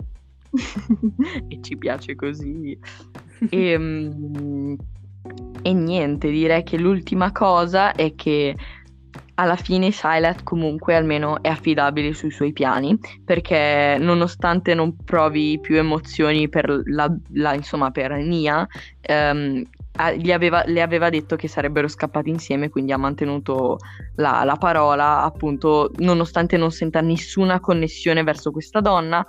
e 1.48 1.58
ci 1.62 1.76
piace 1.76 2.14
così. 2.14 2.78
E, 3.50 3.76
mm, 3.76 4.74
e 5.62 5.72
niente, 5.72 6.30
direi 6.30 6.62
che 6.62 6.78
l'ultima 6.78 7.32
cosa 7.32 7.92
è 7.92 8.14
che 8.14 8.54
alla 9.36 9.56
fine 9.56 9.90
Silas 9.90 10.42
comunque 10.42 10.94
almeno 10.94 11.42
è 11.42 11.48
affidabile 11.48 12.14
sui 12.14 12.30
suoi 12.30 12.52
piani 12.52 12.98
perché 13.24 13.96
nonostante 13.98 14.74
non 14.74 14.96
provi 15.04 15.58
più 15.60 15.76
emozioni 15.76 16.48
per 16.48 16.82
la, 16.86 17.14
la- 17.34 17.54
insomma 17.54 17.90
per 17.90 18.12
Nia 18.12 18.66
ehm, 19.00 19.62
aveva- 19.98 20.64
le 20.66 20.82
aveva 20.82 21.10
detto 21.10 21.36
che 21.36 21.48
sarebbero 21.48 21.88
scappati 21.88 22.30
insieme 22.30 22.70
quindi 22.70 22.92
ha 22.92 22.96
mantenuto 22.96 23.76
la, 24.16 24.42
la 24.44 24.56
parola 24.56 25.22
appunto 25.22 25.90
nonostante 25.98 26.56
non 26.56 26.70
senta 26.70 27.00
nessuna 27.00 27.60
connessione 27.60 28.22
verso 28.22 28.50
questa 28.50 28.80
donna 28.80 29.24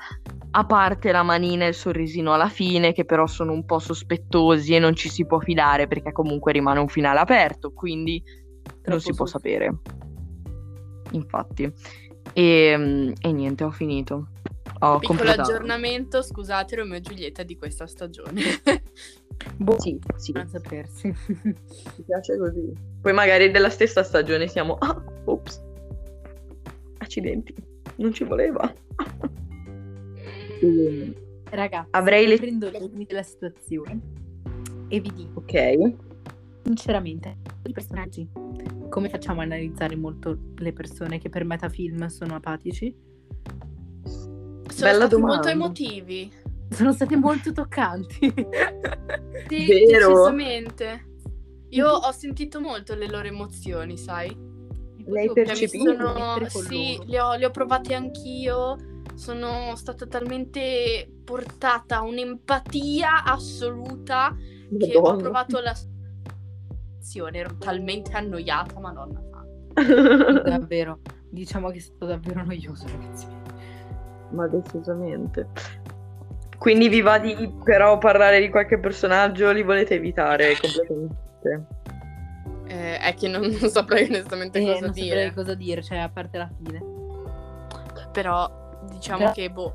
a 0.52 0.66
parte 0.66 1.12
la 1.12 1.24
manina 1.24 1.66
e 1.66 1.70
il 1.70 1.74
sorrisino 1.74 2.34
alla 2.34 2.48
fine 2.50 2.94
che 2.94 3.04
però 3.04 3.28
sono 3.28 3.52
un 3.52 3.66
po' 3.66 3.80
sospettosi 3.80 4.74
e 4.74 4.80
non 4.80 4.96
ci 4.96 5.10
si 5.10 5.26
può 5.26 5.40
fidare 5.40 5.88
perché 5.88 6.14
comunque 6.14 6.54
rimane 6.54 6.80
un 6.80 6.88
finale 6.88 7.20
aperto 7.20 7.72
quindi 7.74 8.24
non 8.86 9.00
si 9.02 9.14
può 9.14 9.26
sapere. 9.26 9.78
Infatti. 11.12 11.72
E, 12.34 13.14
e 13.20 13.32
niente, 13.32 13.64
ho 13.64 13.72
finito. 13.72 14.30
Ho 14.80 15.00
Piccolo 15.00 15.20
completato. 15.20 15.50
aggiornamento, 15.52 16.22
scusate, 16.22 16.76
Romeo 16.76 16.98
e 16.98 17.02
Giulietta 17.02 17.44
di 17.44 17.56
questa 17.58 17.88
stagione. 17.88 18.42
Boh, 19.58 19.80
Sì, 19.80 20.00
sì, 20.18 20.32
non 20.34 20.48
sapersi. 20.48 21.08
mi 21.44 22.04
piace 22.06 22.38
così. 22.38 22.74
Poi 23.02 23.14
magari 23.14 23.50
della 23.52 23.70
stessa 23.70 24.04
stagione 24.04 24.48
siamo... 24.48 24.76
Ah, 24.76 25.02
ops. 25.26 25.64
Accidenti. 26.98 27.54
Non 27.96 28.14
ci 28.14 28.24
voleva. 28.24 28.72
E- 30.62 31.14
Ragazzi, 31.50 31.88
Avrei 31.92 32.28
le- 32.28 32.36
prendo 32.38 32.70
le 32.70 32.90
della 33.08 33.24
situazione 33.24 34.00
e 34.90 35.00
vi 35.00 35.12
dico 35.14 35.40
ok. 35.40 35.94
Sinceramente 36.68 37.38
i 37.64 37.72
personaggi 37.72 38.30
come 38.90 39.10
facciamo 39.10 39.42
a 39.42 39.44
analizzare 39.44 39.96
molto 39.96 40.38
le 40.58 40.74
persone 40.74 41.20
che 41.20 41.30
per 41.30 41.44
metafilm 41.46 42.08
sono 42.08 42.36
apatici? 42.36 42.94
Sono 44.04 44.92
Bella 44.92 45.06
stati 45.06 45.10
domanda. 45.10 45.34
molto 45.36 45.50
emotivi. 45.50 46.32
Sono 46.70 46.94
state 46.94 47.16
molto 47.16 47.52
toccanti. 47.52 48.34
Sì, 49.48 49.66
Vero? 49.88 50.10
decisamente. 50.10 51.06
Io 51.70 51.88
ho 51.90 52.12
sentito 52.12 52.60
molto 52.60 52.96
le 52.96 53.08
loro 53.10 53.28
emozioni, 53.28 53.98
sai? 53.98 54.36
Mi 54.36 55.32
percepito? 55.34 55.92
mettere 55.92 56.50
sono... 56.50 56.66
Sì, 56.68 57.00
le 57.06 57.20
ho, 57.22 57.36
le 57.36 57.46
ho 57.46 57.52
provate 57.52 57.94
anch'io. 57.94 58.76
Sono 59.16 59.76
stata 59.76 60.06
talmente 60.06 61.10
portata 61.24 61.98
a 61.98 62.02
un'empatia 62.04 63.24
assoluta 63.24 64.36
che 64.78 64.96
ho 64.96 65.02
Madonna. 65.02 65.22
provato 65.22 65.60
la 65.60 65.76
situazione. 67.00 67.38
Ero 67.38 67.58
talmente 67.58 68.12
annoiata, 68.14 68.80
madonna 68.80 69.20
santa. 69.74 70.42
Davvero. 70.50 71.00
Diciamo 71.30 71.70
che 71.70 71.78
è 71.78 71.82
stato 71.82 72.06
davvero 72.06 72.44
noioso, 72.44 72.86
ragazzi. 72.88 73.28
Ma 74.32 74.48
decisamente. 74.48 75.48
Quindi 76.58 76.90
vi 76.90 77.02
va 77.02 77.20
di 77.20 77.54
però 77.64 77.98
parlare 77.98 78.40
di 78.40 78.50
qualche 78.50 78.80
personaggio? 78.80 79.52
Li 79.52 79.64
volete 79.64 79.96
evitare 79.96 80.56
completamente? 80.60 81.66
Eh, 82.66 82.98
è 83.00 83.14
che 83.14 83.28
non, 83.28 83.42
non 83.44 83.70
saprei 83.70 84.08
onestamente 84.10 84.60
Eh, 84.60 84.66
cosa 84.66 84.80
non 84.80 84.92
dire. 84.92 85.08
saprei 85.08 85.34
cosa 85.34 85.54
dire, 85.54 85.84
cioè 85.84 86.00
a 86.00 86.10
parte 86.10 86.38
la 86.38 86.50
fine. 86.58 86.82
Però 88.12 88.82
diciamo 88.90 89.20
Però- 89.20 89.32
che, 89.32 89.52
boh, 89.52 89.74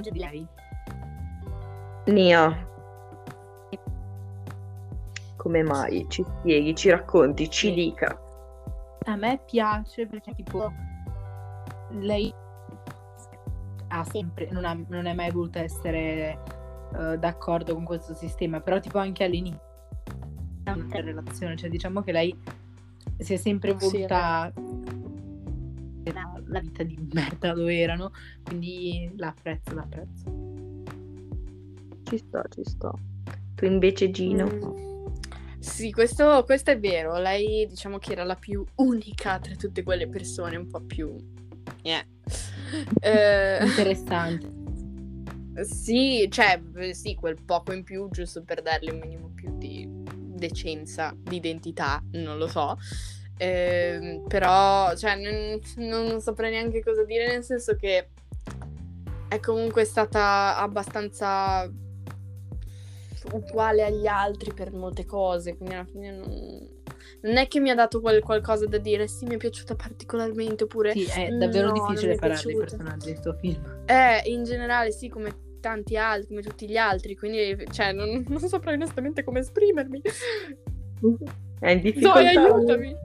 di 0.00 0.18
lei. 0.18 0.46
Nia. 2.06 2.66
Come 5.38 5.62
mai? 5.62 6.04
Ci 6.08 6.22
spieghi, 6.40 6.74
ci 6.74 6.90
racconti, 6.90 7.48
ci 7.48 7.68
Sì. 7.68 7.74
dica. 7.74 8.20
A 9.04 9.16
me 9.16 9.40
piace 9.46 10.06
perché 10.06 10.34
tipo 10.34 10.70
lei 11.92 12.30
ha 13.88 14.04
sempre, 14.04 14.48
non, 14.50 14.64
ha- 14.66 14.78
non 14.88 15.06
è 15.06 15.14
mai 15.14 15.30
voluta 15.30 15.60
essere 15.60 16.38
eh, 16.98 17.16
d'accordo 17.18 17.72
con 17.74 17.84
questo 17.84 18.12
sistema, 18.14 18.60
però 18.60 18.80
tipo 18.80 18.98
anche 18.98 19.24
all'inizio 19.24 19.60
della 20.62 21.00
relazione, 21.00 21.56
cioè 21.56 21.70
diciamo 21.70 22.02
che 22.02 22.12
lei 22.12 22.36
si 23.18 23.32
è 23.32 23.36
sempre 23.36 23.74
Sì, 23.78 23.90
voluta 23.90 24.52
la, 26.12 26.40
la 26.46 26.60
vita 26.60 26.82
di 26.82 27.08
merda 27.12 27.54
dove 27.54 27.78
erano, 27.78 28.10
quindi 28.44 29.10
l'apprezzo, 29.16 29.74
l'apprezzo. 29.74 30.24
Ci 32.02 32.18
sto, 32.18 32.42
ci 32.50 32.64
sto. 32.64 32.92
Tu 33.54 33.64
invece 33.64 34.10
Gino. 34.10 34.44
Mm. 34.46 34.97
Sì, 35.60 35.90
questo, 35.92 36.44
questo 36.44 36.70
è 36.70 36.78
vero. 36.78 37.18
Lei 37.18 37.66
diciamo 37.66 37.98
che 37.98 38.12
era 38.12 38.24
la 38.24 38.36
più 38.36 38.64
unica 38.76 39.38
tra 39.38 39.54
tutte 39.54 39.82
quelle 39.82 40.08
persone, 40.08 40.56
un 40.56 40.68
po' 40.68 40.80
più... 40.80 41.14
eh. 41.82 42.06
Eh, 43.00 43.64
Interessante. 43.64 44.52
sì, 45.64 46.28
cioè, 46.30 46.60
eh, 46.76 46.94
sì, 46.94 47.14
quel 47.14 47.36
poco 47.44 47.72
in 47.72 47.82
più, 47.82 48.08
giusto 48.10 48.42
per 48.42 48.62
darle 48.62 48.90
un 48.92 48.98
minimo 48.98 49.30
più 49.34 49.56
di 49.56 49.86
decenza, 49.88 51.14
di 51.18 51.36
identità, 51.36 52.02
non 52.12 52.38
lo 52.38 52.46
so. 52.46 52.76
Ehm, 53.38 54.24
però, 54.28 54.94
cioè, 54.96 55.16
non, 55.16 55.58
non 55.76 56.20
saprei 56.20 56.50
neanche 56.50 56.82
cosa 56.82 57.04
dire, 57.04 57.26
nel 57.26 57.44
senso 57.44 57.74
che 57.76 58.10
è 59.28 59.40
comunque 59.40 59.84
stata 59.84 60.56
abbastanza 60.58 61.70
uguale 63.32 63.84
agli 63.84 64.06
altri 64.06 64.52
per 64.52 64.72
molte 64.72 65.04
cose, 65.04 65.56
quindi 65.56 65.74
alla 65.74 65.84
fine 65.84 66.10
non, 66.10 66.68
non 67.22 67.36
è 67.36 67.46
che 67.48 67.60
mi 67.60 67.70
ha 67.70 67.74
dato 67.74 68.00
quel 68.00 68.22
qualcosa 68.22 68.66
da 68.66 68.78
dire, 68.78 69.06
sì, 69.06 69.24
mi 69.26 69.34
è 69.34 69.36
piaciuta 69.38 69.74
particolarmente, 69.74 70.64
oppure 70.64 70.92
Sì, 70.92 71.04
è 71.04 71.30
davvero 71.30 71.68
No, 71.68 71.72
difficile 71.72 72.14
parlare 72.16 72.42
dei 72.44 72.56
personaggi 72.56 73.06
di 73.06 73.12
questo 73.12 73.34
film. 73.40 73.82
eh, 73.86 74.22
in 74.30 74.44
generale 74.44 74.90
sì, 74.92 75.08
come 75.08 75.46
tanti 75.60 75.96
altri, 75.96 76.28
come 76.28 76.42
tutti 76.42 76.68
gli 76.68 76.76
altri, 76.76 77.16
quindi, 77.16 77.64
cioè, 77.72 77.92
non, 77.92 78.24
non 78.28 78.40
saprei 78.40 78.74
onestamente 78.74 79.24
come 79.24 79.40
esprimermi. 79.40 80.00
È 81.60 81.70
in 81.70 81.80
Zoe, 81.80 81.80
difficoltà. 81.80 82.40
aiutami! 82.42 82.96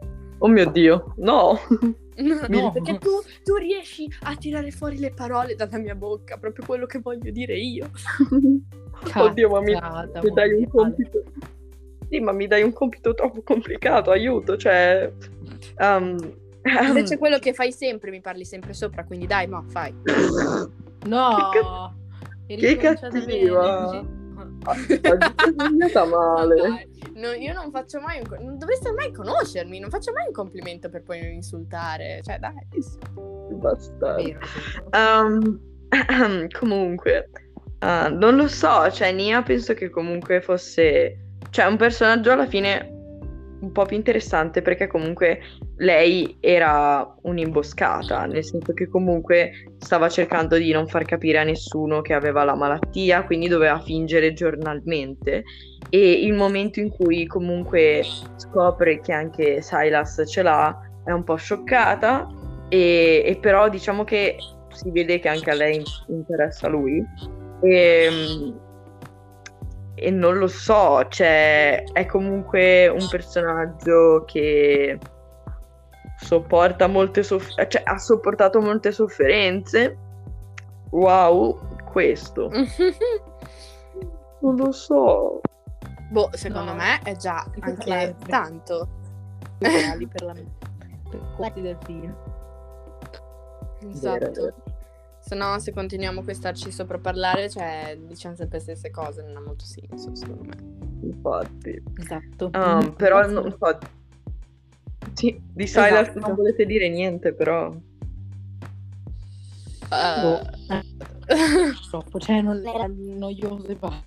Oh 0.43 0.47
mio 0.47 0.69
Dio, 0.69 1.13
no. 1.17 1.59
No. 2.15 2.71
Perché 2.71 2.99
tu, 2.99 3.09
tu 3.43 3.55
riesci 3.55 4.07
a 4.21 4.35
tirare 4.35 4.69
fuori 4.69 4.99
le 4.99 5.11
parole 5.11 5.55
dalla 5.55 5.79
mia 5.79 5.95
bocca, 5.95 6.37
proprio 6.37 6.63
quello 6.63 6.85
che 6.85 6.99
voglio 6.99 7.31
dire 7.31 7.57
io. 7.57 7.89
Oddio, 9.17 9.49
ma 9.49 9.61
mi, 9.61 9.73
Cazzata, 9.73 10.21
mi 10.21 10.29
dai 10.31 10.53
un 10.53 10.67
compito. 10.67 11.23
Sì, 12.07 12.19
ma 12.19 12.31
mi 12.31 12.45
dai 12.45 12.61
un 12.61 12.71
compito 12.71 13.15
troppo 13.15 13.41
complicato, 13.41 14.11
aiuto, 14.11 14.57
cioè. 14.57 15.11
um, 15.79 16.15
Invece 16.85 17.17
quello 17.17 17.39
che 17.39 17.53
fai 17.53 17.71
sempre, 17.71 18.11
mi 18.11 18.21
parli 18.21 18.45
sempre 18.45 18.73
sopra, 18.73 19.05
quindi 19.05 19.25
dai, 19.25 19.47
mo, 19.47 19.63
fai. 19.67 19.91
No! 21.07 21.51
Che 22.45 22.53
Eri 22.53 22.77
che 22.77 22.93
cattiva. 22.93 24.05
È 24.71 26.05
male. 26.05 26.55
Dai, 26.55 26.87
no, 27.15 27.31
io 27.31 27.53
non 27.53 27.71
faccio 27.71 27.99
mai 27.99 28.19
un 28.19 28.43
non 28.43 28.57
dovreste 28.57 28.91
mai 28.91 29.11
conoscermi, 29.11 29.79
non 29.79 29.89
faccio 29.89 30.11
mai 30.11 30.27
un 30.27 30.33
complimento 30.33 30.89
per 30.89 31.03
poi 31.03 31.33
insultare. 31.33 32.21
Cioè, 32.23 32.39
dai. 32.39 32.53
Basta. 33.55 34.15
Vero. 34.15 34.39
Um, 34.93 35.59
comunque, 36.59 37.29
ah, 37.79 38.09
non 38.09 38.35
lo 38.35 38.47
so, 38.47 38.89
cioè 38.91 39.11
Nia 39.11 39.41
penso 39.43 39.73
che 39.73 39.89
comunque 39.89 40.41
fosse, 40.41 41.17
cioè 41.49 41.65
un 41.65 41.77
personaggio 41.77 42.31
alla 42.31 42.47
fine 42.47 42.89
un 43.63 43.71
po' 43.71 43.85
più 43.85 43.95
interessante 43.95 44.61
perché 44.61 44.87
comunque 44.87 45.39
lei 45.77 46.37
era 46.39 47.15
un'imboscata, 47.23 48.25
nel 48.25 48.43
senso 48.43 48.73
che 48.73 48.87
comunque 48.87 49.73
stava 49.79 50.07
cercando 50.07 50.57
di 50.57 50.71
non 50.71 50.87
far 50.87 51.05
capire 51.05 51.39
a 51.39 51.43
nessuno 51.43 52.01
che 52.01 52.13
aveva 52.13 52.43
la 52.43 52.55
malattia, 52.55 53.23
quindi 53.23 53.47
doveva 53.47 53.79
fingere 53.79 54.33
giornalmente. 54.33 55.43
E 55.89 56.11
il 56.11 56.33
momento 56.33 56.79
in 56.79 56.89
cui 56.89 57.25
comunque 57.25 58.03
scopre 58.35 58.99
che 58.99 59.13
anche 59.13 59.61
Silas 59.61 60.23
ce 60.27 60.41
l'ha 60.41 60.79
è 61.03 61.11
un 61.11 61.23
po' 61.23 61.35
scioccata. 61.35 62.27
E, 62.69 63.23
e 63.25 63.37
però 63.39 63.69
diciamo 63.69 64.03
che 64.03 64.37
si 64.71 64.89
vede 64.91 65.19
che 65.19 65.27
anche 65.27 65.51
a 65.51 65.55
lei 65.55 65.75
in- 65.75 65.83
interessa 66.07 66.67
lui. 66.67 67.03
E, 67.61 68.53
e 69.95 70.11
non 70.11 70.37
lo 70.37 70.47
so, 70.47 71.05
cioè 71.09 71.83
è 71.93 72.05
comunque 72.05 72.87
un 72.87 73.07
personaggio 73.09 74.23
che 74.25 74.97
sopporta 76.23 76.87
molte 76.87 77.21
soff- 77.23 77.53
cioè 77.67 77.81
ha 77.85 77.97
sopportato 77.97 78.61
molte 78.61 78.91
sofferenze. 78.91 79.97
Wow, 80.91 81.59
questo. 81.91 82.49
Non 84.43 84.57
lo 84.57 84.71
so. 84.73 85.39
boh, 86.11 86.29
secondo 86.33 86.71
No. 86.71 86.77
me 86.77 86.99
è 87.03 87.15
già 87.15 87.45
Di 87.53 87.61
anche 87.61 88.15
tanto. 88.27 88.87
Uguali 89.59 90.05
per 90.07 90.21
la 90.23 90.33
per 90.33 91.19
i 91.19 91.35
corti 91.37 91.61
del 91.61 91.77
film. 91.85 92.13
Esatto. 93.89 94.53
Se 95.19 95.35
no, 95.35 95.57
se 95.59 95.71
continuiamo 95.71 96.21
qui 96.21 96.31
a 96.31 96.35
starci 96.35 96.71
sopra 96.71 96.97
a 96.97 96.99
parlare, 96.99 97.49
cioè, 97.49 97.97
diciamo 97.97 98.35
sempre 98.35 98.57
le 98.57 98.63
stesse 98.63 98.91
cose, 98.91 99.23
non 99.23 99.37
ha 99.37 99.41
molto 99.41 99.63
senso, 99.63 100.13
secondo 100.13 100.43
me. 100.43 101.07
Infatti. 101.07 101.81
Esatto. 101.99 102.49
Mm, 102.57 102.89
però 102.97 103.25
non 103.31 103.55
so. 103.57 103.77
Sì, 105.13 105.39
di 105.53 105.67
Silas 105.67 106.09
Esatto. 106.09 106.19
non 106.19 106.35
volete 106.35 106.65
dire 106.65 106.89
niente, 106.89 107.33
però. 107.33 107.73
Boh, 109.89 110.41
Eh, 110.69 111.73
Troppo, 111.89 112.19
cioè 112.19 112.41
non 112.41 112.65
era 112.65 112.87
noioso 112.89 113.67
e 113.67 113.75
basta. 113.75 114.03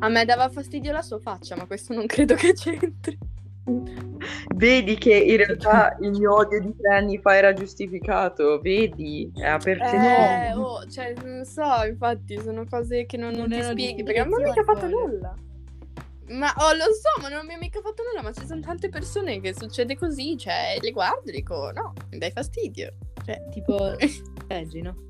a 0.00 0.08
me 0.08 0.24
dava 0.24 0.48
fastidio 0.48 0.92
la 0.92 1.02
sua 1.02 1.18
faccia, 1.18 1.54
ma 1.56 1.66
questo 1.66 1.92
non 1.92 2.06
credo 2.06 2.34
che 2.34 2.54
c'entri. 2.54 3.18
Vedi 4.54 4.96
che 4.96 5.14
in 5.14 5.36
realtà 5.36 5.96
il 6.00 6.10
mio 6.12 6.34
odio 6.34 6.60
di 6.60 6.74
tre 6.76 6.96
anni 6.96 7.18
fa 7.18 7.36
era 7.36 7.52
giustificato, 7.52 8.58
vedi? 8.60 9.30
È 9.34 9.44
a 9.46 9.58
Eh, 9.66 10.54
oh, 10.54 10.86
cioè, 10.86 11.12
non 11.22 11.44
so, 11.44 11.84
infatti, 11.86 12.38
sono 12.40 12.64
cose 12.64 13.04
che 13.04 13.18
non, 13.18 13.32
non 13.32 13.48
Non 13.48 13.60
ti 13.60 13.62
spieghi, 13.62 14.02
perché 14.02 14.24
non 14.24 14.42
mi 14.42 14.48
ha 14.48 14.64
fatto 14.64 14.88
nulla. 14.88 15.36
Ma, 16.30 16.52
oh, 16.58 16.72
lo 16.74 16.84
so, 16.92 17.20
ma 17.22 17.28
non 17.28 17.46
mi 17.46 17.54
ha 17.54 17.58
mica 17.58 17.80
fatto 17.80 18.02
nulla, 18.08 18.22
ma 18.22 18.32
ci 18.32 18.46
sono 18.46 18.60
tante 18.60 18.88
persone 18.88 19.40
che 19.40 19.54
succede 19.54 19.96
così, 19.96 20.36
cioè, 20.36 20.76
le 20.80 20.90
guardo 20.90 21.30
e 21.30 21.32
dico, 21.32 21.70
no, 21.72 21.92
mi 22.10 22.18
dai 22.18 22.30
fastidio. 22.30 22.92
Cioè, 23.24 23.48
Tipo, 23.50 23.96
leggi, 24.48 24.82
no? 24.82 25.06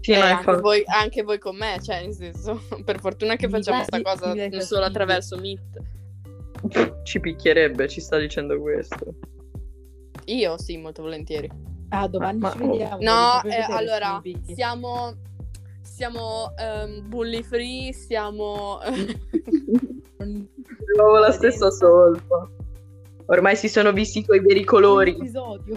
Sì, 0.00 0.12
eh, 0.12 0.20
anche, 0.20 0.52
voi, 0.60 0.82
anche 0.86 1.22
voi 1.22 1.38
con 1.38 1.56
me, 1.56 1.78
cioè, 1.82 2.02
nel 2.02 2.14
senso, 2.14 2.60
per 2.84 3.00
fortuna 3.00 3.34
che 3.34 3.46
Mi 3.46 3.52
facciamo 3.54 3.78
questa 3.78 4.00
cosa 4.02 4.26
non 4.26 4.36
fastidio. 4.36 4.60
solo 4.60 4.84
attraverso 4.84 5.36
Meet. 5.38 5.82
Ci 7.02 7.20
picchierebbe, 7.20 7.88
ci 7.88 8.00
sta 8.00 8.16
dicendo 8.18 8.60
questo. 8.60 9.14
Io 10.26 10.58
sì, 10.58 10.76
molto 10.76 11.02
volentieri. 11.02 11.48
Ah, 11.90 12.08
domani 12.08 12.38
Ma- 12.38 12.50
ci 12.52 12.58
ma- 12.58 12.66
vediamo. 12.66 12.96
No, 13.00 13.42
eh, 13.44 13.66
allora, 13.68 14.20
siamo, 14.54 15.14
siamo 15.96 16.52
ehm, 16.58 17.08
bully 17.08 17.42
free, 17.42 17.90
siamo... 17.94 18.80
Trovo 20.94 21.18
la 21.18 21.30
stessa 21.32 21.70
solfa. 21.70 22.50
Ormai 23.24 23.56
si 23.56 23.70
sono 23.70 23.92
visti 23.92 24.18
i 24.18 24.24
tuoi 24.24 24.40
veri 24.40 24.62
colori. 24.62 25.12
episodio. 25.12 25.74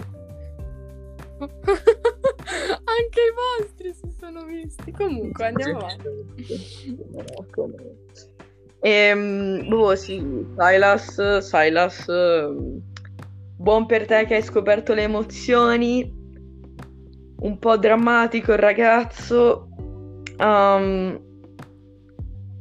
Anche 1.40 3.20
i 3.20 4.30
l'ho 4.30 4.44
visti. 4.44 4.92
Comunque, 4.92 5.46
andiamo 5.46 5.78
avanti. 5.78 6.08
Ehm, 8.80 9.68
boh, 9.68 9.96
sì, 9.96 10.22
Silas, 10.54 11.38
Silas, 11.38 12.04
buon 13.56 13.86
per 13.86 14.04
te 14.04 14.26
che 14.26 14.34
hai 14.34 14.42
scoperto 14.42 14.92
le 14.92 15.04
emozioni, 15.04 16.12
un 17.40 17.58
po' 17.58 17.78
drammatico 17.78 18.52
il 18.52 18.58
ragazzo, 18.58 19.69
Ehm, 20.40 21.28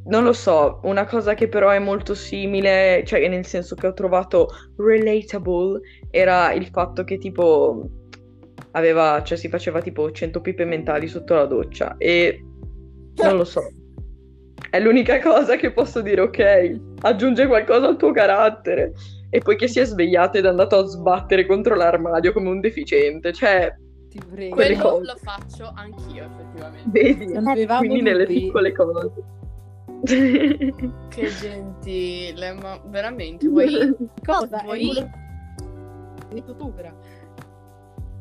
non 0.06 0.24
lo 0.24 0.34
so, 0.34 0.80
una 0.84 1.06
cosa 1.06 1.34
che 1.36 1.48
però 1.48 1.70
è 1.70 1.80
molto 1.80 2.16
simile, 2.16 3.04
cioè 3.06 3.28
nel 3.28 3.46
senso 3.46 3.76
che 3.76 3.88
ho 3.88 3.94
trovato 3.94 4.48
relatable, 4.78 5.80
era 6.10 6.52
il 6.54 6.68
fatto 6.68 7.04
che 7.04 7.18
tipo 7.18 7.88
aveva, 8.72 9.22
cioè 9.24 9.38
si 9.38 9.50
faceva 9.50 9.82
tipo 9.82 10.12
100 10.12 10.42
pipe 10.42 10.66
mentali 10.66 11.08
sotto 11.08 11.36
la 11.36 11.46
doccia 11.46 11.96
e 11.98 12.44
non 13.18 13.38
lo 13.38 13.46
so. 13.46 13.62
È 14.70 14.80
l'unica 14.80 15.20
cosa 15.20 15.56
che 15.56 15.72
posso 15.72 16.02
dire, 16.02 16.22
ok, 16.22 16.80
aggiunge 17.02 17.48
qualcosa 17.48 17.88
al 17.88 17.98
tuo 17.98 18.12
carattere. 18.12 18.94
E 19.32 19.40
poi 19.40 19.56
che 19.56 19.68
si 19.68 19.80
è 19.80 19.86
svegliato 19.86 20.38
ed 20.38 20.46
è 20.46 20.48
andato 20.48 20.78
a 20.78 20.86
sbattere 20.86 21.46
contro 21.46 21.76
l'armadio 21.76 22.34
come 22.34 22.50
un 22.50 22.60
deficiente. 22.60 23.32
Cioè, 23.32 23.76
Ti 24.10 24.20
prego. 24.28 24.56
Quello 24.56 25.00
lo 25.02 25.16
faccio 25.22 25.72
anch'io, 25.76 26.26
effettivamente. 26.26 26.90
vedi? 26.90 27.34
Non 27.34 27.48
avevamo 27.48 27.80
Quindi 27.80 28.02
nelle 28.02 28.26
dubbi. 28.26 28.40
piccole 28.42 28.72
cose. 28.74 29.12
Che 31.10 31.28
gentile, 31.40 32.54
ma 32.54 32.80
veramente 32.86 33.48
vuoi... 33.48 33.96
Cosa? 34.26 34.62
vuoi- 34.64 34.90
È 34.90 34.94
quello- 34.94 35.10
Hai 36.30 36.34
detto 36.36 36.56
tu, 36.56 36.74
però. 36.74 36.90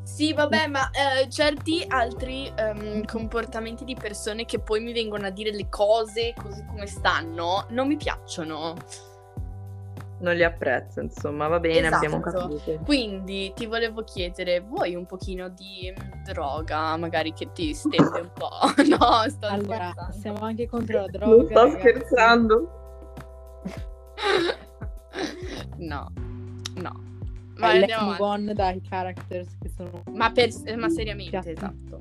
Sì, 0.02 0.32
vabbè, 0.32 0.66
ma 0.66 0.90
eh, 0.90 1.28
certi 1.28 1.84
altri 1.86 2.50
ehm, 2.56 3.04
comportamenti 3.04 3.84
di 3.84 3.94
persone 3.94 4.44
che 4.46 4.58
poi 4.58 4.80
mi 4.80 4.92
vengono 4.92 5.26
a 5.26 5.30
dire 5.30 5.52
le 5.52 5.68
cose 5.68 6.34
così 6.36 6.64
come 6.66 6.86
stanno 6.86 7.66
non 7.70 7.86
mi 7.86 7.96
piacciono. 7.96 8.74
Non 10.20 10.34
li 10.34 10.42
apprezzo, 10.44 11.00
insomma, 11.00 11.46
va 11.48 11.60
bene, 11.60 11.86
abbiamo 11.88 12.18
Esatto. 12.24 12.48
capito. 12.56 12.80
Quindi 12.84 13.52
ti 13.54 13.66
volevo 13.66 14.02
chiedere, 14.02 14.60
vuoi 14.60 14.94
un 14.94 15.06
pochino 15.06 15.48
di 15.48 15.92
mm, 15.92 16.22
droga, 16.24 16.96
magari 16.96 17.32
che 17.32 17.52
ti 17.52 17.72
stende 17.74 18.20
un 18.20 18.30
po'? 18.34 18.48
no, 18.88 19.28
sto 19.28 19.46
Allora, 19.46 19.90
scherzando. 19.90 20.12
siamo 20.20 20.38
anche 20.40 20.66
contro 20.68 21.00
la 21.00 21.06
droga. 21.06 21.34
Non 21.36 21.46
sto 21.46 21.62
ragazzi. 21.62 21.78
scherzando. 21.78 22.72
no, 25.78 26.12
no. 26.76 27.06
Eh, 27.58 27.60
Vai, 27.60 27.78
let's 27.80 27.92
andiamo 27.92 28.10
move 28.12 28.22
avanti. 28.24 28.48
on 28.48 28.54
dai 28.54 28.80
characters 28.88 29.48
che 29.60 29.70
sono... 29.76 30.02
Ma, 30.12 30.30
per- 30.30 30.76
ma 30.76 30.88
seriamente, 30.88 31.30
Piatti. 31.30 31.50
esatto. 31.50 31.98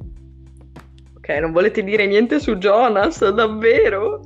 Ok, 1.18 1.30
non 1.40 1.52
volete 1.52 1.84
dire 1.84 2.06
niente 2.06 2.40
su 2.40 2.56
Jonas, 2.58 3.28
davvero? 3.30 4.22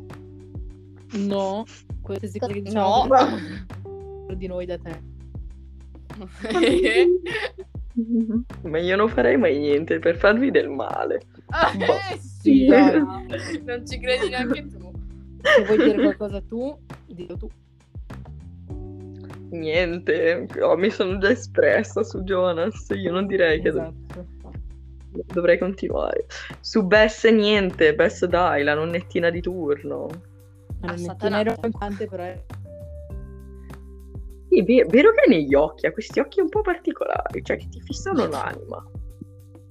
No, 1.14 1.64
queste 2.02 2.40
cose 2.40 2.54
che 2.54 2.62
diciamo 2.62 3.06
No. 3.06 3.16
di 4.36 4.48
noi 4.48 4.66
da 4.66 4.78
te. 4.78 5.00
Ma 8.64 8.80
io 8.80 8.96
non 8.96 9.10
farei 9.10 9.38
mai 9.38 9.58
niente 9.60 10.00
per 10.00 10.18
farvi 10.18 10.52
del 10.52 10.70
male. 10.70 11.22
eh, 12.14 12.18
Sì, 12.20 12.68
no. 12.68 13.26
non 13.66 13.86
ci 13.86 14.00
credi 14.00 14.30
neanche 14.30 14.66
tu. 14.68 14.92
Se 15.42 15.64
vuoi 15.66 15.78
dire 15.78 16.02
qualcosa 16.02 16.42
tu, 16.42 16.78
dillo 17.08 17.38
tu. 17.38 17.50
Niente, 19.52 20.48
oh, 20.62 20.78
mi 20.78 20.90
sono 20.90 21.18
già 21.18 21.32
espressa 21.32 22.04
su 22.04 22.22
Jonas, 22.24 22.88
io 22.96 23.12
non 23.12 23.28
direi 23.28 23.62
che 23.62 23.72
dov- 23.72 23.94
Esatto. 24.12 24.52
dovrei 25.34 25.58
continuare. 25.58 26.26
Su 26.62 26.86
Bess 26.86 27.28
niente, 27.30 27.94
Bess 27.94 28.24
dai, 28.26 28.64
la 28.64 28.76
nonnettina 28.76 29.30
di 29.30 29.42
turno. 29.42 30.08
Ma 30.80 30.88
non 30.88 30.96
Assatanata. 30.96 31.52
ero 31.52 31.60
infante, 31.66 32.08
però 32.08 32.24
è... 32.24 32.42
Sì, 34.52 34.62
ve- 34.64 34.86
vero 34.86 35.14
che 35.14 35.30
negli 35.30 35.54
occhi, 35.56 35.86
ha 35.86 35.94
questi 35.94 36.20
occhi 36.20 36.42
un 36.42 36.50
po' 36.50 36.60
particolari, 36.60 37.42
cioè 37.42 37.56
che 37.56 37.70
ti 37.70 37.80
fissano 37.80 38.28
l'anima. 38.28 38.86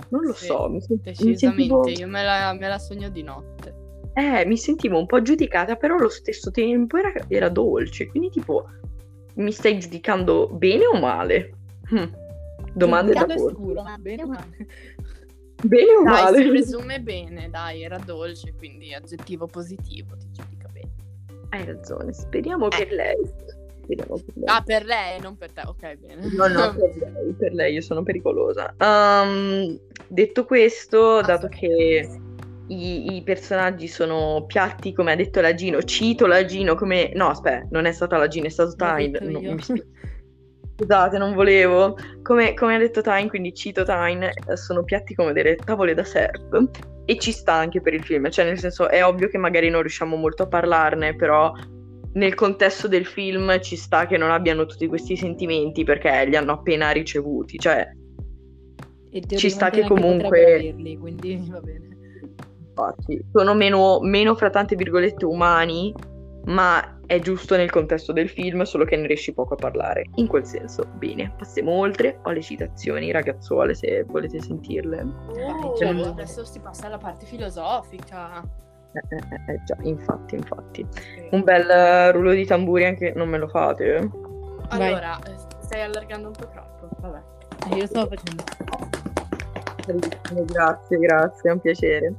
Non 0.08 0.22
lo 0.22 0.32
Sì, 0.32 0.46
so, 0.46 0.70
mi, 0.70 0.80
sen- 0.80 0.96
mi 0.96 1.02
Decisamente, 1.02 1.36
sentivo... 1.36 1.88
io 1.88 2.06
me 2.08 2.22
la, 2.22 2.56
me 2.58 2.66
la 2.66 2.78
sogno 2.78 3.10
di 3.10 3.22
notte. 3.22 3.74
Eh, 4.14 4.46
mi 4.46 4.56
sentivo 4.56 4.98
un 4.98 5.04
po' 5.04 5.20
giudicata, 5.20 5.76
però 5.76 5.96
allo 5.96 6.08
stesso 6.08 6.50
tempo 6.50 6.96
era, 6.96 7.12
era 7.28 7.50
dolce, 7.50 8.06
quindi 8.06 8.30
tipo, 8.30 8.66
mi 9.34 9.52
stai 9.52 9.78
giudicando 9.78 10.48
bene 10.48 10.86
o 10.86 10.98
male? 10.98 11.52
Hm. 11.90 12.16
Domande 12.72 13.12
da 13.12 13.26
è 13.26 13.34
porre. 13.34 13.98
Bene 13.98 14.22
o 14.22 14.26
male? 14.28 14.66
Bene 15.62 15.92
o 15.92 16.02
Dai, 16.04 16.22
male? 16.22 16.42
si 16.42 16.48
presume 16.48 17.00
bene, 17.02 17.50
dai, 17.50 17.82
era 17.82 17.98
dolce, 17.98 18.54
quindi 18.54 18.94
aggettivo 18.94 19.46
positivo, 19.46 20.16
ti 20.16 20.30
giudica 20.30 20.68
bene. 20.72 20.90
Hai 21.50 21.66
ragione, 21.66 22.14
speriamo 22.14 22.68
per 22.68 22.90
lei. 22.90 23.58
Lei. 23.96 24.44
Ah, 24.46 24.62
per 24.62 24.84
lei, 24.84 25.20
non 25.20 25.36
per 25.36 25.52
te, 25.52 25.62
ok, 25.66 25.96
bene. 25.96 26.28
No, 26.32 26.46
no, 26.48 26.74
per 26.76 26.96
lei, 26.96 27.34
per 27.38 27.52
lei, 27.52 27.74
io 27.74 27.80
sono 27.80 28.02
pericolosa. 28.02 28.74
Ehm, 28.78 29.78
detto 30.08 30.44
questo, 30.44 31.20
dato 31.20 31.48
che 31.48 32.08
i, 32.68 33.16
i 33.16 33.22
personaggi 33.22 33.88
sono 33.88 34.44
piatti, 34.46 34.92
come 34.92 35.12
ha 35.12 35.16
detto 35.16 35.40
la 35.40 35.54
Gino, 35.54 35.82
cito 35.82 36.26
la 36.26 36.44
Gino 36.44 36.74
come... 36.74 37.10
No, 37.14 37.28
aspetta, 37.28 37.66
non 37.70 37.84
è 37.84 37.92
stata 37.92 38.16
la 38.16 38.28
Gino, 38.28 38.46
è 38.46 38.50
stato 38.50 38.74
detto 38.76 39.24
no, 39.28 39.40
mi. 39.40 39.58
Scusate, 40.80 41.18
non 41.18 41.34
volevo. 41.34 41.96
Come, 42.22 42.54
come 42.54 42.74
ha 42.74 42.78
detto 42.78 43.02
Tyne, 43.02 43.28
quindi 43.28 43.52
cito 43.54 43.84
Tyne, 43.84 44.32
eh, 44.48 44.56
sono 44.56 44.82
piatti 44.82 45.14
come 45.14 45.32
delle 45.32 45.56
tavole 45.56 45.92
da 45.94 46.04
surf. 46.04 46.70
E 47.04 47.18
ci 47.18 47.32
sta 47.32 47.52
anche 47.52 47.80
per 47.80 47.92
il 47.92 48.04
film, 48.04 48.30
cioè 48.30 48.44
nel 48.44 48.58
senso 48.58 48.88
è 48.88 49.04
ovvio 49.04 49.28
che 49.28 49.36
magari 49.36 49.68
non 49.68 49.80
riusciamo 49.80 50.16
molto 50.16 50.44
a 50.44 50.46
parlarne, 50.46 51.16
però 51.16 51.52
nel 52.12 52.34
contesto 52.34 52.88
del 52.88 53.06
film 53.06 53.60
ci 53.60 53.76
sta 53.76 54.06
che 54.06 54.16
non 54.16 54.30
abbiano 54.30 54.66
tutti 54.66 54.86
questi 54.88 55.16
sentimenti 55.16 55.84
perché 55.84 56.24
li 56.26 56.36
hanno 56.36 56.52
appena 56.52 56.90
ricevuti, 56.90 57.58
cioè 57.58 57.88
E 59.12 59.22
Ci 59.36 59.50
sta 59.50 59.70
che 59.70 59.86
comunque- 59.86 60.54
averli, 60.54 60.96
quindi 60.96 61.46
va 61.50 61.60
bene. 61.60 61.88
infatti 62.68 63.20
sono 63.32 63.54
meno, 63.54 64.00
meno 64.02 64.34
fra 64.34 64.50
tante 64.50 64.76
virgolette 64.76 65.24
umani, 65.24 65.92
ma 66.46 66.98
è 67.06 67.18
giusto 67.18 67.56
nel 67.56 67.70
contesto 67.70 68.12
del 68.12 68.28
film, 68.28 68.62
solo 68.62 68.84
che 68.84 68.96
ne 68.96 69.06
riesci 69.08 69.32
poco 69.34 69.54
a 69.54 69.56
parlare. 69.56 70.04
In 70.14 70.26
quel 70.28 70.44
senso, 70.46 70.84
bene, 70.96 71.34
passiamo 71.36 71.72
oltre, 71.72 72.20
ho 72.22 72.30
le 72.30 72.40
citazioni 72.40 73.10
ragazzuole 73.10 73.74
se 73.74 74.04
volete 74.08 74.40
sentirle. 74.40 75.02
Oh, 75.02 75.76
certo. 75.76 76.04
adesso 76.06 76.44
si 76.44 76.60
passa 76.60 76.86
alla 76.86 76.98
parte 76.98 77.26
filosofica. 77.26 78.42
Eh, 78.92 79.00
eh, 79.08 79.52
eh, 79.52 79.62
già, 79.64 79.76
infatti, 79.82 80.34
infatti. 80.34 80.86
Un 81.30 81.42
bel 81.42 81.70
eh, 81.70 82.12
rullo 82.12 82.32
di 82.32 82.44
tamburi 82.44 82.84
anche 82.84 83.12
non 83.14 83.28
me 83.28 83.38
lo 83.38 83.48
fate? 83.48 83.94
eh? 83.94 84.10
Allora, 84.70 85.18
eh, 85.26 85.34
stai 85.60 85.82
allargando 85.82 86.28
un 86.28 86.34
po' 86.34 86.48
troppo, 86.48 86.88
vabbè. 87.00 87.20
Eh, 87.70 87.74
Io 87.74 87.80
lo 87.80 87.86
stavo 87.86 88.08
facendo. 88.08 88.44
Grazie, 90.44 90.98
grazie, 90.98 91.50
è 91.50 91.52
un 91.52 91.60
piacere. 91.60 92.14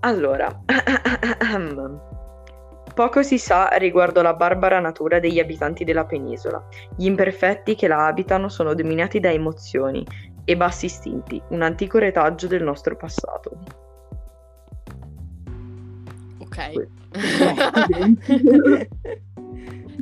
Allora, 0.00 0.48
poco 2.94 3.22
si 3.22 3.38
sa 3.38 3.68
riguardo 3.78 4.22
la 4.22 4.34
barbara 4.34 4.78
natura 4.78 5.18
degli 5.18 5.40
abitanti 5.40 5.84
della 5.84 6.04
penisola. 6.04 6.62
Gli 6.96 7.06
imperfetti 7.06 7.74
che 7.74 7.88
la 7.88 8.06
abitano 8.06 8.48
sono 8.48 8.74
dominati 8.74 9.18
da 9.18 9.30
emozioni 9.30 10.06
e 10.44 10.56
bassi 10.56 10.86
istinti, 10.86 11.42
un 11.48 11.62
antico 11.62 11.98
retaggio 11.98 12.46
del 12.46 12.62
nostro 12.62 12.96
passato. 12.96 13.86
Ok. 16.58 16.88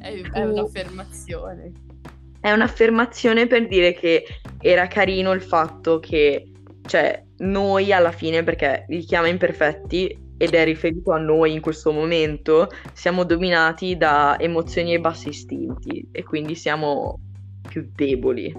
è, 0.00 0.22
è 0.32 0.44
un'affermazione. 0.44 1.72
È 2.40 2.50
un'affermazione 2.50 3.46
per 3.46 3.68
dire 3.68 3.92
che 3.92 4.24
era 4.60 4.86
carino 4.86 5.32
il 5.32 5.42
fatto 5.42 5.98
che, 6.00 6.50
cioè, 6.86 7.22
noi 7.38 7.92
alla 7.92 8.12
fine, 8.12 8.42
perché 8.42 8.86
li 8.88 9.00
chiama 9.00 9.28
imperfetti 9.28 10.24
ed 10.38 10.54
è 10.54 10.64
riferito 10.64 11.12
a 11.12 11.18
noi 11.18 11.52
in 11.52 11.60
questo 11.60 11.92
momento, 11.92 12.68
siamo 12.92 13.24
dominati 13.24 13.96
da 13.96 14.38
emozioni 14.38 14.94
e 14.94 15.00
bassi 15.00 15.28
istinti 15.30 16.08
e 16.12 16.22
quindi 16.24 16.54
siamo 16.54 17.20
più 17.68 17.90
deboli. 17.94 18.54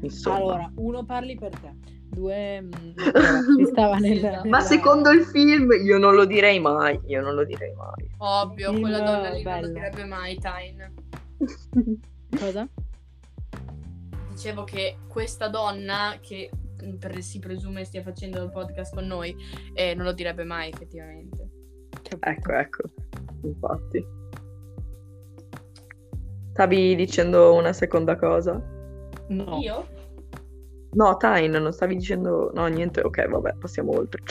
Insomma. 0.00 0.36
Allora, 0.36 0.72
uno 0.76 1.04
parli 1.04 1.36
per 1.36 1.50
te, 1.50 1.73
due 2.14 2.60
mm, 2.62 2.70
ci 3.58 3.66
stava 3.66 3.96
nel, 3.98 4.12
Sì, 4.12 4.16
esatto. 4.18 4.36
Ma 4.36 4.58
nella- 4.58 4.60
secondo 4.60 5.10
il 5.10 5.24
film 5.24 5.70
io 5.72 5.98
non 5.98 6.14
lo 6.14 6.24
direi 6.24 6.60
mai, 6.60 6.98
io 7.06 7.20
non 7.20 7.34
lo 7.34 7.44
direi 7.44 7.72
mai. 7.74 8.10
Ovvio, 8.18 8.70
Film 8.70 8.80
quella 8.82 9.00
donna 9.00 9.28
lì 9.30 9.42
non 9.42 9.52
bello. 9.52 9.66
lo 9.66 9.72
direbbe 9.72 10.04
mai, 10.04 10.38
Tyne. 10.38 10.92
Cosa? 12.38 12.68
Dicevo 14.30 14.64
che 14.64 14.96
questa 15.08 15.48
donna, 15.48 16.16
che 16.20 16.50
per- 16.98 17.22
si 17.22 17.38
presume 17.38 17.84
stia 17.84 18.02
facendo 18.02 18.42
il 18.42 18.50
podcast 18.50 18.94
con 18.94 19.06
noi, 19.06 19.34
eh, 19.74 19.94
non 19.94 20.04
lo 20.04 20.12
direbbe 20.12 20.44
mai, 20.44 20.70
effettivamente. 20.70 21.48
Ecco, 22.20 22.52
ecco, 22.52 22.82
infatti. 23.42 24.04
Stavi 26.52 26.94
dicendo 26.94 27.54
una 27.54 27.72
seconda 27.72 28.16
cosa? 28.16 28.62
No. 29.28 29.58
Io? 29.60 29.86
No, 30.94 31.16
Tyne, 31.16 31.58
non 31.58 31.72
stavi 31.72 31.96
dicendo... 31.96 32.50
No, 32.54 32.66
niente, 32.66 33.00
ok, 33.00 33.28
vabbè, 33.28 33.54
passiamo 33.58 33.96
oltre. 33.96 34.22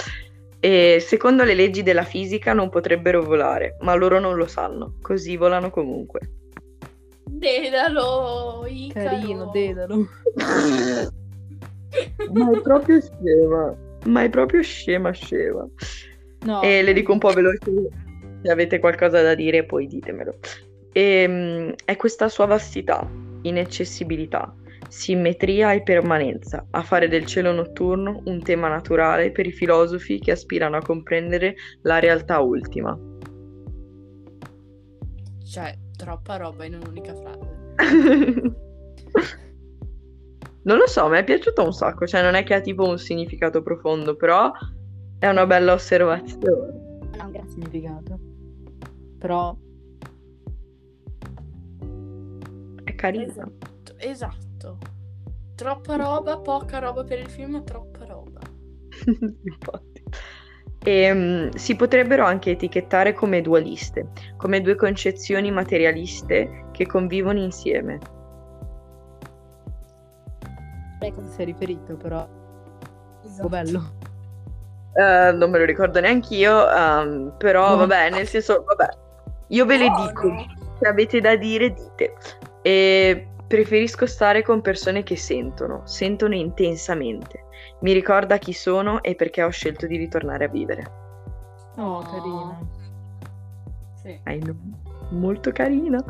E 0.60 1.00
secondo 1.02 1.44
le 1.44 1.56
leggi 1.56 1.84
della 1.84 2.04
fisica 2.04 2.54
non 2.54 2.70
potrebbero 2.70 3.22
volare, 3.22 3.76
ma 3.82 3.94
loro 3.96 4.20
non 4.20 4.36
lo 4.36 4.48
sanno, 4.48 4.96
così 5.02 5.36
volano 5.36 5.70
comunque. 5.70 6.22
Dedalo, 7.26 8.66
Icaro. 8.66 9.10
Carino, 9.10 9.52
Dedalo. 9.52 10.08
Ma 12.32 12.52
è 12.52 12.62
proprio 12.62 13.02
scema, 13.02 13.76
ma 14.06 14.24
è 14.24 14.30
proprio 14.30 14.62
scema 14.62 15.12
scema. 15.12 15.68
No, 16.46 16.62
E 16.62 16.82
le 16.82 16.94
dico 16.94 17.12
un 17.12 17.20
po' 17.20 17.32
veloce, 17.32 17.72
se 18.42 18.52
avete 18.52 18.80
qualcosa 18.80 19.22
da 19.22 19.36
dire 19.36 19.66
poi 19.66 19.88
ditemelo. 19.88 20.36
Ehm, 20.94 21.74
è 21.86 21.96
questa 21.96 22.30
sua 22.30 22.46
vastità, 22.46 23.08
inaccessibilità, 23.42 24.54
simmetria 24.94 25.74
e 25.74 25.82
permanenza 25.82 26.68
a 26.70 26.84
fare 26.84 27.08
del 27.08 27.26
cielo 27.26 27.52
notturno 27.52 28.22
un 28.26 28.44
tema 28.44 28.68
naturale 28.68 29.32
per 29.32 29.48
i 29.48 29.52
filosofi 29.52 30.20
che 30.20 30.32
aspirano 30.32 30.78
a 30.78 30.82
comprendere 30.82 31.56
la 31.82 31.98
realtà 31.98 32.40
ultima. 32.42 32.96
Cioè, 35.44 35.76
troppa 35.98 36.38
roba 36.38 36.66
in 36.66 36.76
un'unica 36.76 37.16
frase. 37.16 37.52
Non 40.66 40.78
lo 40.78 40.88
so, 40.88 41.10
mi 41.10 41.18
è 41.18 41.26
piaciuto 41.26 41.62
un 41.62 41.74
sacco, 41.74 42.08
cioè 42.08 42.22
non 42.22 42.36
è 42.36 42.44
che 42.44 42.54
ha 42.54 42.62
tipo 42.62 42.88
un 42.88 42.98
significato 42.98 43.62
profondo, 43.62 44.16
però 44.16 44.50
è 45.20 45.28
una 45.28 45.46
bella 45.46 45.74
osservazione. 45.74 47.00
No, 47.18 47.32
grazie. 47.32 47.50
significato. 47.50 48.18
Però 49.20 49.54
È 52.86 52.96
carina. 52.96 53.26
Esatto, 53.26 53.94
esatto. 53.98 54.53
Troppa 55.56 55.96
roba, 55.96 56.38
poca 56.38 56.80
roba 56.80 57.04
per 57.04 57.20
il 57.20 57.30
film, 57.30 57.64
troppa 57.64 58.06
roba. 58.06 58.40
Infatti. 59.44 60.04
Ehm, 60.86 61.50
si 61.52 61.76
potrebbero 61.76 62.26
anche 62.26 62.52
etichettare 62.52 63.14
come 63.14 63.42
dualiste, 63.42 64.10
come 64.36 64.62
due 64.62 64.76
concezioni 64.76 65.50
materialiste 65.52 66.66
che 66.72 66.86
convivono 66.86 67.40
insieme. 67.40 68.00
a 71.00 71.12
cosa 71.12 71.28
si 71.28 71.42
è 71.42 71.46
riferito, 71.46 71.96
però 71.98 72.26
Esatto. 73.26 73.46
è 73.46 73.50
bello. 73.50 73.84
Eh, 74.96 75.32
non 75.34 75.50
me 75.50 75.58
lo 75.60 75.66
ricordo 75.66 76.00
neanche 76.00 76.36
io, 76.36 76.70
ehm, 76.70 77.34
però 77.38 77.72
No. 77.72 77.76
vabbè, 77.78 78.10
nel 78.12 78.28
senso, 78.28 78.64
vabbè, 78.66 78.90
io 79.50 79.66
ve 79.66 79.78
le 79.78 79.90
Buono. 79.90 80.06
dico, 80.08 80.46
se 80.80 80.88
avete 80.88 81.20
da 81.20 81.36
dire, 81.36 81.74
dite. 81.74 82.14
E 82.62 83.28
preferisco 83.56 84.06
stare 84.08 84.42
con 84.42 84.62
persone 84.62 85.04
che 85.04 85.16
sentono, 85.16 85.82
sentono 85.86 86.34
intensamente. 86.34 87.46
Mi 87.82 87.94
ricorda 87.94 88.38
chi 88.38 88.52
sono 88.54 89.04
e 89.04 89.14
perché 89.16 89.44
ho 89.44 89.50
scelto 89.50 89.86
di 89.86 89.98
ritornare 89.98 90.46
a 90.46 90.48
vivere. 90.50 90.84
Oh, 91.78 91.98
Oh. 91.98 92.02
carina. 92.02 92.60
Sì. 94.02 94.20
Know. 94.42 94.56
Molto 95.12 95.52
carina. 95.52 96.04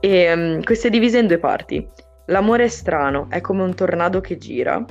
E 0.00 0.32
um, 0.32 0.62
questa 0.62 0.88
è 0.88 0.90
divisa 0.90 1.18
in 1.18 1.26
due 1.26 1.38
parti. 1.38 1.86
L'amore 2.26 2.64
è 2.64 2.68
strano, 2.68 3.26
è 3.28 3.40
come 3.40 3.62
un 3.62 3.74
tornado 3.74 4.20
che 4.20 4.36
gira. 4.38 4.82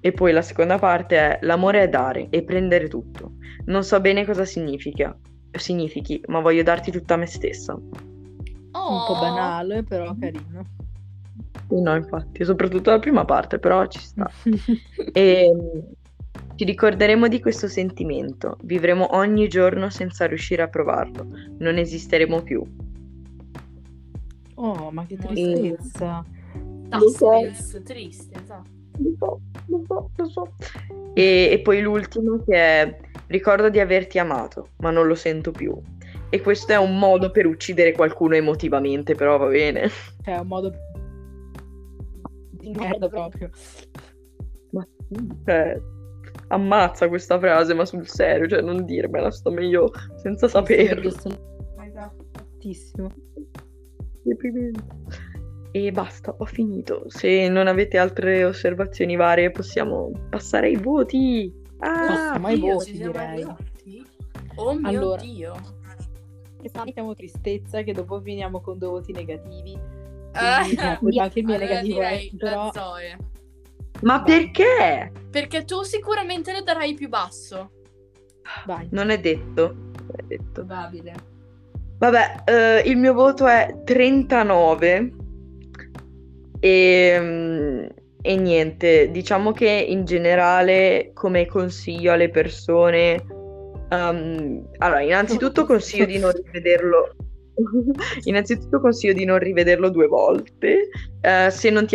E 0.00 0.12
poi 0.12 0.32
la 0.32 0.42
seconda 0.42 0.78
parte 0.78 1.16
è 1.16 1.38
l'amore 1.42 1.82
è 1.82 1.88
dare 1.88 2.28
e 2.30 2.42
prendere 2.42 2.88
tutto. 2.88 3.32
Non 3.66 3.82
so 3.84 4.00
bene 4.00 4.24
cosa 4.24 4.44
significa, 4.44 5.16
significhi, 5.52 6.22
ma 6.26 6.40
voglio 6.40 6.62
darti 6.62 6.90
tutta 6.90 7.16
me 7.16 7.26
stessa. 7.26 7.74
Un 7.74 7.90
Oh. 8.72 9.06
po' 9.06 9.18
banale, 9.20 9.82
però 9.82 10.14
carino. 10.18 10.64
No, 11.68 11.96
infatti, 11.96 12.44
soprattutto 12.44 12.90
la 12.90 12.98
prima 12.98 13.24
parte, 13.24 13.58
però 13.58 13.86
ci 13.86 13.98
sta. 13.98 14.30
E 15.12 15.52
mm, 15.52 15.78
ci 16.54 16.64
ricorderemo 16.64 17.28
di 17.28 17.40
questo 17.40 17.68
sentimento. 17.68 18.56
Vivremo 18.62 19.14
ogni 19.16 19.48
giorno 19.48 19.90
senza 19.90 20.26
riuscire 20.26 20.62
a 20.62 20.68
provarlo. 20.68 21.26
Non 21.58 21.76
esisteremo 21.76 22.42
più. 22.42 22.62
Oh, 24.54 24.90
ma 24.90 25.04
che 25.04 25.16
tristezza. 25.16 26.24
Lo 26.90 27.08
so. 27.10 27.30
Triste, 27.82 28.38
esatto. 28.42 28.70
Lo 28.98 29.14
so, 29.18 29.40
lo 29.66 29.82
so, 29.86 30.10
lo 30.16 30.28
so. 30.28 30.52
E, 31.14 31.48
e 31.52 31.60
poi 31.60 31.80
l'ultimo 31.82 32.42
che 32.46 32.54
è 32.54 32.98
ricordo 33.26 33.68
di 33.68 33.80
averti 33.80 34.18
amato, 34.18 34.68
ma 34.78 34.90
non 34.90 35.06
lo 35.06 35.14
sento 35.14 35.50
più. 35.50 35.78
E 36.30 36.40
questo 36.40 36.72
è 36.72 36.78
un 36.78 36.98
modo 36.98 37.30
per 37.30 37.46
uccidere 37.46 37.92
qualcuno 37.92 38.34
emotivamente, 38.34 39.14
però 39.14 39.36
va 39.36 39.46
bene. 39.46 39.90
È 40.24 40.36
un 40.36 40.46
modo 40.46 40.72
di 42.72 42.78
merda 42.78 43.08
proprio. 43.08 43.50
Ma 44.70 44.86
cioè, 45.44 45.80
ammazza 46.48 47.08
questa 47.08 47.38
frase, 47.38 47.74
ma 47.74 47.84
sul 47.84 48.06
serio, 48.08 48.48
cioè 48.48 48.60
non 48.62 48.84
dirmela, 48.84 49.30
sto 49.30 49.50
meglio 49.50 49.90
senza 50.16 50.48
saperlo. 50.48 51.10
Sono 51.10 51.34
Esatto. 51.84 52.24
tantissimo. 52.32 53.10
Deprimente. 54.22 54.82
E 55.70 55.92
basta, 55.92 56.34
ho 56.36 56.44
finito. 56.46 57.04
Se 57.08 57.48
non 57.48 57.66
avete 57.66 57.98
altre 57.98 58.44
osservazioni 58.44 59.14
varie, 59.14 59.50
possiamo 59.50 60.10
passare 60.30 60.68
ai 60.68 60.76
voti. 60.76 61.52
Ah, 61.78 62.32
ai 62.32 62.58
Dio, 62.58 62.72
voti, 62.74 62.86
ci 62.86 62.96
siamo 62.96 63.12
direi. 63.12 63.26
arrivati? 63.28 64.06
Oh 64.56 64.74
mio 64.74 64.88
Allora. 64.88 65.20
Dio. 65.20 65.52
Che 66.62 66.70
mettiamo 66.84 67.14
tristezza, 67.14 67.82
che 67.82 67.92
dopo 67.92 68.20
finiamo 68.20 68.60
con 68.60 68.78
due 68.78 68.88
voti 68.88 69.12
negativi. 69.12 69.78
Eh, 70.36 70.62
Quindi, 70.64 70.82
no, 70.82 70.98
poi 71.00 71.18
anche 71.18 71.38
il 71.40 71.44
mio 71.46 71.54
allora 71.54 71.70
negativo 71.70 72.00
è, 72.02 72.10
direi 72.10 72.34
però 72.36 72.72
Zoe. 72.72 73.16
ma 74.02 74.22
perché? 74.22 75.12
Perché 75.30 75.64
tu 75.64 75.82
sicuramente 75.82 76.52
le 76.52 76.62
darai 76.62 76.94
più 76.94 77.08
basso. 77.08 77.70
vai. 78.66 78.86
Non 78.90 79.10
è 79.10 79.18
detto. 79.18 79.74
Non 79.74 80.14
è 80.16 80.22
detto. 80.22 80.64
Probabile. 80.64 81.14
Vabbè, 81.98 82.42
eh, 82.44 82.82
il 82.90 82.98
mio 82.98 83.14
voto 83.14 83.46
è 83.46 83.82
39 83.84 85.12
e, 86.60 87.16
mm, 87.18 87.86
e 88.20 88.36
niente, 88.36 89.10
diciamo 89.10 89.52
che 89.52 89.68
in 89.68 90.04
generale 90.04 91.12
come 91.14 91.46
consiglio 91.46 92.12
alle 92.12 92.28
persone, 92.28 93.24
ehm, 93.88 94.68
allora 94.78 95.00
innanzitutto 95.00 95.64
consiglio 95.64 96.04
di 96.04 96.18
non 96.18 96.32
rivederlo, 96.32 97.14
innanzitutto 98.24 98.80
consiglio 98.80 99.12
di 99.12 99.24
non 99.24 99.38
rivederlo 99.38 99.88
due 99.88 100.06
volte, 100.06 100.88
eh, 101.20 101.50
se 101.50 101.70
non 101.70 101.86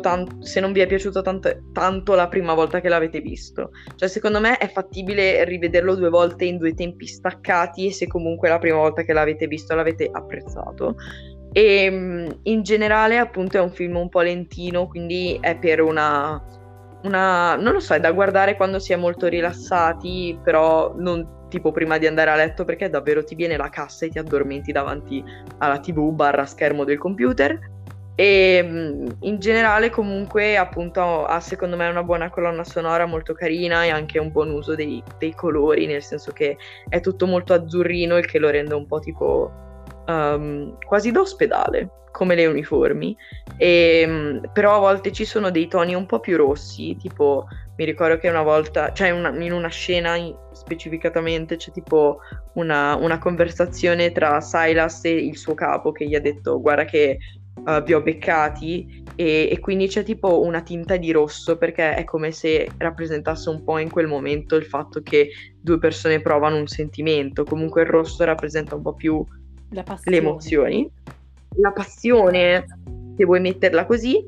tanto, 0.00 0.44
se 0.44 0.60
non 0.60 0.72
vi 0.72 0.80
è 0.80 0.86
piaciuto 0.86 1.22
tanto, 1.22 1.50
tanto 1.72 2.14
la 2.14 2.28
prima 2.28 2.54
volta 2.54 2.80
che 2.80 2.88
l'avete 2.88 3.20
visto. 3.20 3.70
Cioè, 3.96 4.08
secondo 4.08 4.40
me 4.40 4.58
è 4.58 4.68
fattibile 4.70 5.44
rivederlo 5.44 5.94
due 5.94 6.10
volte 6.10 6.44
in 6.44 6.58
due 6.58 6.74
tempi 6.74 7.06
staccati 7.06 7.86
e 7.86 7.92
se 7.92 8.06
comunque 8.06 8.48
la 8.48 8.58
prima 8.58 8.76
volta 8.76 9.02
che 9.02 9.12
l'avete 9.12 9.46
visto 9.46 9.74
l'avete 9.74 10.08
apprezzato. 10.12 10.96
E 11.52 11.90
mh, 11.90 12.40
in 12.44 12.62
generale, 12.62 13.18
appunto, 13.18 13.56
è 13.56 13.60
un 13.60 13.70
film 13.70 13.96
un 13.96 14.08
po' 14.08 14.20
lentino, 14.20 14.86
quindi 14.88 15.38
è 15.40 15.56
per 15.56 15.80
una, 15.80 16.42
una. 17.04 17.56
Non 17.56 17.72
lo 17.72 17.80
so, 17.80 17.94
è 17.94 18.00
da 18.00 18.12
guardare 18.12 18.56
quando 18.56 18.78
si 18.78 18.92
è 18.92 18.96
molto 18.96 19.26
rilassati, 19.26 20.38
però 20.42 20.94
non 20.96 21.36
tipo 21.48 21.72
prima 21.72 21.98
di 21.98 22.06
andare 22.06 22.30
a 22.30 22.36
letto 22.36 22.64
perché 22.64 22.88
davvero 22.88 23.24
ti 23.24 23.34
viene 23.34 23.56
la 23.56 23.68
cassa 23.68 24.06
e 24.06 24.10
ti 24.10 24.18
addormenti 24.18 24.72
davanti 24.72 25.22
alla 25.58 25.80
TV 25.80 26.12
barra 26.12 26.46
schermo 26.46 26.84
del 26.84 26.98
computer. 26.98 27.76
E 28.14 28.62
mh, 28.62 29.18
in 29.20 29.38
generale 29.38 29.90
comunque 29.90 30.56
appunto 30.56 31.24
ha 31.24 31.38
secondo 31.38 31.76
me 31.76 31.86
una 31.88 32.02
buona 32.02 32.30
colonna 32.30 32.64
sonora 32.64 33.06
molto 33.06 33.32
carina 33.32 33.84
e 33.84 33.90
anche 33.90 34.18
un 34.18 34.32
buon 34.32 34.50
uso 34.50 34.74
dei, 34.74 35.00
dei 35.18 35.34
colori, 35.34 35.86
nel 35.86 36.02
senso 36.02 36.32
che 36.32 36.56
è 36.88 37.00
tutto 37.00 37.26
molto 37.26 37.52
azzurrino, 37.52 38.18
il 38.18 38.26
che 38.26 38.40
lo 38.40 38.50
rende 38.50 38.74
un 38.74 38.86
po' 38.86 38.98
tipo 38.98 39.52
um, 40.08 40.76
quasi 40.84 41.12
da 41.12 41.20
ospedale, 41.20 41.90
come 42.10 42.34
le 42.34 42.46
uniformi. 42.46 43.16
E, 43.56 44.06
mh, 44.06 44.50
però 44.52 44.76
a 44.76 44.80
volte 44.80 45.12
ci 45.12 45.24
sono 45.24 45.50
dei 45.50 45.68
toni 45.68 45.94
un 45.94 46.06
po' 46.06 46.18
più 46.18 46.36
rossi, 46.36 46.96
tipo 46.96 47.46
mi 47.78 47.84
ricordo 47.84 48.18
che 48.18 48.28
una 48.28 48.42
volta, 48.42 48.92
cioè 48.92 49.10
una- 49.10 49.32
in 49.40 49.52
una 49.52 49.68
scena 49.68 50.16
in- 50.16 50.34
specificatamente 50.52 51.56
c'è 51.56 51.70
tipo 51.70 52.18
una, 52.54 52.96
una 52.96 53.18
conversazione 53.18 54.10
tra 54.10 54.40
Silas 54.40 55.04
e 55.04 55.10
il 55.10 55.36
suo 55.36 55.54
capo 55.54 55.92
che 55.92 56.04
gli 56.04 56.16
ha 56.16 56.20
detto 56.20 56.60
guarda 56.60 56.84
che 56.84 57.18
uh, 57.64 57.80
vi 57.84 57.94
ho 57.94 58.02
beccati 58.02 59.04
e, 59.14 59.48
e 59.52 59.58
quindi 59.60 59.86
c'è 59.86 60.02
tipo 60.02 60.42
una 60.42 60.60
tinta 60.60 60.96
di 60.96 61.12
rosso 61.12 61.56
perché 61.56 61.94
è 61.94 62.02
come 62.02 62.32
se 62.32 62.68
rappresentasse 62.78 63.48
un 63.48 63.62
po' 63.62 63.78
in 63.78 63.90
quel 63.90 64.08
momento 64.08 64.56
il 64.56 64.64
fatto 64.64 65.00
che 65.00 65.30
due 65.60 65.78
persone 65.78 66.20
provano 66.20 66.56
un 66.56 66.66
sentimento, 66.66 67.44
comunque 67.44 67.82
il 67.82 67.88
rosso 67.88 68.24
rappresenta 68.24 68.74
un 68.74 68.82
po' 68.82 68.94
più 68.94 69.24
le 70.10 70.16
emozioni, 70.16 70.90
la 71.58 71.70
passione, 71.70 72.66
se 73.16 73.24
vuoi 73.24 73.40
metterla 73.40 73.86
così, 73.86 74.26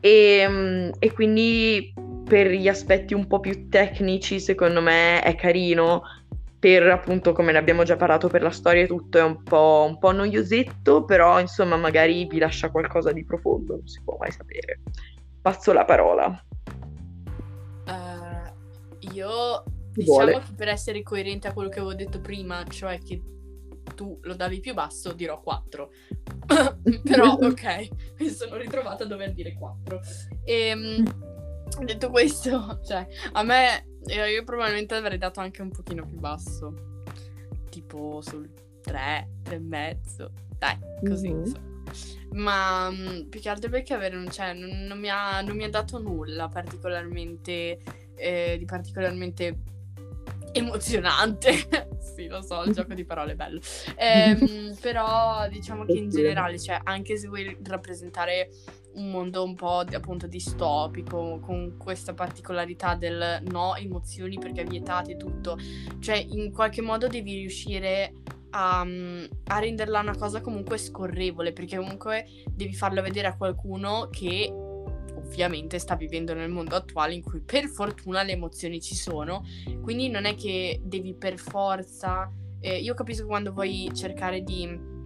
e, 0.00 0.46
mm, 0.48 0.90
e 0.98 1.12
quindi 1.12 1.92
per 2.28 2.50
gli 2.50 2.68
aspetti 2.68 3.14
un 3.14 3.26
po' 3.26 3.40
più 3.40 3.68
tecnici, 3.68 4.38
secondo 4.38 4.80
me 4.80 5.20
è 5.22 5.34
carino. 5.34 6.02
Per 6.58 6.82
appunto, 6.88 7.32
come 7.32 7.52
ne 7.52 7.58
abbiamo 7.58 7.84
già 7.84 7.96
parlato, 7.96 8.28
per 8.28 8.42
la 8.42 8.50
storia 8.50 8.82
e 8.82 8.86
tutto 8.88 9.16
è 9.16 9.22
un 9.22 9.42
po', 9.44 9.86
un 9.88 9.98
po' 9.98 10.10
noiosetto, 10.12 11.04
però 11.04 11.40
insomma, 11.40 11.76
magari 11.76 12.26
vi 12.26 12.38
lascia 12.38 12.70
qualcosa 12.70 13.12
di 13.12 13.24
profondo, 13.24 13.76
non 13.76 13.86
si 13.86 14.00
può 14.02 14.16
mai 14.18 14.32
sapere. 14.32 14.80
Passo 15.40 15.72
la 15.72 15.84
parola. 15.84 16.44
io 19.12 19.62
Chi 19.92 20.00
diciamo 20.00 20.16
vuole. 20.16 20.32
che 20.40 20.54
per 20.56 20.68
essere 20.68 21.02
coerente 21.02 21.48
a 21.48 21.52
quello 21.52 21.68
che 21.68 21.78
avevo 21.78 21.94
detto 21.94 22.20
prima, 22.20 22.64
cioè 22.68 22.98
che 22.98 23.22
tu 23.94 24.18
lo 24.22 24.34
davi 24.34 24.60
più 24.60 24.74
basso, 24.74 25.12
dirò 25.12 25.40
4. 25.40 25.90
Però 27.04 27.34
ok, 27.40 27.88
mi 28.18 28.28
sono 28.28 28.56
ritrovata 28.56 29.04
a 29.04 29.06
dover 29.06 29.32
dire 29.32 29.54
4. 29.54 30.00
E 30.44 31.02
detto 31.84 32.10
questo, 32.10 32.80
cioè, 32.86 33.06
a 33.32 33.42
me 33.42 33.86
eh, 34.06 34.32
io 34.32 34.44
probabilmente 34.44 34.94
avrei 34.94 35.18
dato 35.18 35.40
anche 35.40 35.62
un 35.62 35.70
pochino 35.70 36.04
più 36.04 36.18
basso. 36.18 37.02
Tipo 37.70 38.20
sul 38.22 38.50
3, 38.82 39.28
3 39.42 39.54
e 39.54 39.58
mezzo. 39.58 40.32
Dai, 40.58 40.78
così 41.06 41.28
Mhm. 41.28 41.38
insomma. 41.38 41.66
Ma 42.32 42.90
mm, 42.90 43.28
più 43.28 43.40
che 43.40 43.48
altro 43.48 43.70
perché 43.70 43.94
avere, 43.94 44.22
cioè, 44.30 44.52
non, 44.52 44.86
non 44.86 44.98
mi 44.98 45.08
ha, 45.08 45.40
non 45.40 45.56
mi 45.56 45.64
ha 45.64 45.70
dato 45.70 45.98
nulla 45.98 46.48
particolarmente 46.48 47.78
eh, 48.16 48.56
di 48.58 48.64
particolarmente 48.66 49.58
emozionante. 50.52 51.52
sì, 52.14 52.26
lo 52.26 52.42
so, 52.42 52.62
il 52.64 52.72
gioco 52.74 52.94
di 52.94 53.04
parole 53.04 53.32
è 53.32 53.34
bello. 53.34 53.60
Ehm, 53.96 54.76
però 54.80 55.48
diciamo 55.48 55.84
che 55.84 55.92
in 55.92 56.10
generale, 56.10 56.58
cioè, 56.58 56.80
anche 56.84 57.16
se 57.16 57.28
vuoi 57.28 57.56
rappresentare 57.64 58.50
un 58.98 59.10
mondo 59.10 59.42
un 59.44 59.54
po' 59.54 59.78
appunto 59.78 60.26
distopico, 60.26 61.38
con 61.40 61.76
questa 61.78 62.12
particolarità 62.12 62.94
del 62.94 63.42
no 63.50 63.74
emozioni 63.76 64.38
perché 64.38 64.64
vietate 64.64 65.16
tutto, 65.16 65.56
cioè 66.00 66.16
in 66.16 66.52
qualche 66.52 66.82
modo 66.82 67.06
devi 67.06 67.34
riuscire 67.36 68.12
a, 68.50 68.80
a 68.80 69.58
renderla 69.58 70.00
una 70.00 70.16
cosa 70.16 70.40
comunque 70.40 70.78
scorrevole, 70.78 71.52
perché 71.52 71.76
comunque 71.76 72.26
devi 72.50 72.74
farlo 72.74 73.02
vedere 73.02 73.28
a 73.28 73.36
qualcuno 73.36 74.08
che 74.10 74.52
ovviamente 74.52 75.78
sta 75.78 75.94
vivendo 75.94 76.32
nel 76.34 76.50
mondo 76.50 76.74
attuale 76.74 77.14
in 77.14 77.22
cui 77.22 77.40
per 77.40 77.66
fortuna 77.66 78.22
le 78.22 78.32
emozioni 78.32 78.80
ci 78.80 78.94
sono, 78.94 79.44
quindi 79.82 80.08
non 80.08 80.24
è 80.24 80.34
che 80.34 80.80
devi 80.82 81.14
per 81.14 81.38
forza... 81.38 82.30
eh, 82.60 82.78
io 82.78 82.94
capisco 82.94 83.26
quando 83.26 83.52
vuoi 83.52 83.90
cercare 83.94 84.42
di 84.42 84.96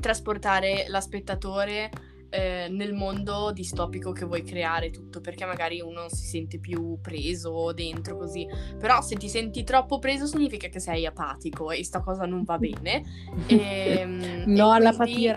trasportare 0.00 0.86
la 0.88 1.00
spettatore 1.00 1.90
eh, 2.34 2.66
nel 2.68 2.94
mondo 2.94 3.52
distopico 3.52 4.10
che 4.10 4.24
vuoi 4.24 4.42
creare 4.42 4.90
tutto, 4.90 5.20
perché 5.20 5.44
magari 5.44 5.80
uno 5.80 6.08
si 6.08 6.26
sente 6.26 6.58
più 6.58 6.98
preso 7.00 7.72
dentro 7.72 8.16
così, 8.16 8.44
però 8.76 9.00
se 9.02 9.14
ti 9.14 9.28
senti 9.28 9.62
troppo 9.62 10.00
preso 10.00 10.26
significa 10.26 10.66
che 10.68 10.80
sei 10.80 11.06
apatico 11.06 11.70
e 11.70 11.84
sta 11.84 12.00
cosa 12.00 12.26
non 12.26 12.42
va 12.42 12.58
bene. 12.58 13.02
Ehm, 13.46 14.44
No 14.46 14.72
e 14.72 14.76
alla 14.76 14.92
quindi-. 14.94 15.32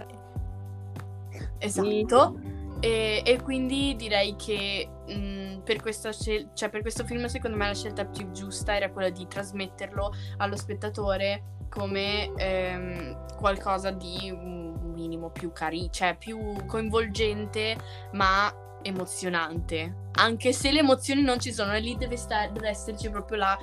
Esatto. 1.59 2.39
E, 2.79 3.21
e 3.25 3.41
quindi 3.41 3.95
direi 3.95 4.35
che 4.35 4.87
mh, 5.07 5.61
per, 5.63 5.81
questa 5.81 6.11
scel- 6.11 6.49
cioè, 6.53 6.69
per 6.69 6.81
questo 6.81 7.05
film 7.05 7.25
secondo 7.25 7.57
me 7.57 7.67
la 7.67 7.73
scelta 7.75 8.05
più 8.05 8.31
giusta 8.31 8.75
era 8.75 8.89
quella 8.91 9.09
di 9.09 9.25
trasmetterlo 9.27 10.13
allo 10.37 10.55
spettatore 10.55 11.55
come 11.69 12.31
ehm, 12.35 13.35
qualcosa 13.35 13.91
di 13.91 14.29
un 14.31 14.66
minimo 14.97 15.29
più 15.29 15.51
carino, 15.53 15.89
cioè 15.91 16.17
più 16.17 16.65
coinvolgente 16.65 17.77
ma 18.13 18.51
emozionante. 18.81 20.09
Anche 20.13 20.51
se 20.53 20.71
le 20.71 20.79
emozioni 20.79 21.21
non 21.21 21.39
ci 21.39 21.53
sono, 21.53 21.73
e 21.73 21.79
lì 21.79 21.95
deve, 21.95 22.17
sta- 22.17 22.47
deve 22.47 22.69
esserci 22.69 23.09
proprio 23.09 23.37
la 23.37 23.57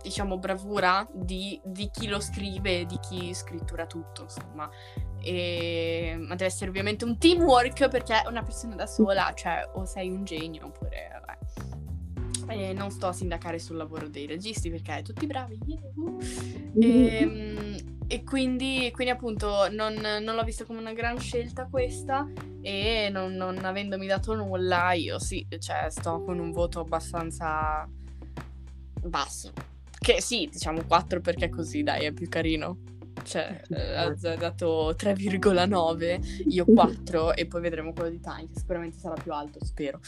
diciamo 0.00 0.38
bravura 0.38 1.06
di, 1.12 1.60
di 1.64 1.90
chi 1.90 2.06
lo 2.06 2.20
scrive, 2.20 2.86
di 2.86 2.98
chi 3.00 3.34
scrittura 3.34 3.86
tutto, 3.86 4.22
insomma. 4.22 4.70
E... 5.20 6.14
Ma 6.18 6.34
deve 6.34 6.46
essere 6.46 6.70
ovviamente 6.70 7.04
un 7.04 7.18
teamwork 7.18 7.88
perché 7.88 8.22
una 8.26 8.42
persona 8.42 8.76
da 8.76 8.86
sola, 8.86 9.32
cioè 9.34 9.68
o 9.74 9.84
sei 9.84 10.10
un 10.10 10.24
genio 10.24 10.66
oppure 10.66 11.08
vabbè. 11.12 11.87
E 12.48 12.72
non 12.72 12.90
sto 12.90 13.08
a 13.08 13.12
sindacare 13.12 13.58
sul 13.58 13.76
lavoro 13.76 14.08
dei 14.08 14.26
registi 14.26 14.70
perché 14.70 15.02
tutti 15.02 15.26
bravi. 15.26 15.58
yuhu. 15.66 16.18
Ehm, 16.80 17.76
E, 18.10 18.24
quindi, 18.24 18.90
quindi 18.90 19.12
appunto 19.12 19.68
non, 19.70 19.92
non 19.94 20.34
l'ho 20.34 20.42
vista 20.42 20.64
come 20.64 20.78
una 20.78 20.94
gran 20.94 21.18
scelta 21.18 21.66
questa 21.66 22.26
e 22.62 23.10
non, 23.12 23.34
non 23.34 23.62
avendomi 23.62 24.06
dato 24.06 24.34
nulla 24.34 24.92
io 24.92 25.18
sì, 25.18 25.46
cioè 25.58 25.90
sto 25.90 26.22
con 26.24 26.38
un 26.38 26.50
voto 26.50 26.80
abbastanza 26.80 27.86
basso. 29.02 29.52
Che 29.98 30.20
sì, 30.22 30.48
diciamo 30.50 30.84
4 30.86 31.20
perché 31.20 31.50
così 31.50 31.82
dai 31.82 32.06
è 32.06 32.12
più 32.12 32.28
carino. 32.30 32.78
Cioè, 33.22 33.60
eh, 33.68 33.94
ha 33.96 34.08
dato 34.36 34.94
3,9, 34.96 36.44
io 36.48 36.64
4 36.72 37.34
e 37.34 37.46
poi 37.46 37.60
vedremo 37.60 37.92
quello 37.92 38.08
di 38.08 38.20
Time 38.20 38.48
che 38.50 38.58
sicuramente 38.58 38.96
sarà 38.98 39.20
più 39.20 39.32
alto, 39.34 39.62
spero. 39.64 40.00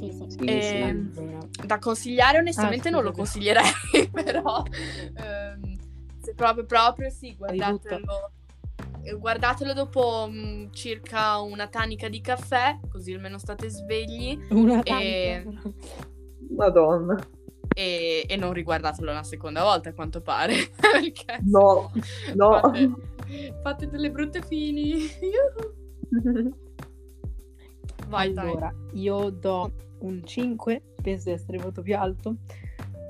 Sì, 0.00 0.10
sì. 0.12 0.24
Sì, 0.30 0.44
Ehm, 0.46 1.12
sì. 1.12 1.66
Da 1.66 1.78
consigliare 1.78 2.38
onestamente 2.38 2.88
Ah, 2.88 2.92
non 2.92 3.02
lo 3.04 3.12
consiglierei, 3.12 3.62
però 4.10 4.62
ehm, 5.14 5.76
se 6.22 6.32
proprio 6.34 6.64
proprio 6.64 7.10
sì, 7.10 7.36
guardatelo. 7.36 8.30
eh, 9.02 9.12
Guardatelo 9.14 9.74
dopo 9.74 10.26
mm, 10.30 10.68
circa 10.72 11.38
una 11.40 11.66
tanica 11.68 12.08
di 12.08 12.22
caffè, 12.22 12.78
così 12.88 13.12
almeno 13.12 13.36
state 13.38 13.68
svegli 13.68 14.38
Una 14.50 14.82
E- 14.82 15.42
tanto. 15.44 15.74
Madonna. 16.56 17.18
e, 17.74 18.24
e 18.26 18.36
non 18.36 18.54
riguardatelo 18.54 19.10
una 19.10 19.22
seconda 19.22 19.62
volta 19.62 19.90
a 19.90 19.92
quanto 19.92 20.22
pare. 20.22 20.54
Perché 20.80 21.40
No, 21.42 21.92
no. 22.34 22.60
Fate, 22.60 22.90
fate 23.62 23.86
delle 23.88 24.10
brutte 24.10 24.40
fini. 24.42 24.94
Vai, 28.08 28.32
dai. 28.32 28.48
Allora, 28.50 28.74
io 28.94 29.30
do 29.30 29.72
un 30.00 30.22
5, 30.24 30.82
penso 31.02 31.28
di 31.28 31.34
essere 31.34 31.58
voto 31.58 31.82
più 31.82 31.96
alto. 31.96 32.36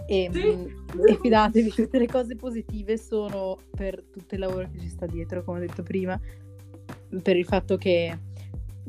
E, 0.06 0.28
Sì. 0.32 0.56
mm, 0.56 1.06
e 1.06 1.18
fidatevi, 1.20 1.70
tutte 1.70 1.98
le 1.98 2.06
cose 2.06 2.34
positive 2.34 2.96
sono 2.98 3.56
per 3.70 4.02
tutto 4.10 4.34
il 4.34 4.40
lavoro 4.40 4.68
che 4.70 4.80
ci 4.80 4.88
sta 4.88 5.06
dietro, 5.06 5.44
come 5.44 5.58
ho 5.58 5.60
detto 5.60 5.82
prima, 5.82 6.20
per 7.22 7.36
il 7.36 7.44
fatto 7.44 7.76
che, 7.76 8.18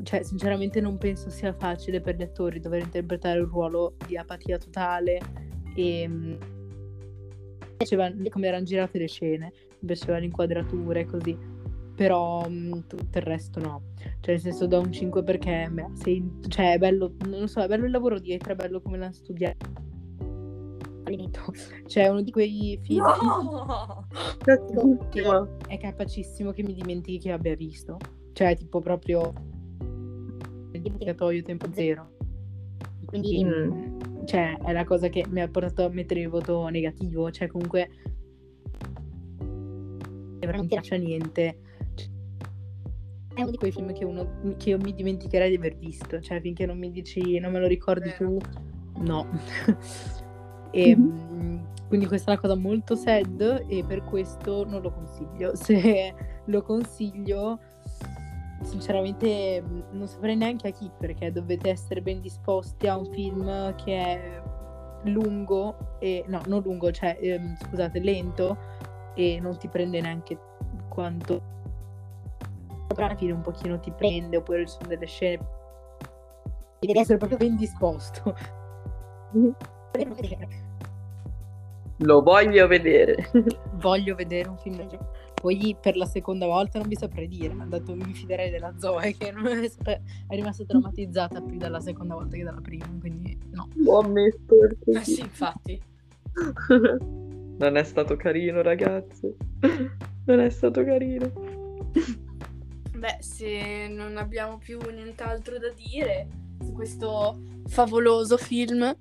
cioè, 0.02 0.22
sinceramente 0.24 0.80
non 0.80 0.98
penso 0.98 1.30
sia 1.30 1.52
facile 1.52 2.00
per 2.00 2.16
gli 2.16 2.22
attori 2.22 2.58
dover 2.58 2.82
interpretare 2.82 3.38
un 3.38 3.46
ruolo 3.46 3.94
di 4.06 4.16
apatia 4.16 4.58
totale 4.58 5.20
e 5.76 6.08
mm, 6.08 6.30
mi 6.30 6.38
piaceva 7.76 8.10
come 8.28 8.46
erano 8.48 8.64
girate 8.64 8.98
le 8.98 9.08
scene, 9.08 9.52
mi 9.80 9.86
piacevano 9.86 10.18
le 10.20 10.24
inquadrature 10.26 11.04
così, 11.04 11.36
però 11.94 12.46
mm, 12.48 12.72
tutto 12.86 13.18
il 13.18 13.24
resto 13.24 13.60
no. 13.60 13.82
Cioè, 14.20 14.32
nel 14.32 14.40
senso, 14.40 14.66
do 14.66 14.80
un 14.80 14.92
5 14.92 15.22
perché 15.22 15.68
beh, 15.70 15.88
sei- 15.94 16.38
cioè, 16.48 16.74
è 16.74 16.78
bello, 16.78 17.14
non 17.26 17.40
lo 17.40 17.46
so, 17.46 17.60
è 17.60 17.68
bello 17.68 17.84
il 17.84 17.90
lavoro 17.90 18.18
dietro, 18.18 18.52
è 18.52 18.56
bello 18.56 18.80
come 18.80 18.98
l'hanno 18.98 19.12
studiato. 19.12 19.90
Cioè, 21.86 22.08
uno 22.08 22.22
di 22.22 22.30
quei 22.30 22.78
film 22.82 23.04
No! 23.04 24.06
È 25.66 25.78
capacissimo 25.78 26.52
che 26.52 26.62
mi 26.62 26.72
dimentichi 26.74 27.18
che 27.18 27.32
abbia 27.32 27.54
visto. 27.54 27.98
Cioè, 28.32 28.56
tipo 28.56 28.80
proprio 28.80 29.32
dimenticatoio 30.70 31.42
tempo 31.42 31.70
zero. 31.72 32.16
Quindi 33.04 33.44
Mm. 33.44 34.00
Cioè, 34.24 34.56
è 34.58 34.72
la 34.72 34.84
cosa 34.84 35.08
che 35.08 35.26
mi 35.28 35.40
ha 35.40 35.48
portato 35.48 35.84
a 35.84 35.88
mettere 35.88 36.20
il 36.20 36.28
voto 36.28 36.66
negativo. 36.68 37.30
Cioè, 37.30 37.48
comunque 37.48 37.88
non 40.40 40.66
ti 40.68 40.74
lascia 40.74 40.96
niente. 40.96 41.58
È 43.34 43.40
uno 43.40 43.50
di 43.50 43.56
quei 43.56 43.72
film 43.72 43.92
che, 43.92 44.04
uno, 44.04 44.54
che 44.58 44.70
io 44.70 44.78
mi 44.78 44.94
dimenticherei 44.94 45.50
di 45.50 45.56
aver 45.56 45.76
visto. 45.76 46.20
Cioè, 46.20 46.40
finché 46.40 46.66
non 46.66 46.78
mi 46.78 46.90
dici, 46.90 47.38
non 47.38 47.52
me 47.52 47.60
lo 47.60 47.66
ricordi 47.66 48.08
Vero. 48.18 48.38
tu, 48.38 49.02
no. 49.02 49.26
e, 50.70 50.96
mm, 50.96 51.58
quindi 51.88 52.06
questa 52.06 52.30
è 52.30 52.34
una 52.34 52.40
cosa 52.40 52.54
molto 52.54 52.94
sad 52.94 53.64
e 53.68 53.84
per 53.84 54.02
questo 54.04 54.64
non 54.64 54.82
lo 54.82 54.92
consiglio. 54.92 55.54
Se 55.56 56.14
lo 56.46 56.62
consiglio, 56.62 57.58
sinceramente 58.62 59.62
mm, 59.62 59.80
non 59.92 60.06
saprei 60.06 60.36
neanche 60.36 60.68
a 60.68 60.70
chi, 60.70 60.90
perché 60.98 61.32
dovete 61.32 61.70
essere 61.70 62.02
ben 62.02 62.20
disposti 62.20 62.86
a 62.86 62.96
un 62.96 63.06
film 63.12 63.74
che 63.76 63.96
è 63.96 64.42
lungo 65.04 65.96
e 65.98 66.24
no, 66.28 66.40
non 66.46 66.62
lungo, 66.62 66.90
cioè 66.92 67.18
ehm, 67.20 67.56
scusate, 67.56 67.98
lento 67.98 68.56
e 69.14 69.38
non 69.40 69.56
ti 69.58 69.68
prende 69.68 70.00
neanche 70.00 70.38
quanto 70.88 71.60
alla 73.00 73.16
fine 73.16 73.32
un 73.32 73.40
pochino 73.42 73.78
ti 73.80 73.90
prende 73.92 74.36
oppure 74.36 74.66
ci 74.66 74.72
sono 74.74 74.88
delle 74.88 75.06
scene 75.06 75.38
devi 76.80 76.98
essere 76.98 77.18
proprio 77.18 77.38
ben 77.38 77.56
disposto 77.56 78.34
Lo 81.98 82.20
voglio 82.22 82.66
vedere. 82.66 83.30
voglio 83.74 84.14
vedere 84.16 84.48
un 84.48 84.58
film 84.58 84.76
del 84.76 84.86
genere. 84.88 85.10
poi 85.34 85.76
per 85.80 85.96
la 85.96 86.04
seconda 86.06 86.46
volta 86.46 86.78
non 86.80 86.88
vi 86.88 86.96
saprei 86.96 87.28
dire 87.28 87.54
dato 87.68 87.94
mi 87.94 88.12
fiderei 88.12 88.50
della 88.50 88.74
Zoe 88.78 89.16
che 89.16 89.30
non 89.30 89.46
è, 89.46 89.60
è 89.84 90.34
rimasta 90.34 90.64
traumatizzata 90.64 91.40
più 91.40 91.56
dalla 91.58 91.78
seconda 91.80 92.14
volta 92.14 92.36
che 92.36 92.42
dalla 92.42 92.60
prima 92.60 92.86
quindi 92.98 93.38
no 93.52 93.68
L'ho 93.76 93.98
ammesso. 94.00 94.38
perché 94.58 94.90
Eh 94.90 95.04
sì, 95.04 95.20
infatti. 95.20 95.80
Non 97.54 97.76
è 97.76 97.84
stato 97.84 98.16
carino, 98.16 98.60
ragazze. 98.62 99.36
Non 100.24 100.40
è 100.40 100.48
stato 100.50 100.82
carino. 100.82 101.30
Beh, 103.02 103.16
se 103.20 103.88
non 103.88 104.16
abbiamo 104.16 104.58
più 104.58 104.78
nient'altro 104.92 105.58
da 105.58 105.70
dire 105.70 106.28
su 106.60 106.72
questo 106.72 107.36
favoloso 107.66 108.36
film, 108.36 108.94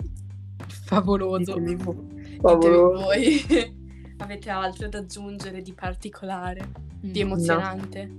Favoloso. 0.85 1.53
Ditemi 1.53 1.75
voi. 1.75 1.95
Ditemi 2.07 2.37
Favoloso. 2.41 3.03
voi. 3.03 3.75
Avete 4.17 4.49
altro 4.49 4.87
da 4.89 4.97
aggiungere 4.97 5.61
di 5.61 5.73
particolare, 5.73 6.67
di 6.99 7.23
Mm. 7.23 7.27
emozionante? 7.27 8.11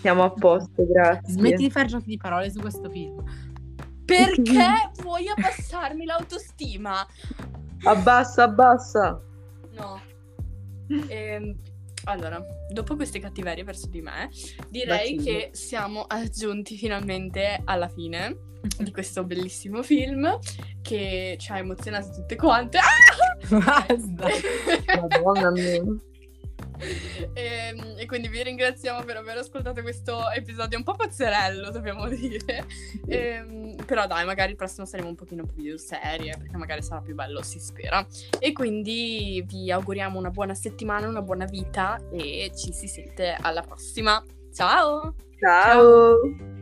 Siamo 0.00 0.24
a 0.24 0.30
posto, 0.30 0.86
grazie. 0.86 1.34
Smetti 1.34 1.64
di 1.64 1.70
fare 1.70 1.86
giochi 1.86 2.06
di 2.08 2.16
parole 2.16 2.50
su 2.50 2.58
questo 2.58 2.88
film. 2.88 3.22
Perché 4.06 4.90
vuoi 5.02 5.28
abbassarmi 5.28 6.06
l'autostima? 6.06 7.06
Abbassa, 7.84 8.44
abbassa. 8.44 9.20
No. 9.72 10.00
Ehm, 11.08 11.54
allora, 12.04 12.44
dopo 12.70 12.96
queste 12.96 13.18
cattiverie 13.18 13.64
verso 13.64 13.88
di 13.88 14.00
me, 14.00 14.30
direi 14.68 15.16
Bacini. 15.16 15.24
che 15.24 15.48
siamo 15.52 16.02
aggiunti 16.02 16.76
finalmente 16.76 17.60
alla 17.64 17.88
fine 17.88 18.36
di 18.78 18.92
questo 18.92 19.24
bellissimo 19.24 19.82
film 19.82 20.38
che 20.82 21.36
ci 21.38 21.52
ha 21.52 21.58
emozionato 21.58 22.10
tutte 22.10 22.36
quante. 22.36 22.78
Basta. 23.48 24.28
Madonna 25.00 25.50
mia. 25.50 25.82
e, 27.34 27.74
e 27.96 28.06
quindi 28.06 28.28
vi 28.28 28.42
ringraziamo 28.42 29.04
per 29.04 29.16
aver 29.16 29.38
ascoltato 29.38 29.82
questo 29.82 30.30
episodio 30.30 30.78
un 30.78 30.84
po' 30.84 30.94
pazzerello, 30.94 31.70
dobbiamo 31.70 32.08
dire. 32.08 32.66
Ehm, 33.06 33.76
però 33.84 34.06
dai, 34.06 34.24
magari 34.24 34.50
il 34.50 34.56
prossimo 34.56 34.86
saremo 34.86 35.08
un 35.08 35.14
pochino 35.14 35.44
più 35.44 35.76
serie, 35.76 36.36
perché 36.36 36.56
magari 36.56 36.82
sarà 36.82 37.00
più 37.00 37.14
bello, 37.14 37.42
si 37.42 37.58
spera. 37.58 38.06
E 38.38 38.52
quindi 38.52 39.44
vi 39.46 39.70
auguriamo 39.70 40.18
una 40.18 40.30
buona 40.30 40.54
settimana, 40.54 41.08
una 41.08 41.22
buona 41.22 41.44
vita 41.44 42.00
e 42.10 42.50
ci 42.54 42.72
si 42.72 42.86
sente 42.86 43.36
alla 43.38 43.62
prossima. 43.62 44.22
Ciao! 44.52 45.14
Ciao. 45.38 46.59